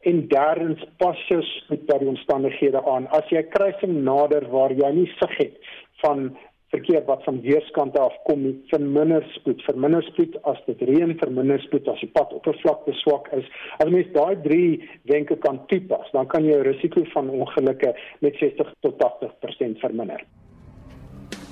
En 0.00 0.28
derdens 0.28 0.84
pas 0.96 1.18
jy 1.28 1.44
met 1.68 1.86
daardie 1.88 2.08
omstandighede 2.08 2.80
aan. 2.86 3.06
As 3.08 3.28
jy 3.28 3.42
kruising 3.42 4.02
nader 4.02 4.48
waar 4.48 4.72
jy 4.72 4.90
nie 4.92 5.12
sig 5.18 5.36
het 5.36 5.56
van 6.02 6.36
verkeer 6.74 7.04
wat 7.06 7.24
van 7.26 7.40
weerskante 7.44 8.00
af 8.00 8.16
kom 8.28 8.42
nie 8.46 8.54
vir 8.72 8.82
minder 8.98 9.26
spoed 9.36 9.62
vir 9.66 9.78
minder 9.84 10.04
spoed 10.10 10.36
as 10.52 10.60
dit 10.66 10.82
reën 10.90 11.14
vir 11.22 11.32
minder 11.38 11.62
spoed 11.66 11.88
as 11.92 12.02
die 12.04 12.10
pad 12.16 12.34
oppervlakte 12.40 12.94
swak 13.02 13.30
is 13.38 13.48
as 13.78 13.92
mens 13.94 14.10
daai 14.16 14.36
drie 14.46 14.90
wenke 15.12 15.38
kan 15.46 15.62
toepas 15.72 16.12
dan 16.16 16.28
kan 16.34 16.46
jy 16.46 16.60
risiko 16.66 17.06
van 17.14 17.32
ongelukke 17.40 17.94
met 18.26 18.44
60 18.44 18.76
tot 18.86 19.02
80% 19.06 19.82
verminder 19.82 20.22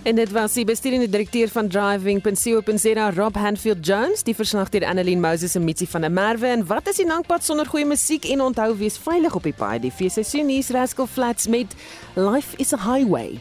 En 0.09 0.17
dit 0.17 0.31
was 0.33 0.55
die 0.57 0.65
bestuurende 0.65 1.09
direkteur 1.09 1.51
van 1.53 1.69
driving.co.za 1.69 3.11
Rob 3.11 3.37
Hanfield 3.37 3.87
Jones, 3.87 4.23
die 4.23 4.35
verslag 4.35 4.71
deur 4.73 4.87
Annelien 4.87 5.21
Moses 5.21 5.55
en 5.59 5.65
Mitsi 5.65 5.87
van 5.87 6.07
der 6.07 6.15
Merwe 6.15 6.47
en 6.47 6.65
wat 6.67 6.89
is 6.89 7.03
die 7.03 7.07
nankpad 7.07 7.45
sonder 7.45 7.67
goeie 7.67 7.85
musiek 7.85 8.25
en 8.33 8.47
onthou 8.47 8.71
wees 8.79 8.97
veilig 8.99 9.35
op 9.35 9.45
die 9.45 9.53
paai. 9.53 9.77
Die 9.85 9.93
feesseisoen 9.93 10.49
hier 10.49 10.65
is 10.65 10.73
Rascal 10.73 11.07
Flats 11.07 11.51
met 11.51 11.77
Life 12.15 12.57
is 12.57 12.73
a 12.73 12.81
Highway. 12.87 13.37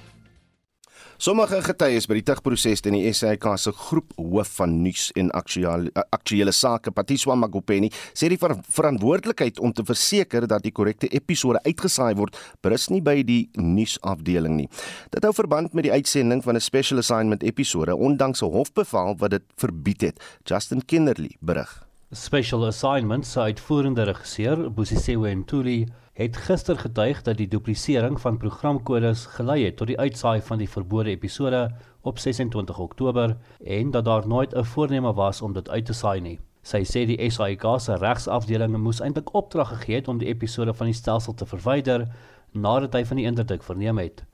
Sommige 1.18 1.64
getuies 1.66 2.06
by 2.06 2.20
die 2.20 2.26
tugproses 2.30 2.84
teen 2.86 2.94
die 2.94 3.10
SAK 3.10 3.48
se 3.58 3.72
groep 3.74 4.12
hoof 4.22 4.52
van 4.60 4.76
nuus 4.84 5.08
en 5.18 5.32
aktuele 5.34 5.90
aktuele 6.14 6.54
sake, 6.54 6.92
Patiswa 6.94 7.34
Magopeni, 7.34 7.90
sê 8.14 8.30
die 8.30 8.38
ver 8.38 8.54
verantwoordelikheid 8.76 9.58
om 9.58 9.74
te 9.74 9.82
verseker 9.88 10.46
dat 10.46 10.62
die 10.62 10.72
korrekte 10.78 11.10
episode 11.18 11.64
uitgesaai 11.66 12.14
word, 12.20 12.38
berus 12.62 12.86
nie 12.94 13.02
by 13.02 13.24
die 13.26 13.48
nuusafdeling 13.58 14.60
nie. 14.60 14.70
Dit 15.10 15.26
hou 15.26 15.34
verband 15.34 15.74
met 15.74 15.90
die 15.90 15.96
uitsending 15.96 16.46
van 16.46 16.56
'n 16.56 16.62
special 16.62 17.02
assignment 17.02 17.42
episode 17.42 17.98
ondanks 17.98 18.44
'n 18.44 18.54
hofbevel 18.54 19.18
wat 19.18 19.32
dit 19.32 19.44
verbied 19.58 20.02
het. 20.02 20.22
Justin 20.46 20.86
Kinderly 20.86 21.36
berig. 21.42 21.88
Special 22.12 22.66
assignments 22.66 23.38
uitvoerende 23.38 24.04
regisseur 24.04 24.72
Bosisewe 24.72 25.34
Ntuli 25.34 25.88
het 26.18 26.38
gister 26.38 26.78
getuig 26.78 27.20
dat 27.22 27.38
die 27.38 27.48
duplisering 27.48 28.16
van 28.22 28.40
programkodes 28.42 29.26
gelei 29.36 29.60
het 29.66 29.76
tot 29.78 29.92
die 29.92 30.00
uitsaai 30.00 30.42
van 30.42 30.58
die 30.58 30.70
verbode 30.70 31.12
episode 31.14 31.60
op 32.02 32.18
26 32.20 32.80
Oktober 32.80 33.36
en 33.62 33.92
dat 33.92 34.06
daar 34.06 34.28
nooit 34.28 34.56
'n 34.56 34.64
voorneme 34.64 35.14
was 35.14 35.42
om 35.42 35.54
dit 35.54 35.70
uit 35.70 35.86
te 35.86 35.94
saai 35.94 36.22
nie. 36.22 36.40
Sy 36.62 36.82
sê 36.84 37.06
die 37.06 37.30
SAIK 37.30 37.64
se 37.80 37.96
regsafdeling 37.96 38.78
moes 38.78 39.00
eintlik 39.00 39.34
opdrag 39.34 39.70
gegee 39.70 39.96
het 39.96 40.08
om 40.08 40.18
die 40.18 40.28
episode 40.28 40.74
van 40.74 40.86
die 40.86 40.96
stelsel 40.96 41.34
te 41.34 41.46
verwyder 41.46 42.08
nadat 42.52 42.94
hy 42.94 43.06
van 43.06 43.18
die 43.18 43.26
interdik 43.26 43.64
verneem 43.64 43.98
het. 43.98 44.26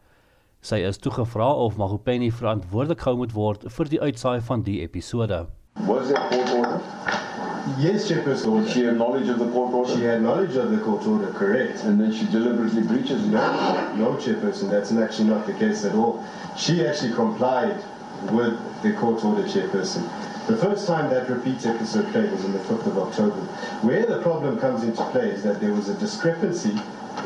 Sy 0.61 0.75
is 0.75 0.97
toegevra 0.97 1.53
of 1.53 1.75
Magopeni 1.75 2.31
verantwoordelik 2.31 2.99
gehou 2.99 3.17
moet 3.17 3.31
word 3.31 3.63
vir 3.67 3.85
die 3.85 4.01
uitsaai 4.01 4.41
van 4.41 4.61
die 4.61 4.79
episode. 4.81 5.45
Was 5.73 6.07
there 6.07 6.27
court 6.29 6.53
order? 6.53 7.32
Yes, 7.77 8.11
Chairperson. 8.11 8.69
She 8.73 8.83
had 8.83 8.97
knowledge 8.97 9.29
of 9.29 9.39
the 9.39 9.49
court 9.49 9.73
order? 9.73 9.95
She 9.95 10.03
had 10.03 10.21
knowledge 10.21 10.57
of 10.57 10.69
the 10.69 10.79
court 10.79 11.07
order, 11.07 11.31
correct. 11.31 11.83
And 11.85 11.99
then 11.99 12.11
she 12.11 12.25
deliberately 12.25 12.81
breaches 12.81 13.23
it? 13.23 13.31
No, 13.31 13.93
no, 13.95 14.13
Chairperson. 14.15 14.69
That's 14.69 14.91
actually 14.91 15.29
not 15.29 15.47
the 15.47 15.53
case 15.53 15.85
at 15.85 15.95
all. 15.95 16.21
She 16.57 16.85
actually 16.85 17.13
complied 17.13 17.81
with 18.31 18.59
the 18.81 18.91
court 18.93 19.23
order, 19.23 19.43
Chairperson. 19.43 20.03
The 20.47 20.57
first 20.57 20.87
time 20.87 21.09
that 21.11 21.29
repeat 21.29 21.65
episode 21.65 22.11
played 22.11 22.29
was 22.33 22.43
on 22.43 22.51
the 22.51 22.59
5th 22.59 22.85
of 22.85 22.97
October. 22.97 23.39
Where 23.81 24.05
the 24.05 24.21
problem 24.21 24.59
comes 24.59 24.83
into 24.83 25.01
play 25.11 25.29
is 25.29 25.41
that 25.43 25.61
there 25.61 25.71
was 25.71 25.87
a 25.87 25.93
discrepancy 25.93 26.77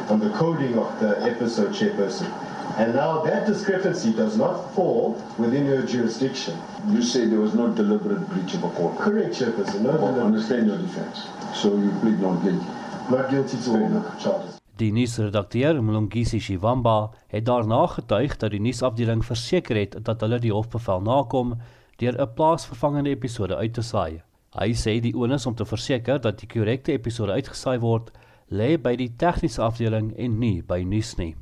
on 0.10 0.20
the 0.20 0.30
coding 0.32 0.78
of 0.78 1.00
the 1.00 1.20
episode, 1.24 1.72
Chairperson. 1.72 2.32
And 2.76 2.94
now 2.94 3.22
that 3.22 3.48
discrepancy 3.48 4.12
does 4.12 4.38
not 4.38 4.74
fall 4.76 5.22
within 5.38 5.66
your 5.66 5.84
jurisdiction. 5.84 6.56
You 6.90 7.02
say 7.02 7.26
there 7.26 7.40
was 7.40 7.54
no 7.54 7.70
deliberate 7.70 8.28
breach 8.30 8.54
of 8.54 8.64
a 8.64 8.70
court. 8.70 8.98
Correct, 8.98 9.34
Chairperson. 9.40 9.82
No, 9.82 9.92
well, 9.92 10.20
understand 10.20 10.68
your 10.68 10.78
defense. 10.78 11.28
So 11.56 11.76
you 11.76 11.90
plead 12.02 12.20
not 12.20 12.44
guilty. 12.44 12.66
Not 13.10 13.30
guilty 13.30 13.58
to 13.58 13.70
all 13.72 13.90
the 13.90 14.04
charges. 14.20 14.60
Die 14.78 14.92
nuusredakteur 14.92 15.82
Mlungisi 15.82 16.40
Shivamba 16.40 17.10
het 17.28 17.46
daarna 17.46 17.88
getuig 17.88 18.38
dat 18.38 18.52
die 18.54 18.62
nuusafdeling 18.62 19.24
verseker 19.26 19.80
het 19.80 19.98
dat 20.06 20.22
hulle 20.22 20.38
die 20.40 20.54
hofbevel 20.54 21.02
nakom 21.02 21.56
deur 21.98 22.14
'n 22.22 22.34
plaasvervangende 22.36 23.10
episode 23.10 23.56
uit 23.56 23.74
te 23.74 23.82
saai. 23.82 24.22
Hy 24.54 24.74
sê 24.74 25.00
die 25.02 25.16
onus 25.16 25.46
om 25.46 25.56
te 25.56 25.66
verseker 25.66 26.22
dat 26.22 26.40
die 26.40 26.48
korrekte 26.48 26.92
episode 26.92 27.32
uitgesaai 27.32 27.80
word, 27.80 28.12
lê 28.52 28.78
by 28.78 28.96
die 28.96 29.10
tegniese 29.18 29.62
afdeling 29.62 30.14
en 30.18 30.40
nie 30.40 30.62
by 30.62 30.84
nuus 30.84 31.16
nie. 31.18 31.36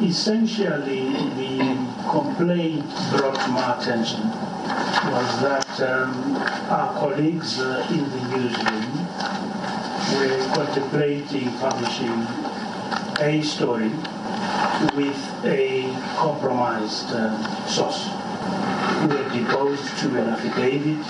Essentially, 0.00 1.08
the 1.36 1.58
complaint 2.10 2.84
brought 3.10 3.36
to 3.40 3.48
my 3.50 3.80
attention 3.80 4.20
was 5.10 5.40
that 5.40 5.80
um, 5.82 6.36
our 6.68 6.92
colleagues 6.98 7.60
uh, 7.60 7.86
in 7.90 8.02
the 8.10 8.36
newsroom 8.36 8.84
were 10.14 10.54
contemplating 10.54 11.50
publishing 11.58 12.26
a 13.20 13.40
story 13.42 13.90
with 14.96 15.44
a 15.44 15.92
compromised 16.16 17.12
uh, 17.12 17.66
source. 17.66 18.08
We 19.02 19.14
were 19.14 19.28
deposed 19.30 19.98
to 19.98 20.08
an 20.20 20.28
affidavit 20.30 21.04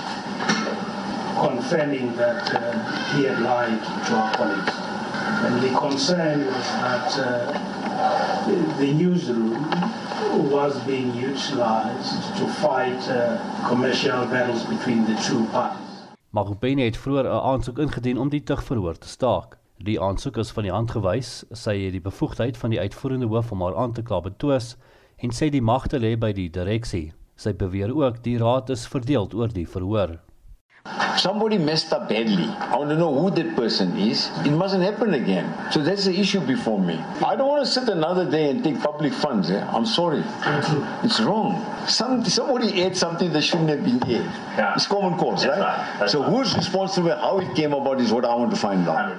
confirming 1.39 2.15
that 2.15 2.53
uh, 2.53 3.15
he 3.15 3.23
had 3.23 3.39
lied 3.41 3.79
to 4.07 4.13
our 4.15 4.33
colleagues. 4.35 4.71
And 5.45 5.61
the 5.61 5.77
concern 5.77 6.45
was 6.45 6.65
that 6.67 7.17
uh, 7.19 8.34
the 8.45 8.93
newsroom 8.93 9.53
was 10.51 10.77
being 10.85 11.13
utilized 11.15 12.37
to 12.37 12.45
fight 12.47 13.01
uh, 13.09 13.39
commercial 13.67 14.25
battles 14.25 14.63
between 14.65 15.05
the 15.05 15.15
two 15.27 15.45
parties. 15.51 15.81
Magubeni 16.29 16.83
het 16.83 16.97
vroeër 16.97 17.25
'n 17.25 17.43
aansoek 17.51 17.77
ingedien 17.77 18.17
om 18.17 18.29
die 18.29 18.43
tugverhoor 18.43 18.97
te 18.97 19.07
staak. 19.07 19.57
Die 19.77 20.01
aansoek 20.01 20.37
is 20.37 20.51
van 20.51 20.63
die 20.63 20.71
hand 20.71 20.91
gewys. 20.91 21.43
Sy 21.51 21.83
het 21.83 21.91
die 21.91 22.01
bevoegdheid 22.01 22.57
van 22.57 22.69
die 22.69 22.79
uitvoerende 22.79 23.25
hoof 23.25 23.51
om 23.51 23.61
haar 23.61 23.75
aan 23.75 23.93
te 23.93 24.01
kla 24.01 24.21
betwis 24.21 24.75
en 25.17 25.31
sê 25.31 25.49
die 25.49 25.61
magte 25.61 25.99
lê 25.99 26.17
by 26.17 26.31
die 26.33 26.49
direksie. 26.49 27.13
Sy 27.35 27.53
beweer 27.53 27.95
ook 27.95 28.23
die 28.23 28.37
raad 28.37 28.69
is 28.69 28.87
verdeel 28.87 29.29
oor 29.33 29.47
die 29.47 29.67
verhoor. 29.67 30.19
Somebody 31.17 31.57
messed 31.57 31.91
up 31.93 32.07
badly. 32.09 32.45
I 32.45 32.77
want 32.77 32.89
to 32.89 32.95
know 32.95 33.13
who 33.13 33.31
that 33.31 33.55
person 33.55 33.97
is. 33.97 34.29
It 34.45 34.51
mustn't 34.51 34.83
happen 34.83 35.13
again. 35.13 35.51
So 35.71 35.81
that's 35.81 36.05
the 36.05 36.19
issue 36.19 36.39
before 36.41 36.79
me. 36.79 36.95
I 37.25 37.35
don't 37.35 37.47
want 37.47 37.65
to 37.65 37.71
sit 37.71 37.89
another 37.89 38.29
day 38.29 38.49
and 38.51 38.63
take 38.63 38.79
public 38.79 39.13
funds. 39.13 39.49
Eh? 39.49 39.65
I'm 39.73 39.85
sorry. 39.85 40.23
It's 41.03 41.19
wrong. 41.21 41.65
Some, 41.87 42.23
somebody 42.25 42.81
ate 42.81 42.95
something 42.95 43.31
that 43.33 43.41
shouldn't 43.41 43.69
have 43.69 43.83
been 43.83 44.03
ate. 44.03 44.29
Yeah. 44.57 44.75
It's 44.75 44.87
common 44.87 45.17
cause, 45.17 45.45
right? 45.45 45.59
right. 45.59 45.99
That's 45.99 46.11
so 46.11 46.21
right. 46.21 46.29
who's 46.29 46.55
responsible? 46.55 47.15
How 47.15 47.39
it 47.39 47.55
came 47.55 47.73
about 47.73 47.99
is 47.99 48.11
what 48.11 48.25
I 48.25 48.35
want 48.35 48.51
to 48.51 48.57
find 48.57 48.87
out. 48.87 49.17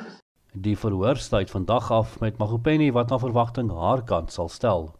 Die 0.56 0.76
verhoor 0.78 1.16
sluit 1.20 1.50
vandag 1.50 1.90
af 1.92 2.20
met 2.20 2.38
Magopeni 2.38 2.88
wat 2.92 3.10
na 3.12 3.18
verwagting 3.18 3.68
haar 3.70 4.04
kant 4.08 4.32
sal 4.32 4.48
stel. 4.48 4.94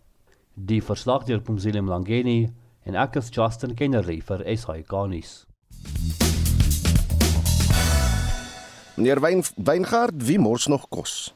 Die 0.55 0.83
verslag 0.85 1.25
deur 1.25 1.41
Pumzile 1.41 1.81
Mlangeni 1.81 2.53
en 2.85 2.95
ek 2.95 3.17
is 3.23 3.33
Justin 3.33 3.75
Kennerly 3.75 4.21
vir 4.21 4.45
SAK 4.45 4.93
nuus. 5.09 5.47
Meneer 8.97 9.21
Wyn 9.21 9.45
Wyngaard, 9.57 10.15
wie 10.17 10.39
mors 10.39 10.67
nog 10.67 10.89
kos? 10.89 11.35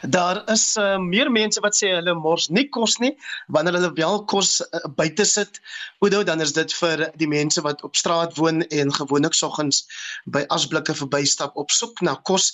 Daar 0.00 0.50
is 0.50 0.76
uh, 0.76 0.98
meer 0.98 1.30
mense 1.30 1.60
wat 1.62 1.76
sê 1.78 1.92
hulle 1.94 2.14
mors 2.18 2.48
nie 2.50 2.64
kos 2.74 2.96
nie 2.98 3.12
wanneer 3.54 3.76
hulle 3.78 3.90
wel 3.94 4.24
kos 4.32 4.56
uh, 4.64 4.80
buite 4.96 5.24
sit. 5.28 5.60
Oudo 6.02 6.24
dan 6.26 6.42
is 6.42 6.54
dit 6.56 6.74
vir 6.80 7.04
die 7.20 7.28
mense 7.30 7.62
wat 7.62 7.84
op 7.86 7.94
straat 7.94 8.34
woon 8.40 8.64
en 8.66 8.90
gewoonlik 8.96 9.38
soggens 9.38 9.84
by 10.26 10.42
asblikke 10.56 10.98
verbystap 10.98 11.54
op 11.62 11.70
soek 11.70 12.02
na 12.02 12.16
kos. 12.26 12.50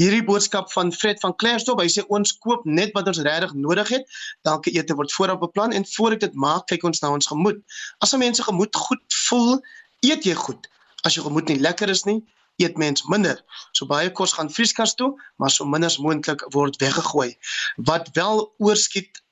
Hierdie 0.00 0.24
boodskap 0.26 0.72
van 0.74 0.90
Fred 0.90 1.22
van 1.22 1.36
Klerksdorp, 1.38 1.84
hy 1.84 1.92
sê 1.94 2.02
ons 2.10 2.34
koop 2.42 2.66
net 2.66 2.90
wat 2.98 3.06
ons 3.12 3.22
regtig 3.22 3.54
nodig 3.54 3.94
het. 3.94 4.20
Dalk 4.42 4.66
ete 4.74 4.98
word 4.98 5.14
voorop 5.14 5.44
beplan 5.46 5.76
en 5.78 5.86
voor 5.94 6.18
ek 6.18 6.26
dit 6.26 6.34
maak, 6.34 6.66
kyk 6.72 6.90
ons 6.90 7.04
na 7.04 7.14
ons 7.14 7.30
gemoed. 7.30 7.62
As 8.02 8.10
'n 8.10 8.18
mens 8.26 8.42
se 8.42 8.50
gemoed 8.50 8.74
goed 8.74 9.20
voel, 9.28 9.60
eet 10.02 10.26
jy 10.26 10.34
goed. 10.34 10.66
As 11.06 11.14
jou 11.14 11.22
gemoed 11.22 11.46
nie 11.46 11.62
lekker 11.62 11.88
is 11.88 12.02
nie, 12.10 12.24
eet 12.62 12.76
mens 12.76 13.04
minder. 13.10 13.40
So 13.72 13.86
baie 13.90 14.10
kos 14.12 14.34
gaan 14.36 14.50
vrieskas 14.50 14.94
toe, 14.94 15.12
maar 15.36 15.50
so 15.50 15.66
min 15.66 15.84
as 15.84 15.98
moontlik 15.98 16.44
word 16.54 16.78
weggegooi. 16.82 17.34
Wat 17.76 18.10
wel 18.18 18.44
oorskiet 18.58 19.22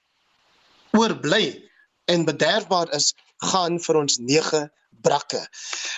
oorbly 0.92 1.70
en 2.10 2.24
bederfbaar 2.24 2.90
is, 2.96 3.12
gaan 3.42 3.80
vir 3.82 3.98
ons 4.04 4.18
9 4.18 4.70
brakke. 5.02 5.40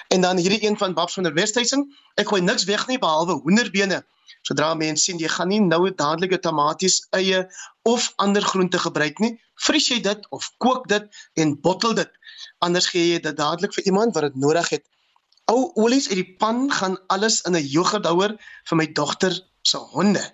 En 0.09 0.21
dan 0.21 0.41
hierdie 0.41 0.65
een 0.65 0.79
van 0.79 0.95
Babs 0.95 1.15
van 1.15 1.29
der 1.29 1.35
Westhuizen, 1.37 1.85
ek 2.21 2.29
gooi 2.33 2.41
niks 2.43 2.65
weg 2.65 2.87
nie 2.89 2.99
behalwe 2.99 3.41
hoenderbene. 3.45 4.03
Sodra 4.45 4.75
mense 4.77 5.05
sien 5.05 5.21
jy 5.21 5.29
gaan 5.33 5.49
nie 5.49 5.61
nou 5.65 5.89
dadelik 5.91 6.37
tomaties, 6.45 7.03
eie 7.17 7.45
of 7.89 8.11
ander 8.21 8.45
groente 8.45 8.81
gebruik 8.81 9.21
nie, 9.25 9.35
vries 9.67 9.89
jy 9.89 10.01
dit 10.05 10.27
of 10.37 10.51
kook 10.65 10.89
dit 10.89 11.07
en 11.41 11.55
bottel 11.61 11.95
dit. 11.97 12.11
Anders 12.65 12.89
gee 12.93 13.15
jy 13.15 13.21
dit 13.25 13.37
dadelik 13.37 13.73
vir 13.77 13.89
iemand 13.89 14.17
wat 14.17 14.29
dit 14.29 14.41
nodig 14.41 14.69
het. 14.77 14.85
Ou 15.53 15.73
olies 15.77 16.09
uit 16.09 16.21
die 16.23 16.37
pan 16.41 16.71
gaan 16.73 16.97
alles 17.13 17.43
in 17.49 17.57
'n 17.57 17.69
yoghurthouer 17.77 18.37
vir 18.69 18.77
my 18.77 18.87
dogter 19.01 19.35
se 19.63 19.79
honde. 19.79 20.25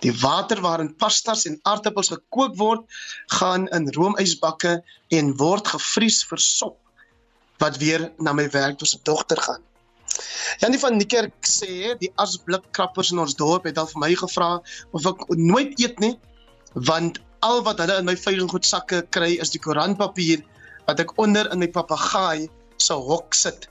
Die 0.00 0.12
water 0.20 0.60
waarin 0.60 0.96
pastas 0.96 1.44
en 1.44 1.58
aartappels 1.62 2.08
gekook 2.08 2.56
word, 2.56 2.82
gaan 3.26 3.68
in 3.68 3.90
roomysbakke 3.92 4.82
en 5.10 5.36
word 5.36 5.68
gevries 5.68 6.22
vir 6.24 6.38
sop 6.38 6.78
wat 7.58 7.76
weer 7.82 8.12
na 8.18 8.32
my 8.32 8.48
werk 8.54 8.78
toe 8.78 8.88
se 8.88 8.98
dogter 9.02 9.40
gaan. 9.42 9.62
Janie 10.58 10.78
van 10.78 10.96
Niekerk 10.96 11.46
sê 11.46 11.94
die 12.00 12.12
asblikkrappers 12.22 13.12
in 13.12 13.22
ons 13.22 13.36
dorp 13.38 13.66
het 13.68 13.78
al 13.78 13.88
vir 13.90 14.02
my 14.04 14.12
gevra 14.14 14.50
of 14.92 15.06
ek 15.06 15.24
nooit 15.36 15.78
eet 15.82 16.00
nie 16.00 16.14
want 16.90 17.18
al 17.46 17.62
wat 17.66 17.82
hulle 17.82 17.98
in 18.00 18.08
my 18.08 18.16
veilinggoedsakke 18.16 19.02
kry 19.14 19.34
is 19.42 19.52
die 19.54 19.62
koerantpapier 19.62 20.42
wat 20.86 21.02
ek 21.04 21.14
onder 21.22 21.50
in 21.52 21.62
my 21.62 21.68
papegaai 21.74 22.48
se 22.78 22.94
hok 22.94 23.34
sit. 23.34 23.68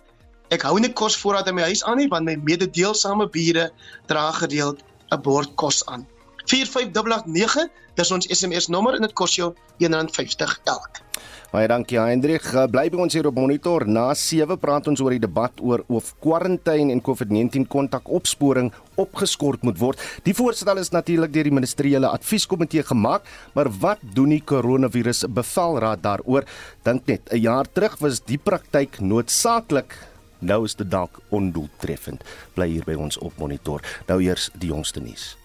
Ek 0.47 0.63
hou 0.63 0.77
nie 0.79 0.93
kos 0.95 1.17
voorraad 1.19 1.49
in 1.51 1.57
my 1.57 1.65
huis 1.67 1.81
aan 1.83 1.99
nie 1.99 2.07
want 2.11 2.27
my 2.27 2.37
mededeelsame 2.39 3.27
bure 3.33 3.65
dra 4.07 4.29
gereeld 4.31 4.83
'n 5.11 5.21
bord 5.21 5.55
kos 5.55 5.83
aan. 5.91 6.07
45889, 6.47 7.67
dis 7.95 8.11
ons 8.11 8.27
SMS 8.31 8.67
nommer 8.71 8.95
en 8.95 9.01
dit 9.01 9.13
kos 9.13 9.35
jou 9.35 9.53
R1.50 9.79 10.59
elk. 10.63 11.03
Baie 11.51 11.67
dankie 11.67 11.99
Hendrik. 11.99 12.43
Bly 12.71 12.89
by 12.91 12.97
ons 12.97 13.13
hier 13.15 13.27
op 13.27 13.35
monitor. 13.35 13.85
Na 13.87 14.13
7 14.13 14.57
praat 14.59 14.87
ons 14.87 14.99
oor 14.99 15.11
die 15.15 15.19
debat 15.19 15.51
oor 15.63 15.83
of 15.87 16.13
kwarantyne 16.19 16.91
en 16.91 17.01
COVID-19 17.01 17.67
kontakopsporing 17.67 18.71
opgeskort 18.95 19.63
moet 19.63 19.79
word. 19.79 19.99
Die 20.23 20.35
voorstel 20.35 20.77
is 20.77 20.91
natuurlik 20.91 21.31
deur 21.33 21.47
die 21.47 21.55
ministeriële 21.55 22.07
advieskomitee 22.07 22.83
gemaak, 22.83 23.23
maar 23.55 23.71
wat 23.79 23.99
doen 24.01 24.29
die 24.29 24.43
koronavirus 24.43 25.25
bevelraad 25.27 26.03
daaroor? 26.03 26.43
Dink 26.83 27.07
net, 27.07 27.31
'n 27.31 27.39
jaar 27.39 27.65
terug 27.65 27.97
was 27.99 28.19
die 28.19 28.37
praktyk 28.37 28.99
noodsaaklik. 28.99 29.95
Nou 30.39 30.63
is 30.63 30.75
dit 30.75 30.91
dalk 30.91 31.19
ondoeltreffend. 31.29 32.23
Bly 32.53 32.67
hier 32.67 32.85
by 32.85 32.93
ons 32.93 33.17
op 33.17 33.37
monitor. 33.37 33.83
Nou 34.07 34.21
eers 34.23 34.49
die 34.53 34.69
jongste 34.69 34.99
nuus. 34.99 35.35